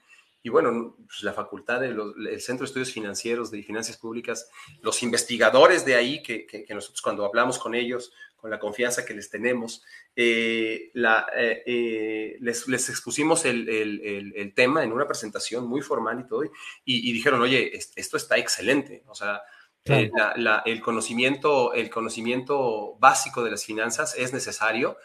bueno, 0.50 0.96
pues 1.06 1.24
la 1.24 1.34
facultad 1.34 1.82
del 1.82 1.98
Centro 2.40 2.64
de 2.64 2.66
Estudios 2.66 2.92
Financieros 2.92 3.52
de 3.52 3.64
Finanzas 3.64 3.98
Públicas, 3.98 4.50
los 4.82 5.02
investigadores 5.04 5.86
de 5.86 5.96
ahí, 5.96 6.22
que, 6.22 6.66
nosotros 6.70 7.02
cuando 7.02 7.26
hablamos 7.26 7.58
con 7.58 7.74
ellos, 7.74 8.12
con 8.36 8.52
la 8.52 8.60
confianza 8.60 9.06
que 9.06 9.16
les 9.16 9.30
tenemos, 9.30 9.84
eh, 10.16 10.92
la, 10.94 11.26
eh, 11.36 11.64
eh, 11.66 12.38
les, 12.42 12.90
expusimos 12.90 13.44
el, 13.46 14.54
tema 14.56 14.84
en 14.84 14.92
una 14.92 15.08
presentación 15.08 15.68
muy 15.68 15.82
formal 15.82 16.20
y 16.20 16.28
todo, 16.28 16.44
y, 16.86 17.12
dijeron, 17.12 17.42
oye, 17.42 17.72
esto 17.96 18.18
está 18.18 18.38
excelente, 18.38 19.04
o 19.08 19.16
sea, 19.16 19.42
el, 19.86 20.82
conocimiento, 20.82 21.74
el 21.74 21.90
conocimiento 21.90 22.96
básico 23.00 23.44
de 23.44 23.52
las 23.52 23.66
finanzas 23.66 24.16
es 24.18 24.34
necesario, 24.34 24.98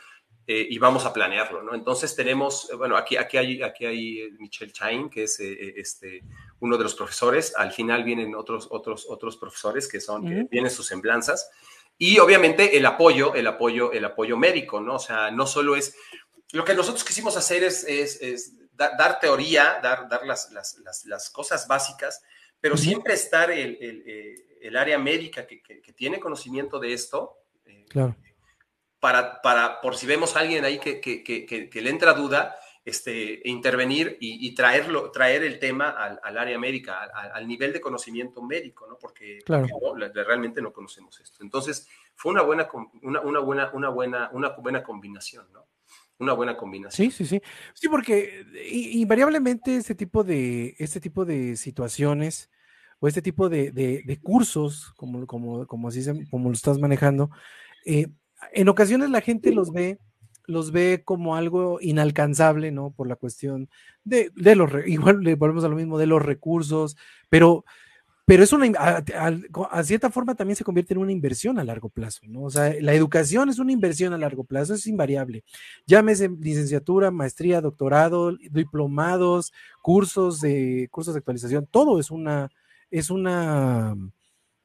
eh, 0.53 0.67
y 0.69 0.79
vamos 0.79 1.07
a 1.07 1.13
planearlo, 1.13 1.63
¿no? 1.63 1.77
Entonces 1.77 2.17
tenemos, 2.17 2.69
eh, 2.73 2.75
bueno, 2.75 2.97
aquí, 2.97 3.17
aquí, 3.17 3.37
hay, 3.37 3.63
aquí 3.63 3.87
hay 3.87 4.19
eh, 4.19 4.31
Michelle 4.37 4.73
Chain, 4.73 5.09
que 5.09 5.23
es 5.23 5.39
este, 5.39 6.25
uno 6.59 6.77
de 6.77 6.83
los 6.83 6.97
profesores, 6.97 7.55
al 7.57 7.71
final 7.71 8.03
vienen 8.03 8.35
otros, 8.35 8.67
otros, 8.69 9.07
otros 9.09 9.37
profesores 9.37 9.87
que 9.87 10.01
son, 10.01 10.27
que 10.27 10.49
vienen 10.51 10.73
sus 10.73 10.89
semblanzas, 10.89 11.49
y 11.97 12.19
obviamente 12.19 12.77
el 12.77 12.85
apoyo, 12.85 13.33
el 13.37 13.47
apoyo, 13.47 13.93
el 13.93 14.05
apoyo 14.05 14.37
médico, 14.37 14.81
¿no? 14.81 14.97
O 14.97 14.99
sea, 14.99 15.31
no 15.31 15.47
solo 15.47 15.77
es, 15.77 15.95
lo 16.51 16.65
que 16.65 16.75
nosotros 16.75 17.05
quisimos 17.05 17.37
hacer 17.37 17.63
es, 17.63 17.85
es, 17.85 18.53
dar, 18.75 19.21
teoría, 19.21 19.79
dar, 19.81 20.09
dar 20.09 20.27
las, 20.27 20.51
las, 20.51 21.05
las, 21.05 21.31
cosas 21.31 21.69
básicas, 21.69 22.25
pero 22.61 22.77
siempre 22.77 23.15
estar 23.15 23.53
el, 23.53 23.79
el, 23.81 24.45
el 24.61 24.77
área 24.77 24.99
médica 24.99 25.47
que, 25.47 25.63
que, 25.63 25.81
que, 25.81 25.93
tiene 25.93 26.19
conocimiento 26.19 26.81
de 26.81 26.93
esto. 26.93 27.37
claro 27.89 28.17
para, 29.01 29.41
para, 29.41 29.81
por 29.81 29.97
si 29.97 30.07
vemos 30.07 30.37
a 30.37 30.41
alguien 30.41 30.65
ahí 30.65 30.79
que, 30.79 31.01
que, 31.01 31.23
que, 31.25 31.81
le 31.81 31.91
entra 31.91 32.13
duda, 32.13 32.57
este, 32.85 33.41
intervenir 33.45 34.19
y, 34.21 34.55
traerlo, 34.55 35.11
traer 35.11 35.43
el 35.43 35.59
tema 35.59 35.91
al, 35.91 36.21
al 36.23 36.39
área 36.39 36.59
médica, 36.59 37.03
al, 37.03 37.49
nivel 37.49 37.73
de 37.73 37.81
conocimiento 37.81 38.43
médico, 38.43 38.87
¿no? 38.87 38.99
Porque, 38.99 39.41
realmente 39.47 40.61
no 40.61 40.73
conocemos 40.73 41.19
esto. 41.19 41.43
Entonces, 41.43 41.89
fue 42.15 42.33
una 42.33 42.43
buena, 42.43 42.69
una, 43.03 43.21
una, 43.21 43.41
buena, 43.41 43.71
una, 43.73 43.89
buena, 43.89 44.31
una 44.33 44.49
buena 44.51 44.83
combinación, 44.83 45.51
¿no? 45.53 45.67
Una 46.19 46.35
buena 46.35 46.55
combinación. 46.55 47.11
Sí, 47.11 47.17
sí, 47.17 47.25
sí. 47.25 47.43
Sí, 47.73 47.89
porque 47.89 48.45
invariablemente 48.71 49.77
este 49.77 49.95
tipo 49.95 50.23
de, 50.23 50.77
este 50.79 51.01
tipo 51.01 51.25
de 51.25 51.57
situaciones 51.57 52.51
o 52.99 53.09
este 53.09 53.23
tipo 53.23 53.49
de, 53.49 53.71
de, 53.73 54.21
cursos, 54.21 54.93
como, 54.97 55.27
como, 55.27 55.67
como, 55.67 55.89
así 55.89 56.05
como 56.31 56.51
lo 56.51 56.55
estás 56.55 56.79
manejando, 56.79 57.31
eh, 57.87 58.09
en 58.53 58.69
ocasiones 58.69 59.11
la 59.11 59.21
gente 59.21 59.53
los 59.53 59.73
ve, 59.73 59.99
los 60.47 60.73
ve 60.73 61.03
como 61.05 61.37
algo 61.37 61.79
inalcanzable, 61.81 62.71
¿no? 62.73 62.91
Por 62.91 63.09
la 63.09 63.17
cuestión 63.17 63.69
de, 64.05 64.31
los, 64.57 64.71
igual 64.87 65.21
le 65.21 65.35
volvemos 65.35 65.65
a 65.65 65.69
lo 65.69 65.77
mismo, 65.77 65.99
de 65.99 66.07
los 66.07 66.23
recursos, 66.23 66.97
pero, 67.29 67.65
pero 68.27 68.43
es 68.43 68.53
una, 68.53 68.67
a, 68.77 69.83
cierta 69.85 70.11
forma 70.11 70.35
también 70.35 70.57
se 70.57 70.65
convierte 70.65 70.95
en 70.95 71.01
una 71.01 71.13
inversión 71.13 71.59
a 71.59 71.65
largo 71.65 71.89
plazo, 71.89 72.21
¿no? 72.25 72.43
O 72.43 72.51
sea, 72.51 72.75
la 72.81 72.95
educación 72.95 73.49
es 73.49 73.59
una 73.59 73.73
inversión 73.73 74.13
a 74.13 74.19
largo 74.19 74.45
plazo, 74.45 74.75
es 74.75 74.87
invariable. 74.87 75.45
Llámese 75.87 76.29
licenciatura, 76.29 77.11
maestría, 77.11 77.61
doctorado, 77.61 78.37
diplomados, 78.51 79.53
cursos 79.83 80.41
de, 80.41 80.89
cursos 80.91 81.15
de 81.15 81.19
actualización, 81.19 81.67
todo 81.71 82.01
es 82.01 82.11
una, 82.11 82.51
es 82.91 83.11
una, 83.11 83.95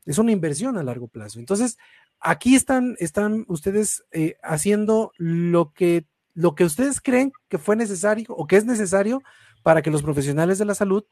es 0.06 0.18
una 0.18 0.32
inversión 0.32 0.78
a 0.78 0.84
largo 0.84 1.08
plazo. 1.08 1.40
Entonces, 1.40 1.78
aquí 2.26 2.56
están, 2.56 2.96
están 3.00 3.46
ustedes 3.48 4.04
eh, 4.12 4.36
haciendo 4.42 5.12
lo 5.18 5.72
que, 5.74 6.06
lo 6.34 6.56
que 6.56 6.66
ustedes 6.66 7.00
creen 7.00 7.32
que 7.50 7.60
fue 7.60 7.76
necesario 7.76 8.26
o 8.30 8.48
que 8.48 8.58
es 8.58 8.66
necesario 8.66 9.22
para 9.62 9.82
que 9.82 9.92
los 9.92 10.02
profesionales 10.02 10.58
de 10.58 10.66
la 10.66 10.76
salud 10.76 11.06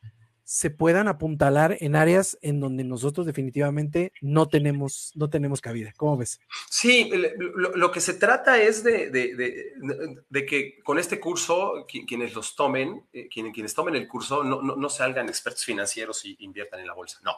se 0.43 0.72
puedan 0.72 1.07
apuntalar 1.07 1.78
en 1.80 1.95
áreas 1.95 2.38
en 2.41 2.59
donde 2.59 2.84
nosotros 2.84 3.26
definitivamente 3.26 4.11
no 4.22 4.49
tenemos, 4.49 5.11
no 5.16 5.30
tenemos 5.30 5.61
cabida. 5.61 5.93
¿Cómo 5.95 6.18
ves? 6.18 6.41
Sí, 6.70 7.09
lo, 7.55 7.91
que 7.91 8.01
se 8.01 8.16
trata 8.16 8.61
es 8.61 8.84
de, 8.84 9.09
de, 9.09 10.45
que 10.45 10.80
con 10.84 10.99
este 10.99 11.20
curso, 11.20 11.86
quienes 12.07 12.34
los 12.34 12.55
tomen, 12.55 13.05
eh, 13.14 13.30
quienes, 13.30 13.53
quienes 13.53 13.74
tomen 13.74 13.95
el 13.95 14.07
curso, 14.07 14.43
no, 14.43 14.61
no, 14.61 14.76
no 14.76 14.89
salgan 14.89 15.30
expertos 15.30 15.64
financieros 15.64 16.26
y 16.26 16.36
inviertan 16.39 16.82
en 16.82 16.88
la 16.88 16.93
bolsa. 16.93 17.20
No 17.24 17.34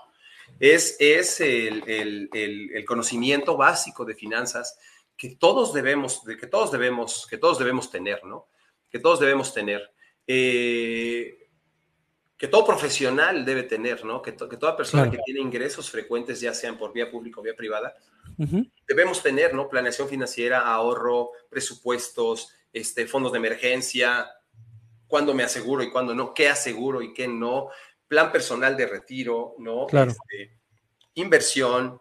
es, 0.59 0.95
es 0.99 1.41
el, 1.41 2.85
conocimiento 2.87 3.57
básico 3.57 4.05
de 4.05 4.15
finanzas 4.15 4.77
que 5.17 5.35
todos 5.35 5.73
debemos, 5.73 6.21
que 6.23 6.47
todos 6.47 6.71
debemos, 6.71 7.27
que 7.29 7.37
todos 7.37 7.59
debemos 7.59 7.89
tener, 7.89 8.23
¿no? 8.25 8.47
Que 8.89 8.99
todos 8.99 9.19
debemos 9.19 9.53
tener. 9.53 9.91
Eh, 10.27 11.45
que 12.37 12.47
todo 12.47 12.65
profesional 12.65 13.45
debe 13.45 13.63
tener, 13.63 14.03
¿no? 14.03 14.21
Que, 14.21 14.33
toda 14.33 14.75
persona 14.75 15.09
que 15.09 15.19
tiene 15.25 15.39
ingresos 15.39 15.89
frecuentes, 15.89 16.41
ya 16.41 16.53
sean 16.53 16.77
por 16.77 16.91
vía 16.91 17.09
pública 17.09 17.39
o 17.39 17.43
vía 17.43 17.55
privada, 17.55 17.95
debemos 18.87 19.23
tener, 19.23 19.53
¿no? 19.53 19.69
Planeación 19.69 20.09
financiera, 20.09 20.61
ahorro, 20.61 21.31
presupuestos, 21.49 22.53
este, 22.73 23.07
fondos 23.07 23.31
de 23.31 23.37
emergencia, 23.37 24.29
cuándo 25.07 25.33
me 25.33 25.43
aseguro 25.43 25.81
y 25.81 25.91
cuándo 25.91 26.13
no, 26.13 26.33
qué 26.33 26.49
aseguro 26.49 27.01
y 27.01 27.13
qué 27.13 27.27
no, 27.27 27.69
plan 28.07 28.31
personal 28.31 28.75
de 28.77 28.87
retiro, 28.87 29.55
¿no? 29.59 29.87
Claro. 29.87 30.11
Este, 30.11 30.57
inversión, 31.15 31.99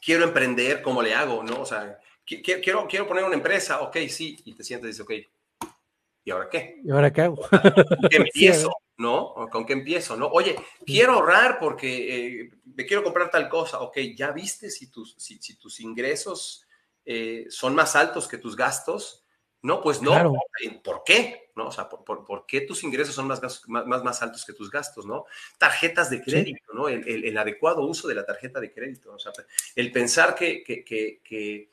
quiero 0.00 0.24
emprender, 0.24 0.82
¿cómo 0.82 1.02
le 1.02 1.14
hago, 1.14 1.42
no? 1.42 1.60
O 1.60 1.66
sea, 1.66 1.98
quiero, 2.24 2.86
quiero 2.88 3.06
poner 3.06 3.24
una 3.24 3.34
empresa, 3.34 3.80
ok, 3.80 3.96
sí, 4.08 4.38
y 4.44 4.54
te 4.54 4.64
sientes 4.64 4.86
y 4.86 4.88
dices, 4.88 5.04
ok, 5.04 5.70
¿y 6.24 6.30
ahora 6.30 6.48
qué? 6.48 6.80
¿Y 6.82 6.90
ahora 6.90 7.12
qué 7.12 7.22
hago? 7.22 7.36
¿Con 7.36 8.08
qué 8.10 8.16
empiezo, 8.16 8.72
no? 8.96 9.34
¿Con 9.50 9.66
qué 9.66 9.72
empiezo, 9.72 10.16
no? 10.16 10.28
Oye, 10.28 10.56
quiero 10.84 11.14
ahorrar 11.14 11.58
porque 11.58 12.40
eh, 12.42 12.50
me 12.64 12.86
quiero 12.86 13.02
comprar 13.02 13.30
tal 13.30 13.48
cosa, 13.48 13.80
ok, 13.80 13.98
¿ya 14.16 14.30
viste 14.32 14.70
si 14.70 14.90
tus, 14.90 15.14
si, 15.18 15.38
tus 15.56 15.80
ingresos 15.80 16.66
eh, 17.04 17.46
son 17.48 17.74
más 17.74 17.96
altos 17.96 18.28
que 18.28 18.38
tus 18.38 18.56
gastos? 18.56 19.24
No, 19.62 19.80
pues 19.82 20.00
no. 20.00 20.34
¿Por 20.82 21.02
qué? 21.04 21.50
¿No? 21.56 21.68
O 21.68 21.72
sea, 21.72 21.88
¿por, 21.88 22.46
qué 22.46 22.62
tus 22.62 22.82
ingresos 22.84 23.14
son 23.14 23.26
más, 23.26 23.40
más, 23.66 24.02
más, 24.02 24.22
altos 24.22 24.44
que 24.44 24.52
tus 24.52 24.70
gastos? 24.70 25.04
¿no? 25.04 25.26
Tarjetas 25.58 26.08
de 26.08 26.22
crédito, 26.22 26.72
¿no? 26.72 26.88
El, 26.88 27.36
adecuado 27.36 27.82
uso 27.82 28.08
de 28.08 28.14
la 28.14 28.24
tarjeta 28.24 28.60
de 28.60 28.72
crédito. 28.72 29.12
O 29.12 29.18
sea, 29.18 29.32
el 29.76 29.92
pensar 29.92 30.34
que, 30.34 30.62
que, 30.62 30.84
que, 30.84 31.20
que 31.22 31.68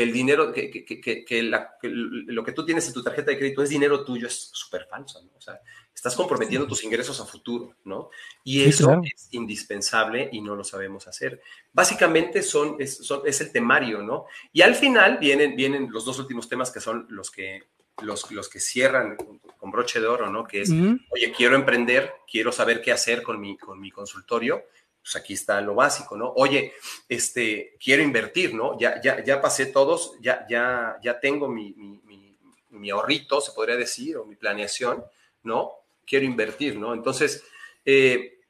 el 0.00 0.12
dinero, 0.12 0.52
que, 0.52 0.70
que, 0.70 1.42
lo 1.82 2.44
que 2.44 2.52
tú 2.52 2.64
tienes 2.64 2.86
en 2.86 2.94
tu 2.94 3.02
tarjeta 3.02 3.30
de 3.30 3.38
crédito 3.38 3.62
es 3.62 3.68
dinero 3.68 4.04
tuyo 4.04 4.26
es 4.26 4.50
súper 4.52 4.86
falso, 4.86 5.20
¿no? 5.22 5.32
O 5.36 5.40
sea, 5.40 5.60
estás 5.94 6.16
comprometiendo 6.16 6.66
tus 6.66 6.82
ingresos 6.84 7.20
a 7.20 7.26
futuro, 7.26 7.76
¿no? 7.84 8.10
Y 8.42 8.62
eso 8.62 9.00
es 9.04 9.28
indispensable 9.32 10.30
y 10.32 10.40
no 10.40 10.56
lo 10.56 10.64
sabemos 10.64 11.06
hacer. 11.08 11.42
Básicamente 11.72 12.42
son 12.42 12.76
es, 12.78 13.00
es, 13.26 13.40
el 13.40 13.52
temario, 13.52 14.02
¿no? 14.02 14.26
Y 14.52 14.62
al 14.62 14.74
final 14.74 15.18
vienen, 15.18 15.56
vienen 15.56 15.88
los 15.90 16.04
dos 16.04 16.18
últimos 16.18 16.48
temas 16.48 16.70
que 16.70 16.80
son 16.80 17.06
los 17.10 17.30
que, 17.30 17.64
los, 18.02 18.30
los 18.30 18.48
que 18.48 18.60
cierran 18.60 19.16
con, 19.58 19.70
broche 19.70 20.00
de 20.00 20.06
oro, 20.06 20.30
¿no? 20.30 20.44
Que 20.44 20.62
es, 20.62 20.70
oye, 20.70 21.32
quiero 21.36 21.54
emprender, 21.54 22.14
quiero 22.30 22.50
saber 22.50 22.82
qué 22.82 22.92
hacer 22.92 23.22
con 23.22 23.40
mi, 23.40 23.56
con 23.56 23.78
mi 23.80 23.90
consultorio. 23.90 24.64
Pues 25.02 25.16
aquí 25.16 25.34
está 25.34 25.60
lo 25.60 25.74
básico, 25.74 26.16
¿no? 26.16 26.32
Oye, 26.36 26.72
este, 27.08 27.76
quiero 27.82 28.02
invertir, 28.02 28.54
¿no? 28.54 28.78
Ya, 28.78 29.00
ya, 29.02 29.22
ya 29.24 29.40
pasé 29.40 29.66
todos, 29.66 30.14
ya, 30.20 30.46
ya, 30.48 30.98
ya 31.02 31.18
tengo 31.18 31.48
mi, 31.48 31.74
mi, 31.74 32.00
mi, 32.04 32.38
mi 32.70 32.90
ahorrito, 32.90 33.40
se 33.40 33.52
podría 33.52 33.76
decir, 33.76 34.16
o 34.16 34.24
mi 34.24 34.36
planeación, 34.36 35.04
¿no? 35.42 35.82
quiero 36.06 36.24
invertir, 36.24 36.78
¿no? 36.78 36.94
Entonces, 36.94 37.44
eh, 37.84 38.40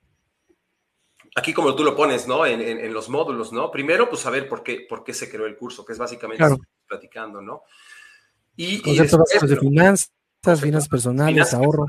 aquí 1.34 1.52
como 1.52 1.74
tú 1.74 1.84
lo 1.84 1.96
pones, 1.96 2.26
¿no? 2.26 2.46
En, 2.46 2.92
los 2.92 3.08
módulos, 3.08 3.52
¿no? 3.52 3.70
Primero, 3.70 4.08
pues 4.08 4.22
saber 4.22 4.48
por 4.48 4.62
qué, 4.62 4.86
por 4.88 5.04
qué 5.04 5.14
se 5.14 5.30
creó 5.30 5.46
el 5.46 5.56
curso, 5.56 5.84
que 5.84 5.92
es 5.92 5.98
básicamente 5.98 6.44
platicando, 6.86 7.40
¿no? 7.40 7.62
Y, 8.56 8.90
y 8.90 8.98
después, 8.98 9.48
de 9.48 9.56
finanzas, 9.56 10.12
finanzas 10.42 10.88
personales, 10.88 11.54
ahorro. 11.54 11.86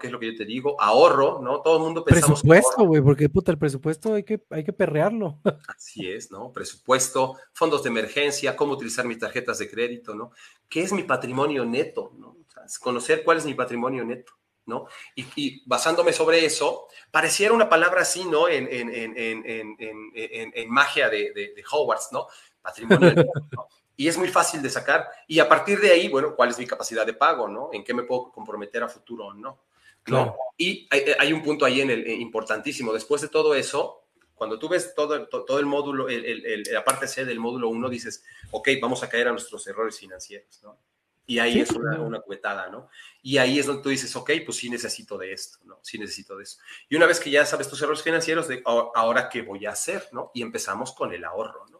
Que 0.00 0.08
es 0.08 0.12
lo 0.12 0.20
que 0.20 0.32
yo 0.32 0.36
te 0.36 0.44
digo, 0.44 0.80
ahorro, 0.80 1.40
¿no? 1.40 1.62
Todo 1.62 1.78
el 1.78 1.82
mundo 1.82 2.04
pensamos. 2.04 2.42
Presupuesto, 2.42 2.84
güey, 2.84 3.00
porque 3.00 3.28
puta, 3.30 3.52
el 3.52 3.58
presupuesto 3.58 4.14
hay 4.14 4.22
que, 4.22 4.42
hay 4.50 4.62
que 4.62 4.72
perrearlo. 4.72 5.38
Así 5.68 6.10
es, 6.10 6.30
¿no? 6.30 6.52
Presupuesto, 6.52 7.36
fondos 7.52 7.82
de 7.82 7.88
emergencia, 7.88 8.54
cómo 8.54 8.74
utilizar 8.74 9.06
mis 9.06 9.18
tarjetas 9.18 9.58
de 9.58 9.70
crédito, 9.70 10.14
¿no? 10.14 10.32
¿Qué 10.68 10.82
es 10.82 10.92
mi 10.92 11.04
patrimonio 11.04 11.64
neto, 11.64 12.12
¿no? 12.18 12.36
conocer 12.80 13.24
cuál 13.24 13.36
es 13.36 13.44
mi 13.44 13.52
patrimonio 13.52 14.04
neto. 14.04 14.32
¿no? 14.66 14.86
Y, 15.14 15.62
basándome 15.68 16.14
sobre 16.14 16.46
eso, 16.46 16.88
pareciera 17.10 17.52
una 17.52 17.68
palabra 17.68 18.00
así, 18.00 18.24
¿no? 18.24 18.48
En, 18.48 18.66
en, 18.70 18.88
en, 18.94 20.52
en 20.54 20.70
magia 20.70 21.10
de, 21.10 21.32
de, 21.34 21.64
Hogwarts, 21.70 22.08
¿no? 22.12 22.26
Patrimonio. 22.62 23.12
y 23.96 24.08
es 24.08 24.18
muy 24.18 24.28
fácil 24.28 24.62
de 24.62 24.70
sacar. 24.70 25.08
Y 25.26 25.38
a 25.38 25.48
partir 25.48 25.80
de 25.80 25.90
ahí, 25.90 26.08
bueno, 26.08 26.34
¿cuál 26.34 26.50
es 26.50 26.58
mi 26.58 26.66
capacidad 26.66 27.06
de 27.06 27.14
pago, 27.14 27.48
no? 27.48 27.70
¿En 27.72 27.84
qué 27.84 27.94
me 27.94 28.02
puedo 28.02 28.30
comprometer 28.32 28.82
a 28.82 28.88
futuro 28.88 29.26
o 29.26 29.34
no? 29.34 29.60
¿no? 30.06 30.36
Y 30.56 30.88
hay, 31.18 31.32
un 31.32 31.42
punto 31.42 31.64
ahí 31.64 31.80
en 31.80 31.90
el, 31.90 32.06
eh, 32.06 32.14
importantísimo. 32.14 32.92
Después 32.92 33.22
de 33.22 33.28
todo 33.28 33.54
eso, 33.54 34.04
cuando 34.34 34.58
tú 34.58 34.68
ves 34.68 34.94
todo, 34.94 35.26
todo 35.28 35.58
el 35.58 35.66
módulo, 35.66 36.06
la 36.08 36.84
parte 36.84 37.08
C 37.08 37.24
del 37.24 37.40
módulo 37.40 37.68
1, 37.68 37.88
dices, 37.88 38.24
ok, 38.50 38.68
vamos 38.80 39.02
a 39.02 39.08
caer 39.08 39.28
a 39.28 39.32
nuestros 39.32 39.66
errores 39.66 39.98
financieros, 39.98 40.60
¿no? 40.62 40.78
Y 41.26 41.38
ahí 41.38 41.58
es 41.58 41.70
una, 41.70 41.98
una 42.00 42.20
cubetada, 42.20 42.68
¿no? 42.68 42.90
Y 43.22 43.38
ahí 43.38 43.58
es 43.58 43.64
donde 43.64 43.82
tú 43.82 43.88
dices, 43.88 44.14
ok, 44.14 44.30
pues 44.44 44.58
sí 44.58 44.68
necesito 44.68 45.16
de 45.16 45.32
esto, 45.32 45.58
¿no? 45.64 45.78
Sí 45.82 45.98
necesito 45.98 46.36
de 46.36 46.42
eso. 46.42 46.58
Y 46.90 46.96
una 46.96 47.06
vez 47.06 47.18
que 47.18 47.30
ya 47.30 47.46
sabes 47.46 47.66
tus 47.66 47.80
errores 47.80 48.02
financieros, 48.02 48.46
de 48.46 48.62
ahora 48.66 49.30
qué 49.30 49.40
voy 49.40 49.64
a 49.64 49.70
hacer, 49.70 50.06
¿no? 50.12 50.30
Y 50.34 50.42
empezamos 50.42 50.92
con 50.92 51.14
el 51.14 51.24
ahorro, 51.24 51.66
¿no? 51.70 51.73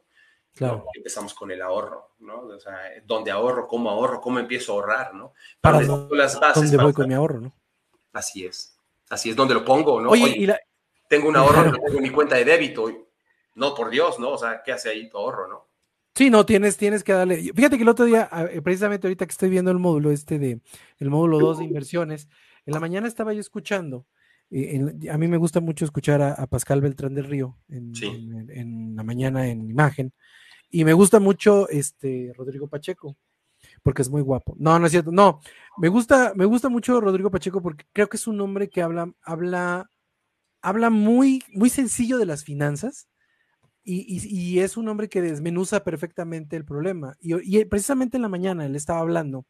Claro. 0.55 0.87
Empezamos 0.95 1.35
con 1.35 1.51
el 1.51 1.61
ahorro, 1.61 2.15
¿no? 2.21 2.43
O 2.43 2.61
sea, 2.61 2.79
¿dónde 3.05 3.31
ahorro? 3.31 3.67
¿Cómo 3.67 3.91
ahorro? 3.91 4.21
¿Cómo 4.21 4.39
empiezo 4.39 4.73
a 4.73 4.75
ahorrar, 4.77 5.15
¿no? 5.15 5.33
Para, 5.61 5.81
las 5.81 6.39
bases. 6.39 6.71
¿Dónde 6.71 6.77
voy 6.77 6.93
con 6.93 7.09
mi 7.09 7.15
ahorro, 7.15 7.41
no? 7.41 7.53
Así 8.13 8.47
es. 8.47 8.79
Así 9.11 9.31
es, 9.31 9.37
donde 9.37 9.55
lo 9.55 9.65
pongo, 9.65 10.01
¿no? 10.01 10.11
Oye, 10.11 10.35
y 10.37 10.47
la... 10.47 10.59
tengo 11.09 11.29
un 11.29 11.37
ahorro, 11.37 11.73
no 11.73 11.79
tengo 11.79 12.01
mi 12.01 12.11
cuenta 12.11 12.37
de 12.37 12.45
débito. 12.45 12.89
No, 13.57 13.75
por 13.75 13.91
Dios, 13.91 14.19
¿no? 14.19 14.31
O 14.31 14.39
sea, 14.39 14.63
¿qué 14.65 14.73
hace 14.73 14.91
ahí 14.91 15.09
tu 15.09 15.19
ahorro, 15.19 15.49
no? 15.49 15.69
Sí, 16.15 16.31
no, 16.31 16.47
tienes, 16.47 16.77
tienes 16.77 17.03
que 17.03 17.13
darle. 17.13 17.53
Fíjate 17.53 17.77
que 17.77 17.83
el 17.83 17.89
otro 17.89 18.05
día, 18.05 18.29
eh, 18.51 18.63
precisamente 18.63 19.09
ahorita 19.09 19.27
que 19.27 19.33
estoy 19.33 19.51
viendo 19.51 19.73
el 19.73 19.79
módulo 19.81 20.13
este 20.13 20.39
de, 20.39 20.61
el 20.99 21.11
módulo 21.11 21.41
2 21.41 21.59
de 21.59 21.65
inversiones, 21.65 22.29
en 22.67 22.75
la 22.75 22.81
mañana 22.81 23.09
estaba 23.09 23.33
yo 23.33 23.41
escuchando, 23.41 24.07
eh, 24.51 24.81
a 25.11 25.19
mí 25.19 25.27
me 25.27 25.37
gusta 25.37 25.61
mucho 25.61 25.85
escuchar 25.85 26.23
a, 26.23 26.47
Pascal 26.47 26.81
Beltrán 26.81 27.15
del 27.15 27.25
Río 27.25 27.59
en, 27.69 27.93
en, 28.51 28.95
la 28.95 29.03
mañana 29.03 29.49
en 29.49 29.69
imagen, 29.69 30.13
y 30.75 30.85
me 30.85 30.93
gusta 30.93 31.21
mucho 31.21 31.69
este 31.69 32.33
Rodrigo 32.37 32.67
Pacheco, 32.67 33.17
porque 33.85 34.03
es 34.03 34.11
muy 34.11 34.23
guapo. 34.23 34.57
No, 34.59 34.77
no 34.81 34.87
es 34.87 34.91
cierto, 34.91 35.13
no, 35.13 35.41
me 35.79 35.89
gusta, 35.89 36.33
me 36.35 36.47
gusta 36.47 36.69
mucho 36.69 37.01
Rodrigo 37.01 37.31
Pacheco 37.31 37.63
porque 37.63 37.85
creo 37.93 38.09
que 38.09 38.17
es 38.17 38.27
un 38.27 38.41
hombre 38.41 38.69
que 38.69 38.83
habla, 38.83 39.13
habla, 39.23 39.89
habla 40.63 40.91
muy, 40.91 41.45
muy 41.53 41.71
sencillo 41.71 42.19
de 42.19 42.27
las 42.27 42.43
finanzas 42.43 43.07
y, 43.85 44.59
es 44.59 44.77
un 44.77 44.89
hombre 44.89 45.09
que 45.09 45.23
desmenuza 45.23 45.85
perfectamente 45.85 46.57
el 46.57 46.65
problema. 46.65 47.17
Y, 47.21 47.65
precisamente 47.67 48.17
en 48.17 48.23
la 48.23 48.29
mañana 48.29 48.67
él 48.67 48.75
estaba 48.75 48.99
hablando 48.99 49.47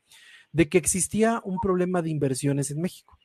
de 0.53 0.69
que 0.69 0.77
existía 0.77 1.41
un 1.43 1.59
problema 1.59 2.03
de 2.03 2.11
inversiones 2.11 2.71
en 2.71 2.83
México. 2.83 3.19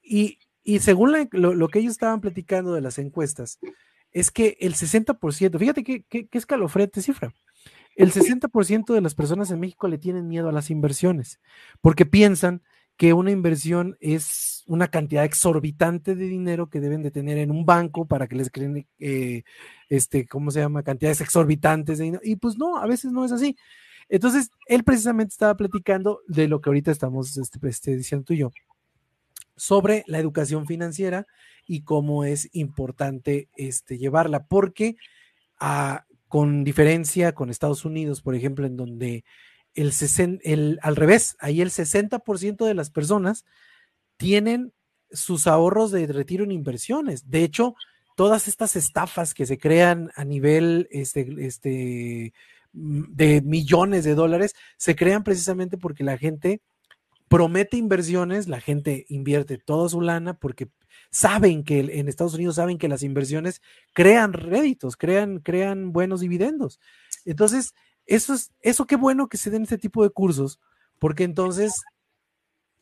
Y, 0.00 0.38
según 0.78 1.12
lo, 1.32 1.68
que 1.68 1.80
ellos 1.80 1.90
estaban 1.90 2.20
platicando 2.20 2.72
de 2.72 2.82
las 2.82 3.00
encuestas, 3.00 3.58
es 4.12 4.30
que 4.30 4.56
el 4.60 4.74
60%, 4.74 5.58
fíjate 5.58 5.84
qué, 5.84 6.28
escalofriante 6.32 7.02
cifra, 7.02 7.34
el 7.96 8.12
60% 8.12 8.92
de 8.92 9.00
las 9.00 9.14
personas 9.14 9.50
en 9.50 9.60
México 9.60 9.88
le 9.88 9.98
tienen 9.98 10.28
miedo 10.28 10.48
a 10.48 10.52
las 10.52 10.70
inversiones 10.70 11.40
porque 11.80 12.04
piensan 12.04 12.62
que 12.96 13.12
una 13.12 13.30
inversión 13.30 13.96
es 14.00 14.64
una 14.66 14.88
cantidad 14.88 15.24
exorbitante 15.24 16.14
de 16.14 16.26
dinero 16.26 16.68
que 16.68 16.80
deben 16.80 17.02
de 17.02 17.10
tener 17.10 17.38
en 17.38 17.50
un 17.50 17.66
banco 17.66 18.06
para 18.06 18.26
que 18.26 18.36
les 18.36 18.50
creen, 18.50 18.86
eh, 18.98 19.42
este, 19.88 20.26
¿cómo 20.26 20.50
se 20.50 20.60
llama? 20.60 20.82
Cantidades 20.82 21.20
exorbitantes 21.20 21.98
de 21.98 22.04
dinero. 22.04 22.22
Y 22.24 22.36
pues 22.36 22.56
no, 22.56 22.78
a 22.78 22.86
veces 22.86 23.12
no 23.12 23.24
es 23.24 23.32
así. 23.32 23.56
Entonces, 24.08 24.50
él 24.66 24.84
precisamente 24.84 25.32
estaba 25.32 25.56
platicando 25.56 26.20
de 26.26 26.48
lo 26.48 26.60
que 26.60 26.70
ahorita 26.70 26.90
estamos 26.90 27.36
este, 27.36 27.58
este, 27.68 27.96
diciendo 27.96 28.24
tú 28.24 28.34
y 28.34 28.38
yo, 28.38 28.52
sobre 29.56 30.04
la 30.06 30.18
educación 30.18 30.66
financiera 30.66 31.26
y 31.66 31.82
cómo 31.82 32.24
es 32.24 32.48
importante 32.52 33.48
este, 33.56 33.98
llevarla, 33.98 34.46
porque 34.46 34.96
ah, 35.58 36.04
con 36.28 36.64
diferencia 36.64 37.32
con 37.32 37.50
Estados 37.50 37.84
Unidos, 37.84 38.22
por 38.22 38.34
ejemplo, 38.34 38.66
en 38.66 38.76
donde 38.76 39.24
el, 39.74 40.78
al 40.82 40.96
revés, 40.96 41.36
ahí 41.38 41.60
el 41.60 41.70
60% 41.70 42.64
de 42.64 42.74
las 42.74 42.90
personas 42.90 43.44
tienen 44.16 44.72
sus 45.10 45.46
ahorros 45.46 45.90
de 45.90 46.06
retiro 46.06 46.44
en 46.44 46.52
inversiones. 46.52 47.30
De 47.30 47.44
hecho, 47.44 47.74
todas 48.16 48.48
estas 48.48 48.74
estafas 48.76 49.34
que 49.34 49.46
se 49.46 49.58
crean 49.58 50.10
a 50.16 50.24
nivel 50.24 50.88
este, 50.90 51.28
este, 51.38 52.32
mm, 52.72 53.04
de 53.14 53.42
millones 53.42 54.04
de 54.04 54.14
dólares 54.14 54.54
se 54.78 54.96
crean 54.96 55.22
precisamente 55.22 55.76
porque 55.78 56.04
la 56.04 56.18
gente 56.18 56.62
promete 57.28 57.76
inversiones, 57.76 58.48
la 58.48 58.60
gente 58.60 59.06
invierte 59.08 59.58
toda 59.58 59.88
su 59.88 60.00
lana 60.00 60.34
porque 60.34 60.68
saben 61.10 61.64
que 61.64 61.80
en 61.80 62.08
Estados 62.08 62.34
Unidos 62.34 62.56
saben 62.56 62.78
que 62.78 62.88
las 62.88 63.02
inversiones 63.02 63.62
crean 63.92 64.32
réditos, 64.32 64.96
crean, 64.96 65.40
crean 65.40 65.92
buenos 65.92 66.20
dividendos. 66.20 66.80
Entonces, 67.24 67.74
eso 68.06 68.34
es, 68.34 68.52
eso 68.60 68.86
qué 68.86 68.96
bueno 68.96 69.28
que 69.28 69.36
se 69.36 69.50
den 69.50 69.62
este 69.62 69.78
tipo 69.78 70.02
de 70.02 70.10
cursos, 70.10 70.60
porque 70.98 71.24
entonces 71.24 71.82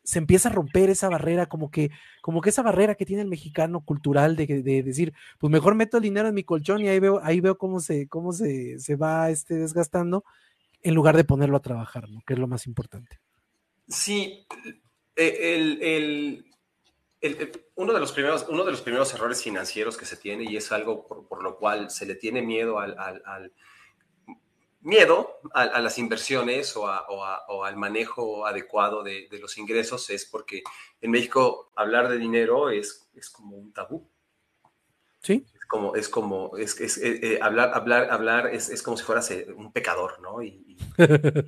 se 0.04 0.18
empieza 0.18 0.50
a 0.50 0.52
romper 0.52 0.90
esa 0.90 1.08
barrera, 1.08 1.46
como 1.46 1.70
que, 1.70 1.90
como 2.20 2.42
que 2.42 2.50
esa 2.50 2.62
barrera 2.62 2.94
que 2.94 3.06
tiene 3.06 3.22
el 3.22 3.28
mexicano 3.28 3.80
cultural 3.80 4.36
de, 4.36 4.62
decir, 4.82 5.14
pues 5.38 5.50
mejor 5.50 5.74
meto 5.74 5.96
el 5.96 6.02
dinero 6.02 6.28
en 6.28 6.34
mi 6.34 6.44
colchón 6.44 6.82
y 6.82 6.88
ahí 6.88 7.00
veo, 7.00 7.20
ahí 7.22 7.40
veo 7.40 7.56
cómo 7.56 7.80
se, 7.80 8.06
cómo 8.08 8.32
se, 8.32 8.78
se 8.78 8.96
va 8.96 9.30
este, 9.30 9.54
desgastando, 9.54 10.24
en 10.82 10.94
lugar 10.94 11.16
de 11.16 11.24
ponerlo 11.24 11.56
a 11.56 11.62
trabajar, 11.62 12.10
¿no? 12.10 12.20
Que 12.26 12.34
es 12.34 12.38
lo 12.38 12.46
más 12.46 12.66
importante. 12.66 13.18
Sí, 13.88 14.46
e, 15.16 15.54
el, 15.56 16.44
uno, 17.76 17.92
de 17.92 18.00
los 18.00 18.12
primeros, 18.12 18.46
uno 18.48 18.64
de 18.64 18.70
los 18.70 18.80
primeros 18.82 19.12
errores 19.14 19.42
financieros 19.42 19.96
que 19.96 20.06
se 20.06 20.16
tiene, 20.16 20.44
y 20.44 20.56
es 20.56 20.72
algo 20.72 21.06
por, 21.06 21.42
lo 21.42 21.56
cual 21.56 21.90
se 21.90 22.06
le 22.06 22.14
tiene 22.14 22.42
miedo 22.42 22.78
al 22.78 23.52
miedo 24.84 25.40
a, 25.54 25.80
las 25.80 25.98
inversiones 25.98 26.76
o, 26.76 26.86
al 27.64 27.76
manejo 27.76 28.46
adecuado 28.46 29.02
de, 29.02 29.26
los 29.40 29.56
ingresos 29.58 30.08
es 30.10 30.26
porque 30.26 30.62
en 31.00 31.10
México 31.10 31.72
hablar 31.74 32.08
de 32.08 32.18
dinero 32.18 32.70
es, 32.70 33.08
es 33.14 33.30
como 33.30 33.56
un 33.56 33.72
tabú. 33.72 34.06
Sí. 35.22 35.46
Es 35.64 35.68
como, 35.68 35.96
es 35.96 36.08
como, 36.10 36.56
es, 36.58 36.78
eh, 36.98 37.20
eh, 37.22 37.38
hablar, 37.40 37.70
hablar, 37.72 38.10
hablar 38.10 38.46
es, 38.48 38.82
como 38.82 38.98
si 38.98 39.02
fueras 39.02 39.30
eh, 39.30 39.46
un 39.56 39.72
pecador, 39.72 40.20
¿no? 40.20 40.42
Y, 40.42 40.76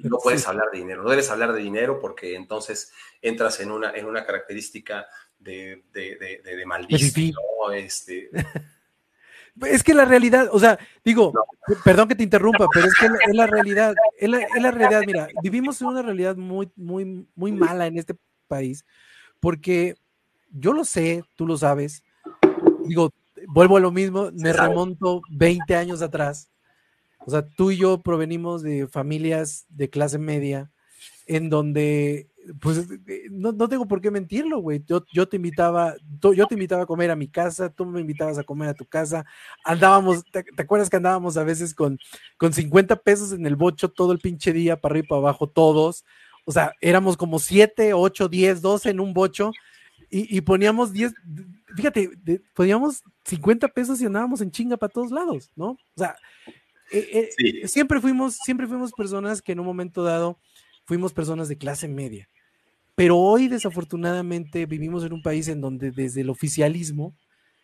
no 0.05 0.19
puedes 0.23 0.49
hablar 0.49 0.71
de 0.73 0.79
dinero, 0.79 1.03
no 1.03 1.11
debes 1.11 1.31
hablar 1.31 1.53
de 1.53 1.61
dinero 1.61 2.01
porque 2.01 2.35
entonces 2.35 2.93
entras 3.21 3.61
en 3.61 3.71
una, 3.71 3.91
en 3.93 4.07
una 4.07 4.25
característica 4.25 5.07
de, 5.39 5.85
de, 5.93 6.41
de, 6.43 6.57
de 6.57 6.67
maldición, 6.67 7.35
¿no? 7.61 7.73
Este, 7.73 8.31
Es 9.65 9.83
que 9.83 9.95
la 9.95 10.05
realidad, 10.05 10.49
o 10.53 10.59
sea, 10.59 10.79
digo, 11.03 11.33
perdón 11.83 12.09
que 12.09 12.15
te 12.15 12.23
interrumpa, 12.23 12.67
pero 12.73 12.87
es 12.87 12.95
que 12.95 13.07
es 13.07 13.35
la 13.35 13.47
realidad, 13.47 13.95
es 14.19 14.29
la, 14.29 14.71
realidad, 14.71 15.03
mira, 15.07 15.29
vivimos 15.43 15.81
en 15.81 15.89
una 15.89 16.03
realidad 16.03 16.37
muy, 16.37 16.71
muy, 16.77 17.27
muy 17.35 17.53
mala 17.53 17.87
en 17.87 17.99
este 17.99 18.15
país, 18.49 18.85
porque 19.41 19.95
yo 20.51 20.75
lo 20.75 20.85
sé, 20.85 21.25
tú 21.37 21.47
lo 21.47 21.57
sabes, 21.57 22.03
digo, 22.85 23.13
vuelvo 23.47 23.77
a 23.77 23.81
lo 23.81 23.91
mismo, 23.91 24.31
me 24.33 24.53
remonto 24.53 25.23
20 25.31 25.75
años 25.75 26.03
atrás, 26.03 26.51
o 27.27 27.31
sea, 27.31 27.47
tú 27.47 27.73
y 27.73 27.79
yo 27.79 28.03
provenimos 28.03 28.63
de 28.63 28.87
familias 28.87 29.67
de 29.69 29.91
clase 29.91 30.19
media, 30.19 30.71
en 31.27 31.51
donde 31.51 32.29
pues 32.61 32.87
no, 33.31 33.53
no, 33.53 33.69
tengo 33.69 33.89
por 33.89 34.01
qué 34.01 34.11
mentirlo, 34.11 34.59
güey. 34.59 34.83
Yo, 34.87 35.05
yo, 35.13 35.29
te 35.29 35.37
invitaba, 35.37 35.95
yo 36.23 36.47
te 36.47 36.55
invitaba 36.55 36.83
a 36.83 36.87
comer 36.87 37.11
a 37.11 37.17
mi 37.17 37.29
casa, 37.29 37.71
tú 37.71 37.85
me 37.85 38.01
invitabas 38.01 38.39
a 38.39 38.45
comer 38.45 38.69
a 38.69 38.75
tu 38.75 38.87
casa. 38.87 39.27
Andábamos, 39.65 40.25
¿te, 40.31 40.45
acuerdas 40.57 40.89
que 40.89 40.97
andábamos 40.97 41.37
a 41.37 41.45
veces 41.45 41.75
con, 41.75 41.99
con 42.37 42.53
50 42.53 42.97
pesos 42.97 43.33
en 43.33 43.47
el 43.47 43.57
bocho 43.57 43.89
todo 43.89 44.13
el 44.13 44.19
pinche 44.19 44.53
día, 44.53 44.81
para 44.81 44.93
arriba 44.93 45.07
y 45.07 45.09
para 45.09 45.19
abajo, 45.19 45.49
todos? 45.49 46.05
O 46.45 46.53
sea, 46.53 46.73
éramos 46.81 47.17
como 47.17 47.41
7, 47.41 47.93
8, 47.93 48.29
10, 48.29 48.63
12 48.63 48.91
en 48.91 49.01
un 49.01 49.13
bocho 49.13 49.51
y, 50.11 50.37
y 50.37 50.41
poníamos 50.43 50.93
10, 50.93 51.15
fíjate, 51.77 52.11
poníamos 52.55 53.03
50 53.25 53.69
pesos 53.69 54.01
y 54.01 54.07
andábamos 54.07 54.41
en 54.41 54.51
chinga 54.51 54.77
para 54.77 54.93
todos 54.93 55.11
lados, 55.11 55.51
¿no? 55.55 55.71
O 55.71 55.79
sea, 55.97 56.17
eh, 56.91 57.31
eh, 57.39 57.69
siempre, 57.69 58.01
fuimos, 58.01 58.39
siempre 58.45 58.67
fuimos 58.67 58.93
personas 58.93 59.43
que 59.43 59.53
en 59.53 59.61
un 59.61 59.67
momento 59.67 60.03
dado 60.03 60.39
fuimos 60.85 61.13
personas 61.13 61.49
de 61.49 61.59
clase 61.59 61.89
media. 61.89 62.29
Pero 62.95 63.19
hoy, 63.19 63.49
desafortunadamente, 63.49 64.67
vivimos 64.67 65.05
en 65.05 65.13
un 65.13 65.23
país 65.23 65.49
en 65.49 65.61
donde 65.61 65.91
desde 65.91 66.23
el 66.23 66.31
oficialismo 66.31 67.15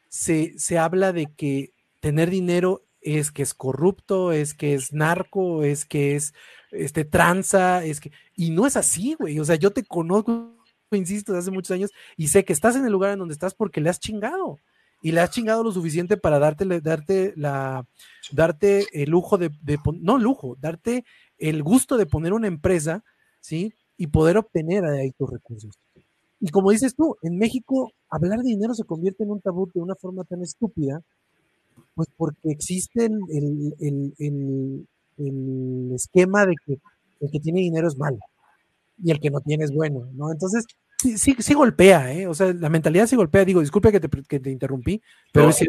se, 0.08 0.54
se 0.58 0.78
habla 0.78 1.12
de 1.12 1.32
que 1.34 1.72
tener 2.00 2.28
dinero 2.28 2.84
es 3.00 3.32
que 3.32 3.42
es 3.42 3.54
corrupto, 3.54 4.32
es 4.32 4.54
que 4.54 4.74
es 4.74 4.92
narco, 4.92 5.62
es 5.62 5.84
que 5.84 6.14
es 6.14 6.34
este 6.70 7.04
tranza, 7.04 7.84
es 7.84 8.00
que 8.00 8.12
y 8.36 8.50
no 8.50 8.66
es 8.66 8.76
así, 8.76 9.14
güey. 9.18 9.40
O 9.40 9.44
sea, 9.44 9.56
yo 9.56 9.70
te 9.70 9.84
conozco, 9.84 10.56
insisto, 10.96 11.32
desde 11.32 11.44
hace 11.44 11.50
muchos 11.50 11.72
años 11.72 11.90
y 12.16 12.28
sé 12.28 12.44
que 12.44 12.52
estás 12.52 12.76
en 12.76 12.84
el 12.84 12.92
lugar 12.92 13.12
en 13.12 13.18
donde 13.18 13.34
estás 13.34 13.54
porque 13.54 13.80
le 13.80 13.90
has 13.90 14.00
chingado 14.00 14.58
y 15.02 15.12
le 15.12 15.20
has 15.20 15.30
chingado 15.30 15.64
lo 15.64 15.72
suficiente 15.72 16.16
para 16.16 16.38
darte, 16.38 16.64
darte 16.80 17.32
la, 17.36 17.84
darte 18.30 18.86
el 18.92 19.10
lujo 19.10 19.36
de, 19.36 19.50
de 19.62 19.78
no 20.00 20.18
lujo, 20.18 20.56
darte 20.60 21.04
el 21.38 21.62
gusto 21.62 21.96
de 21.96 22.06
poner 22.06 22.32
una 22.32 22.46
empresa, 22.46 23.02
¿sí? 23.40 23.74
y 23.96 24.06
poder 24.06 24.36
obtener 24.36 24.84
ahí 24.84 25.10
tus 25.12 25.30
recursos. 25.30 25.78
Y 26.40 26.48
como 26.50 26.70
dices 26.70 26.94
tú, 26.94 27.16
en 27.22 27.36
México 27.36 27.92
hablar 28.08 28.40
de 28.40 28.50
dinero 28.50 28.74
se 28.74 28.84
convierte 28.84 29.24
en 29.24 29.30
un 29.30 29.40
tabú 29.40 29.70
de 29.72 29.80
una 29.80 29.94
forma 29.94 30.24
tan 30.24 30.42
estúpida, 30.42 31.02
pues 31.94 32.08
porque 32.16 32.50
existe 32.50 33.06
el, 33.06 33.74
el 35.18 35.92
esquema 35.94 36.46
de 36.46 36.54
que 36.64 36.78
el 37.20 37.30
que 37.30 37.40
tiene 37.40 37.60
dinero 37.60 37.86
es 37.88 37.96
malo 37.96 38.18
y 39.02 39.10
el 39.10 39.20
que 39.20 39.30
no 39.30 39.40
tiene 39.40 39.64
es 39.64 39.72
bueno, 39.72 40.08
¿no? 40.14 40.32
Entonces, 40.32 40.64
sí, 41.02 41.18
sí, 41.18 41.36
sí 41.38 41.54
golpea, 41.54 42.12
¿eh? 42.12 42.26
O 42.26 42.34
sea, 42.34 42.52
la 42.52 42.68
mentalidad 42.68 43.06
sí 43.06 43.16
golpea. 43.16 43.44
Digo, 43.44 43.60
disculpe 43.60 43.90
que 43.90 44.00
te, 44.00 44.08
que 44.08 44.40
te 44.40 44.50
interrumpí, 44.50 45.02
pero 45.32 45.48
es, 45.48 45.64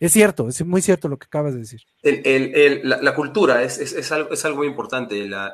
es, 0.00 0.12
cierto, 0.12 0.48
es 0.48 0.64
muy 0.64 0.80
cierto 0.80 1.08
lo 1.08 1.18
que 1.18 1.26
acabas 1.26 1.52
de 1.54 1.60
decir. 1.60 1.82
El, 2.02 2.22
el, 2.24 2.88
la, 2.88 3.02
la, 3.02 3.14
cultura 3.14 3.62
es, 3.62 3.78
es, 3.78 3.92
es, 3.92 4.10
algo, 4.12 4.32
es 4.32 4.44
algo 4.44 4.58
muy 4.58 4.66
importante, 4.66 5.28
la, 5.28 5.52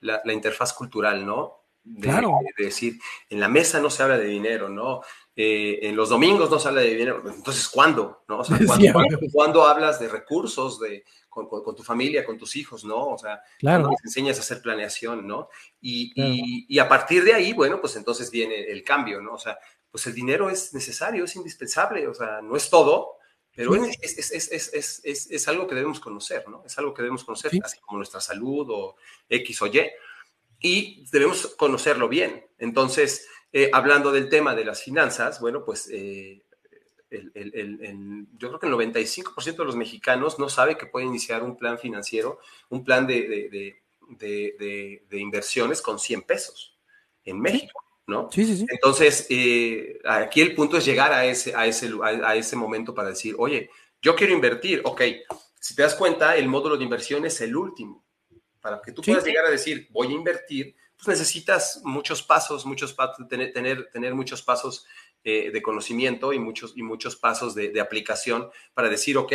la, 0.00 0.20
la 0.24 0.32
interfaz 0.32 0.72
cultural, 0.72 1.24
¿no? 1.24 1.59
De, 1.82 2.08
claro. 2.08 2.38
de, 2.56 2.64
decir, 2.64 3.00
en 3.28 3.40
la 3.40 3.48
mesa 3.48 3.80
no 3.80 3.90
se 3.90 4.02
habla 4.02 4.18
de 4.18 4.26
dinero, 4.26 4.68
¿no? 4.68 5.00
Eh, 5.34 5.78
en 5.88 5.96
los 5.96 6.10
domingos 6.10 6.50
no 6.50 6.58
se 6.58 6.68
habla 6.68 6.82
de 6.82 6.90
dinero, 6.90 7.22
entonces, 7.26 7.68
¿cuándo? 7.68 8.24
¿no? 8.28 8.40
O 8.40 8.44
sea, 8.44 8.58
¿cuándo, 8.58 8.74
sí, 8.86 8.92
¿cuándo, 8.92 9.18
¿cuándo 9.32 9.64
hablas 9.64 9.98
de 9.98 10.08
recursos, 10.08 10.78
de, 10.80 11.04
con, 11.28 11.48
con, 11.48 11.62
con, 11.62 11.74
tu 11.74 11.82
familia, 11.82 12.24
con 12.24 12.36
tus 12.36 12.56
hijos, 12.56 12.84
¿no? 12.84 13.08
O 13.08 13.18
sea, 13.18 13.40
claro. 13.58 13.88
les 13.90 14.04
enseñas 14.04 14.36
a 14.38 14.40
hacer 14.40 14.60
planeación, 14.60 15.26
¿no? 15.26 15.48
Y, 15.80 16.12
claro. 16.12 16.30
y, 16.34 16.66
y, 16.68 16.78
a 16.78 16.88
partir 16.88 17.24
de 17.24 17.32
ahí, 17.32 17.52
bueno, 17.52 17.80
pues 17.80 17.96
entonces 17.96 18.30
viene 18.30 18.64
el 18.70 18.82
cambio, 18.82 19.22
¿no? 19.22 19.34
O 19.34 19.38
sea, 19.38 19.58
pues 19.90 20.06
el 20.06 20.14
dinero 20.14 20.50
es 20.50 20.74
necesario, 20.74 21.24
es 21.24 21.34
indispensable, 21.36 22.06
o 22.06 22.14
sea, 22.14 22.40
no 22.42 22.56
es 22.56 22.68
todo, 22.68 23.16
pero 23.54 23.74
sí. 23.74 23.90
es, 24.00 24.30
es, 24.30 24.52
es, 24.52 25.02
es, 25.04 25.30
es, 25.30 25.48
algo 25.48 25.66
que 25.66 25.74
debemos 25.74 25.98
conocer, 25.98 26.48
¿no? 26.48 26.62
Es 26.64 26.78
algo 26.78 26.94
que 26.94 27.02
debemos 27.02 27.24
conocer, 27.24 27.50
sí. 27.50 27.60
así 27.62 27.78
como 27.80 27.98
nuestra 27.98 28.20
salud 28.20 28.66
o 28.70 28.96
X 29.28 29.62
o 29.62 29.66
Y, 29.66 29.90
y 30.60 31.04
debemos 31.10 31.46
conocerlo 31.56 32.08
bien. 32.08 32.46
Entonces, 32.58 33.26
eh, 33.52 33.70
hablando 33.72 34.12
del 34.12 34.28
tema 34.28 34.54
de 34.54 34.64
las 34.64 34.82
finanzas, 34.82 35.40
bueno, 35.40 35.64
pues 35.64 35.88
eh, 35.90 36.42
el, 37.10 37.32
el, 37.34 37.54
el, 37.54 38.26
yo 38.38 38.48
creo 38.48 38.60
que 38.60 38.66
el 38.66 38.72
95% 38.72 39.56
de 39.56 39.64
los 39.64 39.76
mexicanos 39.76 40.38
no 40.38 40.48
sabe 40.48 40.76
que 40.78 40.86
puede 40.86 41.06
iniciar 41.06 41.42
un 41.42 41.56
plan 41.56 41.78
financiero, 41.78 42.38
un 42.68 42.84
plan 42.84 43.06
de, 43.06 43.48
de, 43.50 43.82
de, 44.18 45.02
de 45.08 45.18
inversiones 45.18 45.82
con 45.82 45.98
100 45.98 46.22
pesos 46.22 46.78
en 47.24 47.40
México. 47.40 47.82
¿no? 48.06 48.28
Sí, 48.30 48.44
sí, 48.44 48.56
sí. 48.58 48.66
Entonces, 48.68 49.26
eh, 49.30 49.98
aquí 50.04 50.40
el 50.40 50.54
punto 50.54 50.76
es 50.76 50.84
llegar 50.84 51.12
a 51.12 51.24
ese, 51.24 51.54
a, 51.54 51.66
ese, 51.66 51.90
a, 52.02 52.30
a 52.30 52.36
ese 52.36 52.56
momento 52.56 52.92
para 52.92 53.08
decir, 53.10 53.34
oye, 53.38 53.70
yo 54.02 54.16
quiero 54.16 54.32
invertir, 54.32 54.82
ok, 54.84 55.02
si 55.60 55.74
te 55.74 55.82
das 55.82 55.94
cuenta, 55.94 56.36
el 56.36 56.48
módulo 56.48 56.76
de 56.76 56.84
inversión 56.84 57.24
es 57.24 57.40
el 57.40 57.54
último. 57.56 58.04
Para 58.60 58.80
que 58.82 58.92
tú 58.92 59.02
sí. 59.02 59.10
puedas 59.10 59.24
llegar 59.24 59.46
a 59.46 59.50
decir, 59.50 59.88
voy 59.90 60.08
a 60.08 60.12
invertir, 60.12 60.76
pues 60.96 61.08
necesitas 61.08 61.80
muchos 61.84 62.22
pasos, 62.22 62.66
muchos 62.66 62.94
tener, 63.28 63.52
tener, 63.52 63.90
tener 63.90 64.14
muchos 64.14 64.42
pasos 64.42 64.86
eh, 65.24 65.50
de 65.50 65.62
conocimiento 65.62 66.32
y 66.32 66.38
muchos, 66.38 66.74
y 66.76 66.82
muchos 66.82 67.16
pasos 67.16 67.54
de, 67.54 67.70
de, 67.70 67.80
aplicación 67.80 68.50
para 68.74 68.88
decir, 68.88 69.16
ok, 69.16 69.32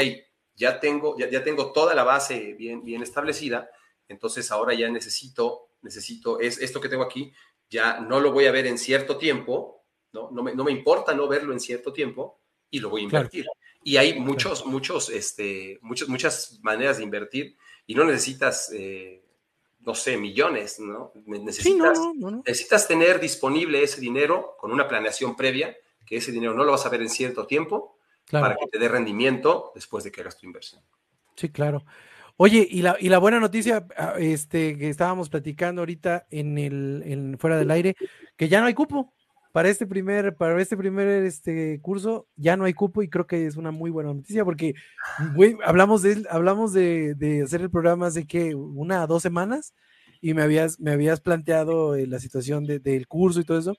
ya 0.55 0.80
tengo, 0.80 1.17
ya, 1.17 1.30
ya 1.30 1.43
tengo 1.43 1.71
toda 1.73 1.95
la 1.95 2.03
base 2.03 2.53
bien, 2.53 2.84
bien 2.84 3.01
establecida, 3.01 3.69
entonces 4.07 4.51
ahora 4.51 4.73
ya 4.73 4.89
necesito, 4.89 5.69
necesito, 5.82 6.39
es 6.39 6.59
esto 6.59 6.80
que 6.80 6.89
tengo 6.89 7.03
aquí, 7.03 7.34
ya 7.69 7.99
no 7.99 8.19
lo 8.19 8.32
voy 8.32 8.45
a 8.45 8.51
ver 8.51 8.67
en 8.67 8.78
cierto 8.78 9.17
tiempo, 9.17 9.84
no, 10.13 10.30
no, 10.32 10.43
me, 10.43 10.55
no 10.55 10.63
me 10.63 10.71
importa 10.71 11.13
no 11.13 11.28
verlo 11.28 11.51
en 11.51 11.59
cierto 11.59 11.91
tiempo 11.91 12.39
y 12.69 12.80
lo 12.80 12.89
voy 12.89 13.01
a 13.01 13.03
invertir. 13.05 13.43
Claro. 13.43 13.59
Y 13.84 13.97
hay 13.97 14.19
muchos, 14.19 14.65
muchos, 14.65 15.09
este, 15.09 15.78
muchos, 15.82 16.09
muchas 16.09 16.59
maneras 16.63 16.97
de 16.97 17.03
invertir 17.03 17.57
y 17.88 17.95
no 17.95 18.03
necesitas, 18.03 18.71
eh, 18.73 19.23
no 19.79 19.95
sé, 19.95 20.17
millones, 20.17 20.79
¿no? 20.79 21.11
Necesitas, 21.25 21.97
sí, 21.97 22.03
no, 22.03 22.13
no, 22.13 22.31
no. 22.31 22.43
necesitas 22.45 22.88
tener 22.88 23.19
disponible 23.19 23.83
ese 23.83 24.01
dinero 24.01 24.55
con 24.59 24.71
una 24.71 24.88
planeación 24.88 25.36
previa, 25.36 25.75
que 26.05 26.17
ese 26.17 26.31
dinero 26.31 26.53
no 26.53 26.63
lo 26.63 26.71
vas 26.71 26.86
a 26.86 26.89
ver 26.89 27.01
en 27.01 27.09
cierto 27.09 27.45
tiempo, 27.47 27.97
claro. 28.25 28.45
para 28.45 28.55
que 28.57 28.67
te 28.67 28.79
dé 28.79 28.88
rendimiento 28.88 29.71
después 29.75 30.03
de 30.03 30.11
que 30.11 30.21
hagas 30.21 30.38
tu 30.38 30.45
inversión. 30.45 30.81
Sí, 31.36 31.49
claro. 31.49 31.86
Oye, 32.38 32.67
y 32.69 32.81
la, 32.81 32.97
y 32.99 33.07
la 33.07 33.17
buena 33.17 33.39
noticia 33.39 33.88
ah, 33.97 34.15
este, 34.19 34.77
que 34.77 34.89
estábamos 34.89 35.29
platicando 35.29 35.81
ahorita 35.81 36.27
en 36.29 36.57
el 36.57 37.03
en, 37.05 37.38
fuera 37.39 37.57
del 37.57 37.71
aire, 37.71 37.95
que 38.36 38.49
ya 38.49 38.59
no 38.59 38.67
hay 38.67 38.73
cupo 38.73 39.13
para 39.56 39.70
este 39.70 39.88
primer, 39.88 40.36
para 40.36 40.62
este 40.62 40.76
primer 40.76 41.24
este, 41.24 41.80
curso, 41.82 42.28
ya 42.36 42.58
no 42.58 42.66
hay 42.66 42.74
cupo 42.74 43.01
y 43.01 43.10
creo 43.10 43.26
que 43.26 43.45
es 43.45 43.56
una 43.56 43.72
muy 43.72 43.89
buena 43.89 44.14
noticia 44.14 44.43
porque 44.43 44.74
güey, 45.34 45.56
hablamos, 45.64 46.01
de, 46.01 46.28
hablamos 46.30 46.74
de, 46.74 47.16
de, 47.16 47.43
hacer 47.43 47.62
el 47.62 47.70
programa 47.70 48.08
hace 48.08 48.28
que 48.28 48.53
una 48.53 49.06
o 49.06 49.08
dos 49.08 49.24
semanas 49.24 49.74
y 50.20 50.34
me 50.34 50.41
habías, 50.41 50.78
me 50.82 50.91
habías 50.91 51.22
planteado 51.22 51.95
eh, 51.95 52.06
la 52.06 52.20
situación 52.20 52.66
de, 52.66 52.80
del 52.80 53.08
curso 53.08 53.39
y 53.39 53.45
todo 53.45 53.58
eso 53.58 53.78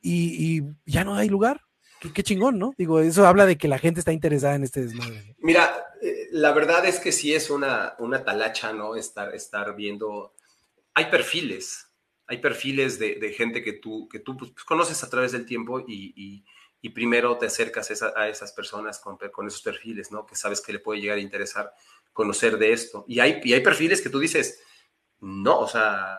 y, 0.00 0.56
y 0.58 0.62
ya 0.84 1.04
no 1.04 1.14
hay 1.14 1.28
lugar. 1.28 1.60
Qué, 2.00 2.12
qué, 2.12 2.24
chingón, 2.24 2.58
¿no? 2.58 2.74
Digo, 2.76 2.98
eso 2.98 3.24
habla 3.24 3.46
de 3.46 3.56
que 3.56 3.68
la 3.68 3.78
gente 3.78 4.00
está 4.00 4.12
interesada 4.12 4.56
en 4.56 4.64
este 4.64 4.80
desmadre. 4.80 5.36
Mira, 5.38 5.76
eh, 6.02 6.26
la 6.32 6.50
verdad 6.50 6.84
es 6.86 6.98
que 6.98 7.12
sí 7.12 7.32
es 7.32 7.50
una, 7.50 7.94
una 8.00 8.24
talacha, 8.24 8.72
¿no? 8.72 8.96
Estar, 8.96 9.32
estar 9.32 9.76
viendo. 9.76 10.34
Hay 10.92 11.04
perfiles, 11.04 11.86
hay 12.26 12.38
perfiles 12.38 12.98
de, 12.98 13.16
de 13.16 13.32
gente 13.32 13.62
que 13.62 13.74
tú, 13.74 14.08
que 14.08 14.18
tú 14.18 14.36
pues, 14.36 14.52
conoces 14.64 15.02
a 15.04 15.10
través 15.10 15.32
del 15.32 15.44
tiempo 15.44 15.80
y, 15.80 16.12
y, 16.16 16.44
y 16.80 16.90
primero 16.90 17.36
te 17.38 17.46
acercas 17.46 17.90
a, 17.90 17.92
esa, 17.92 18.12
a 18.16 18.28
esas 18.28 18.52
personas 18.52 18.98
con, 18.98 19.16
con, 19.16 19.46
esos 19.46 19.62
perfiles, 19.62 20.10
¿no? 20.10 20.26
Que 20.26 20.36
sabes 20.36 20.60
que 20.60 20.72
le 20.72 20.78
puede 20.78 21.00
llegar 21.00 21.18
a 21.18 21.22
interesar 21.22 21.72
conocer 22.12 22.58
de 22.58 22.72
esto. 22.72 23.04
Y 23.08 23.20
hay, 23.20 23.40
y 23.42 23.52
hay 23.52 23.60
perfiles 23.60 24.00
que 24.00 24.10
tú 24.10 24.18
dices, 24.18 24.62
no, 25.20 25.58
o 25.58 25.68
sea, 25.68 26.18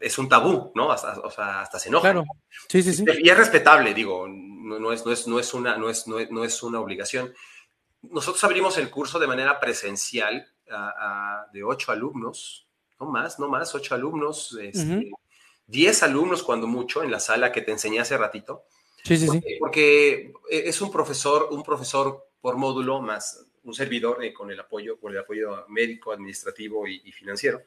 es 0.00 0.18
un 0.18 0.28
tabú, 0.28 0.72
¿no? 0.74 0.90
Hasta, 0.90 1.20
o 1.20 1.30
sea, 1.30 1.60
hasta 1.60 1.78
se 1.78 1.88
enoja. 1.88 2.12
Claro. 2.12 2.24
Sí, 2.68 2.82
sí, 2.82 2.94
sí. 2.94 3.04
Y 3.22 3.28
es 3.28 3.36
respetable, 3.36 3.92
digo, 3.92 4.26
no, 4.28 4.78
no, 4.78 4.92
es, 4.92 5.04
no, 5.04 5.12
es, 5.12 5.26
no, 5.26 5.38
es, 5.38 5.52
una, 5.54 5.76
no, 5.76 5.90
es, 5.90 6.06
no, 6.06 6.18
es, 6.18 6.30
no 6.30 6.44
es 6.44 6.62
una 6.62 6.80
obligación. 6.80 7.32
Nosotros 8.02 8.42
abrimos 8.44 8.78
el 8.78 8.90
curso 8.90 9.18
de 9.18 9.26
manera 9.26 9.60
presencial 9.60 10.46
a, 10.70 11.42
a, 11.42 11.46
de 11.52 11.62
ocho 11.62 11.92
alumnos, 11.92 12.68
no 13.04 13.10
más, 13.10 13.38
no 13.38 13.48
más, 13.48 13.74
ocho 13.74 13.94
alumnos, 13.94 14.58
este, 14.60 14.80
uh 14.84 15.00
-huh. 15.00 15.10
diez 15.66 16.02
alumnos 16.02 16.42
cuando 16.42 16.66
mucho 16.66 17.02
en 17.02 17.10
la 17.10 17.20
sala 17.20 17.52
que 17.52 17.62
te 17.62 17.72
enseñé 17.72 18.00
hace 18.00 18.16
ratito. 18.16 18.64
Sí, 19.04 19.16
sí, 19.16 19.26
porque, 19.26 19.48
sí. 19.48 19.56
Porque 19.58 20.32
es 20.50 20.80
un 20.80 20.90
profesor, 20.90 21.48
un 21.50 21.62
profesor 21.62 22.28
por 22.40 22.56
módulo 22.56 23.00
más 23.00 23.46
un 23.64 23.74
servidor 23.74 24.24
eh, 24.24 24.32
con 24.32 24.50
el 24.50 24.60
apoyo, 24.60 24.98
con 24.98 25.12
el 25.12 25.18
apoyo 25.18 25.64
médico, 25.68 26.12
administrativo 26.12 26.86
y, 26.86 27.00
y 27.04 27.12
financiero. 27.12 27.62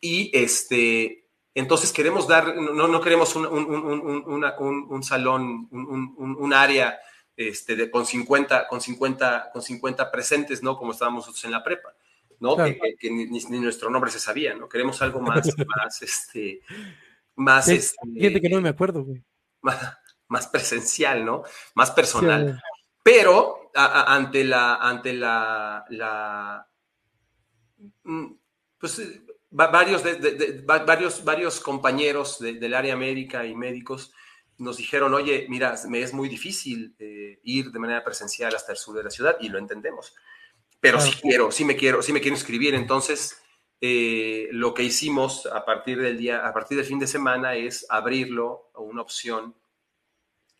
Y 0.00 0.30
este, 0.36 1.26
entonces 1.54 1.92
queremos 1.92 2.28
dar, 2.28 2.54
no, 2.56 2.86
no 2.86 3.00
queremos 3.00 3.34
un, 3.34 3.46
un, 3.46 3.66
un, 3.66 4.24
una, 4.26 4.56
un 4.58 5.02
salón, 5.02 5.68
un, 5.70 6.52
área 6.52 6.98
este, 7.36 7.76
de, 7.76 7.90
con, 7.90 8.04
50, 8.04 8.68
con, 8.68 8.80
50, 8.80 9.50
con 9.52 9.62
50 9.62 10.10
presentes, 10.10 10.62
¿no? 10.62 10.76
Como 10.76 10.92
estábamos 10.92 11.22
nosotros 11.22 11.44
en 11.44 11.52
la 11.52 11.64
prepa, 11.64 11.94
¿no? 12.40 12.56
Claro. 12.56 12.72
Que, 12.72 12.78
que, 12.78 12.96
que 12.96 13.10
ni, 13.10 13.26
ni, 13.26 13.60
nuestro 13.60 13.90
nombre 13.90 14.10
se 14.10 14.20
sabía, 14.20 14.54
¿no? 14.54 14.68
Queremos 14.68 15.00
algo 15.02 15.20
más, 15.20 15.46
más, 15.76 16.02
este, 16.02 16.62
más, 17.36 17.66
sí, 17.66 17.76
este, 17.76 17.98
Gente 18.14 18.40
que 18.40 18.48
no 18.48 18.60
me 18.60 18.68
acuerdo, 18.68 19.04
güey. 19.04 19.22
Más, 19.62 19.98
más 20.28 20.46
presencial, 20.48 21.24
¿no? 21.24 21.42
Más 21.74 21.90
personal. 21.90 22.54
Sí, 22.56 22.80
Pero 23.02 23.70
a, 23.74 23.84
a, 23.84 24.16
ante 24.16 24.44
la, 24.44 24.76
ante 24.76 25.12
la, 25.12 25.84
la, 25.90 26.66
mm, 28.04 28.26
pues 28.78 29.00
varios, 29.50 30.02
de, 30.02 30.16
de, 30.16 30.32
de, 30.32 30.62
varios, 30.62 31.24
varios 31.24 31.60
compañeros 31.60 32.38
del 32.40 32.74
área 32.74 32.96
médica 32.96 33.46
y 33.46 33.54
médicos 33.54 34.12
nos 34.58 34.78
dijeron, 34.78 35.12
oye, 35.14 35.46
mira, 35.48 35.74
me 35.88 36.00
es 36.00 36.12
muy 36.12 36.28
difícil 36.28 36.94
eh, 36.98 37.40
ir 37.42 37.70
de 37.70 37.78
manera 37.78 38.02
presencial 38.02 38.54
hasta 38.54 38.72
el 38.72 38.78
sur 38.78 38.96
de 38.96 39.04
la 39.04 39.10
ciudad 39.10 39.36
y 39.40 39.48
lo 39.48 39.58
entendemos. 39.58 40.14
Pero 40.90 41.00
sí 41.00 41.12
quiero, 41.20 41.50
sí 41.50 41.64
me 41.64 41.76
quiero, 41.76 42.02
sí 42.02 42.12
me 42.12 42.20
quiero 42.20 42.36
inscribir. 42.36 42.74
Entonces, 42.74 43.42
eh, 43.80 44.48
lo 44.52 44.72
que 44.74 44.82
hicimos 44.82 45.46
a 45.46 45.64
partir 45.64 46.00
del 46.00 46.16
día, 46.16 46.46
a 46.46 46.52
partir 46.52 46.76
del 46.76 46.86
fin 46.86 46.98
de 46.98 47.06
semana 47.06 47.54
es 47.54 47.86
abrirlo 47.88 48.70
a 48.74 48.80
una 48.80 49.02
opción 49.02 49.54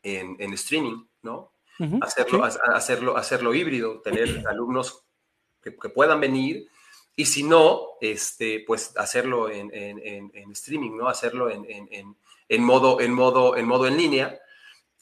en, 0.02 0.36
en 0.38 0.52
streaming, 0.54 1.04
¿no? 1.22 1.52
Uh 1.78 1.84
-huh, 1.84 2.04
hacerlo, 2.04 2.44
a, 2.44 2.48
hacerlo, 2.74 3.16
hacerlo 3.16 3.54
híbrido, 3.54 4.00
tener 4.00 4.28
alumnos 4.48 5.04
que, 5.62 5.76
que 5.76 5.88
puedan 5.88 6.20
venir 6.20 6.68
y 7.16 7.24
si 7.24 7.42
no, 7.42 7.96
este, 8.02 8.62
pues 8.66 8.92
hacerlo 8.98 9.48
en, 9.48 9.74
en, 9.74 9.98
en, 9.98 10.30
en 10.34 10.52
streaming, 10.52 10.98
¿no? 10.98 11.08
Hacerlo 11.08 11.48
en, 11.50 11.64
modo, 12.62 13.00
en, 13.00 13.12
modo, 13.12 13.56
en 13.56 13.66
modo 13.66 13.86
en 13.86 13.96
línea. 13.96 14.38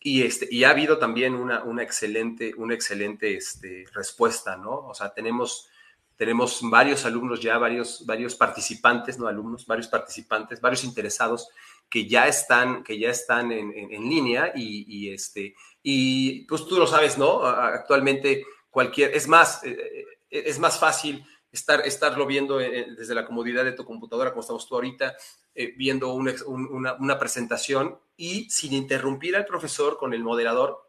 Y, 0.06 0.22
este, 0.22 0.46
y 0.50 0.64
ha 0.64 0.70
habido 0.70 0.98
también 0.98 1.34
una, 1.34 1.64
una 1.64 1.82
excelente, 1.82 2.52
una 2.58 2.74
excelente 2.74 3.38
este, 3.38 3.86
respuesta, 3.94 4.54
¿no? 4.54 4.86
O 4.88 4.94
sea, 4.94 5.14
tenemos, 5.14 5.70
tenemos 6.14 6.60
varios 6.62 7.06
alumnos 7.06 7.40
ya, 7.40 7.56
varios, 7.56 8.04
varios 8.04 8.34
participantes, 8.34 9.18
no 9.18 9.26
alumnos, 9.26 9.64
varios 9.64 9.88
participantes, 9.88 10.60
varios 10.60 10.84
interesados 10.84 11.48
que 11.88 12.06
ya 12.06 12.28
están, 12.28 12.84
que 12.84 12.98
ya 12.98 13.08
están 13.08 13.50
en, 13.50 13.72
en 13.72 14.02
línea 14.02 14.52
y, 14.54 14.84
y, 14.86 15.14
este, 15.14 15.54
y 15.82 16.44
pues 16.44 16.66
tú 16.66 16.76
lo 16.78 16.86
sabes, 16.86 17.16
¿no? 17.16 17.46
Actualmente 17.46 18.44
cualquier, 18.68 19.14
es 19.14 19.26
más, 19.26 19.64
eh, 19.64 20.04
eh, 20.30 20.42
es 20.46 20.58
más 20.58 20.78
fácil 20.78 21.24
estar, 21.50 21.80
estarlo 21.86 22.26
viendo 22.26 22.60
eh, 22.60 22.88
desde 22.94 23.14
la 23.14 23.24
comodidad 23.24 23.64
de 23.64 23.72
tu 23.72 23.86
computadora, 23.86 24.32
como 24.32 24.42
estamos 24.42 24.68
tú 24.68 24.74
ahorita, 24.74 25.16
eh, 25.54 25.74
viendo 25.76 26.12
una, 26.14 26.34
una, 26.46 26.94
una, 26.94 27.18
presentación 27.18 27.98
y 28.16 28.48
sin 28.50 28.72
interrumpir 28.72 29.36
al 29.36 29.46
profesor 29.46 29.98
con 29.98 30.14
el 30.14 30.22
moderador 30.22 30.88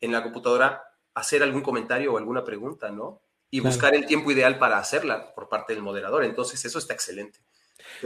en 0.00 0.12
la 0.12 0.22
computadora, 0.22 0.82
hacer 1.14 1.42
algún 1.42 1.62
comentario 1.62 2.12
o 2.14 2.18
alguna 2.18 2.44
pregunta, 2.44 2.90
¿no? 2.90 3.20
y 3.50 3.60
buscar 3.60 3.94
el 3.94 4.06
tiempo 4.06 4.30
ideal 4.30 4.58
para 4.58 4.78
hacerla 4.78 5.34
por 5.34 5.48
parte 5.48 5.74
del 5.74 5.82
moderador. 5.82 6.24
Entonces, 6.24 6.64
eso 6.64 6.78
está 6.78 6.94
excelente. 6.94 7.40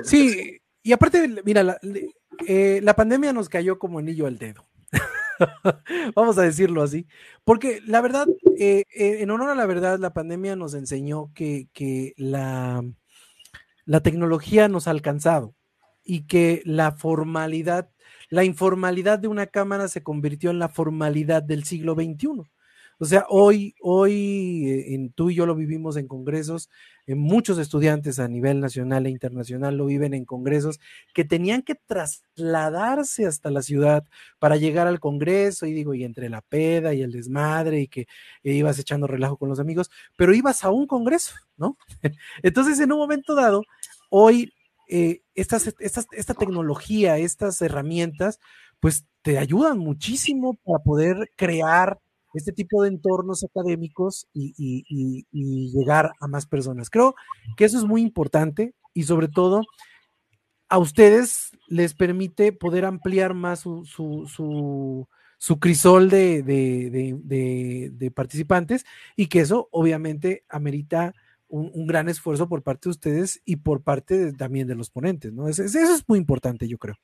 sí, 0.02 0.58
y 0.82 0.92
aparte, 0.92 1.28
mira, 1.44 1.62
la, 1.62 1.78
eh, 2.46 2.80
la 2.82 2.94
pandemia 2.94 3.32
nos 3.32 3.48
cayó 3.48 3.78
como 3.78 3.98
anillo 3.98 4.26
al 4.26 4.38
dedo. 4.38 4.66
Vamos 6.14 6.38
a 6.38 6.42
decirlo 6.42 6.82
así. 6.82 7.06
Porque 7.42 7.80
la 7.86 8.00
verdad, 8.00 8.26
eh, 8.58 8.84
eh, 8.94 9.18
en 9.20 9.30
honor 9.30 9.50
a 9.50 9.54
la 9.54 9.66
verdad, 9.66 9.98
la 9.98 10.12
pandemia 10.12 10.56
nos 10.56 10.74
enseñó 10.74 11.30
que, 11.34 11.68
que 11.72 12.14
la, 12.16 12.84
la 13.84 14.02
tecnología 14.02 14.68
nos 14.68 14.88
ha 14.88 14.90
alcanzado 14.90 15.54
y 16.04 16.26
que 16.26 16.62
la 16.64 16.92
formalidad, 16.92 17.90
la 18.30 18.44
informalidad 18.44 19.18
de 19.18 19.28
una 19.28 19.46
cámara 19.46 19.88
se 19.88 20.02
convirtió 20.02 20.50
en 20.50 20.58
la 20.58 20.68
formalidad 20.68 21.42
del 21.42 21.64
siglo 21.64 21.94
XXI. 21.94 22.50
O 23.00 23.06
sea, 23.06 23.26
hoy, 23.28 23.74
hoy 23.80 24.68
eh, 24.68 24.94
en, 24.94 25.10
tú 25.12 25.30
y 25.30 25.34
yo 25.34 25.46
lo 25.46 25.56
vivimos 25.56 25.96
en 25.96 26.06
congresos, 26.06 26.70
en 27.06 27.18
muchos 27.18 27.58
estudiantes 27.58 28.18
a 28.18 28.28
nivel 28.28 28.60
nacional 28.60 29.06
e 29.06 29.10
internacional 29.10 29.76
lo 29.76 29.86
viven 29.86 30.14
en 30.14 30.24
congresos 30.24 30.80
que 31.12 31.24
tenían 31.24 31.62
que 31.62 31.74
trasladarse 31.74 33.26
hasta 33.26 33.50
la 33.50 33.62
ciudad 33.62 34.04
para 34.38 34.56
llegar 34.56 34.86
al 34.86 35.00
congreso 35.00 35.66
y 35.66 35.72
digo, 35.72 35.94
y 35.94 36.04
entre 36.04 36.28
la 36.28 36.40
peda 36.40 36.94
y 36.94 37.02
el 37.02 37.10
desmadre 37.12 37.80
y 37.80 37.88
que 37.88 38.02
eh, 38.44 38.54
ibas 38.54 38.78
echando 38.78 39.06
relajo 39.08 39.36
con 39.36 39.48
los 39.48 39.60
amigos, 39.60 39.90
pero 40.16 40.32
ibas 40.32 40.64
a 40.64 40.70
un 40.70 40.86
congreso, 40.86 41.34
¿no? 41.56 41.76
Entonces, 42.42 42.78
en 42.78 42.92
un 42.92 42.98
momento 42.98 43.34
dado, 43.34 43.64
hoy 44.08 44.53
eh, 44.88 45.22
esta 45.34 46.34
tecnología, 46.34 47.18
estas 47.18 47.60
herramientas, 47.62 48.40
pues 48.80 49.06
te 49.22 49.38
ayudan 49.38 49.78
muchísimo 49.78 50.54
para 50.64 50.80
poder 50.80 51.30
crear 51.36 51.98
este 52.34 52.52
tipo 52.52 52.82
de 52.82 52.88
entornos 52.88 53.44
académicos 53.44 54.26
y, 54.32 55.24
llegar 55.72 56.12
a 56.20 56.26
más 56.26 56.46
personas. 56.46 56.90
Creo 56.90 57.14
que 57.56 57.64
eso 57.64 57.78
es 57.78 57.84
muy 57.84 58.02
importante 58.02 58.74
y 58.92 59.04
sobre 59.04 59.28
todo 59.28 59.62
a 60.68 60.78
ustedes 60.78 61.50
les 61.68 61.94
permite 61.94 62.52
poder 62.52 62.84
ampliar 62.84 63.34
más 63.34 63.60
su, 63.60 65.08
crisol 65.60 66.10
de, 66.10 68.12
participantes 68.14 68.84
y 69.16 69.28
que 69.28 69.40
eso 69.40 69.68
obviamente 69.70 70.44
amerita 70.48 71.14
un, 71.54 71.86
gran 71.86 72.08
esfuerzo 72.08 72.48
por 72.48 72.62
parte 72.62 72.88
de 72.88 72.90
ustedes 72.90 73.40
y 73.44 73.56
por 73.56 73.82
parte 73.82 74.32
también 74.32 74.66
de 74.66 74.74
los 74.74 74.90
ponentes, 74.90 75.32
¿no? 75.32 75.48
eso 75.48 75.62
es 75.62 76.08
muy 76.08 76.18
importante, 76.18 76.68
yo 76.68 76.78
creo. 76.78 76.96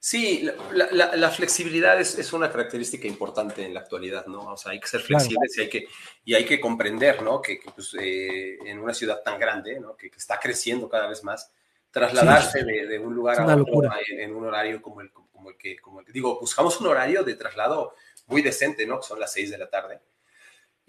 Sí, 0.00 0.48
la, 0.72 1.30
flexibilidad 1.30 2.00
es, 2.00 2.32
una 2.32 2.52
característica 2.52 3.08
importante 3.08 3.64
en 3.66 3.74
la 3.74 3.80
actualidad, 3.80 4.26
¿no? 4.26 4.52
O 4.52 4.56
sea, 4.56 4.70
hay 4.70 4.78
que 4.78 4.86
ser 4.86 5.00
flexibles 5.00 5.58
y, 5.58 5.60
hay 5.60 5.68
que, 5.68 5.88
y 6.24 6.34
hay 6.34 6.44
que 6.44 6.60
comprender, 6.60 7.20
¿no? 7.20 7.42
Que, 7.42 7.58
pues, 7.74 7.96
eh, 8.00 8.58
en 8.64 8.78
una 8.78 8.94
ciudad 8.94 9.22
tan 9.24 9.40
grande, 9.40 9.80
¿no? 9.80 9.96
Que, 9.96 10.06
está 10.16 10.38
creciendo 10.38 10.88
cada 10.88 11.08
vez 11.08 11.24
más, 11.24 11.50
trasladarse 11.90 12.62
de, 12.62 12.98
un 13.00 13.12
lugar 13.12 13.40
a 13.40 13.56
otro 13.56 13.90
en, 14.08 14.36
un 14.36 14.44
horario 14.44 14.80
como 14.80 15.00
el, 15.00 15.10
como 15.10 15.50
el, 15.50 15.56
que, 15.56 15.76
como 15.80 15.98
el 15.98 16.06
que, 16.06 16.12
digo, 16.12 16.38
buscamos 16.38 16.80
un 16.80 16.86
horario 16.86 17.24
de 17.24 17.34
traslado 17.34 17.94
muy 18.28 18.40
decente, 18.40 18.86
¿no? 18.86 19.00
Que 19.00 19.06
son 19.08 19.18
las 19.18 19.32
seis 19.32 19.50
de 19.50 19.58
la 19.58 19.68
tarde. 19.68 20.00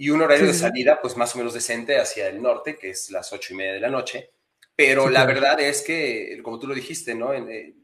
Y 0.02 0.12
un 0.12 0.22
horario 0.22 0.48
de 0.48 0.54
salida, 0.54 1.00
pues 1.02 1.18
más 1.18 1.36
o 1.36 1.40
menos 1.40 1.54
decente 1.54 2.00
hacia 2.00 2.30
el 2.30 2.42
norte, 2.42 2.78
que 2.78 2.92
es 2.92 3.12
las 3.12 3.34
ocho 3.34 3.54
y 3.54 3.58
media 3.58 3.74
de 3.74 3.82
la 3.82 3.90
noche. 3.90 4.32
Pero 4.74 5.10
la 5.10 5.26
verdad 5.26 5.60
es 5.60 5.82
que, 5.82 6.40
como 6.42 6.58
tú 6.58 6.68
lo 6.68 6.74
dijiste, 6.74 7.16
¿no? 7.16 7.34
En, 7.34 7.52
eh, 7.52 7.76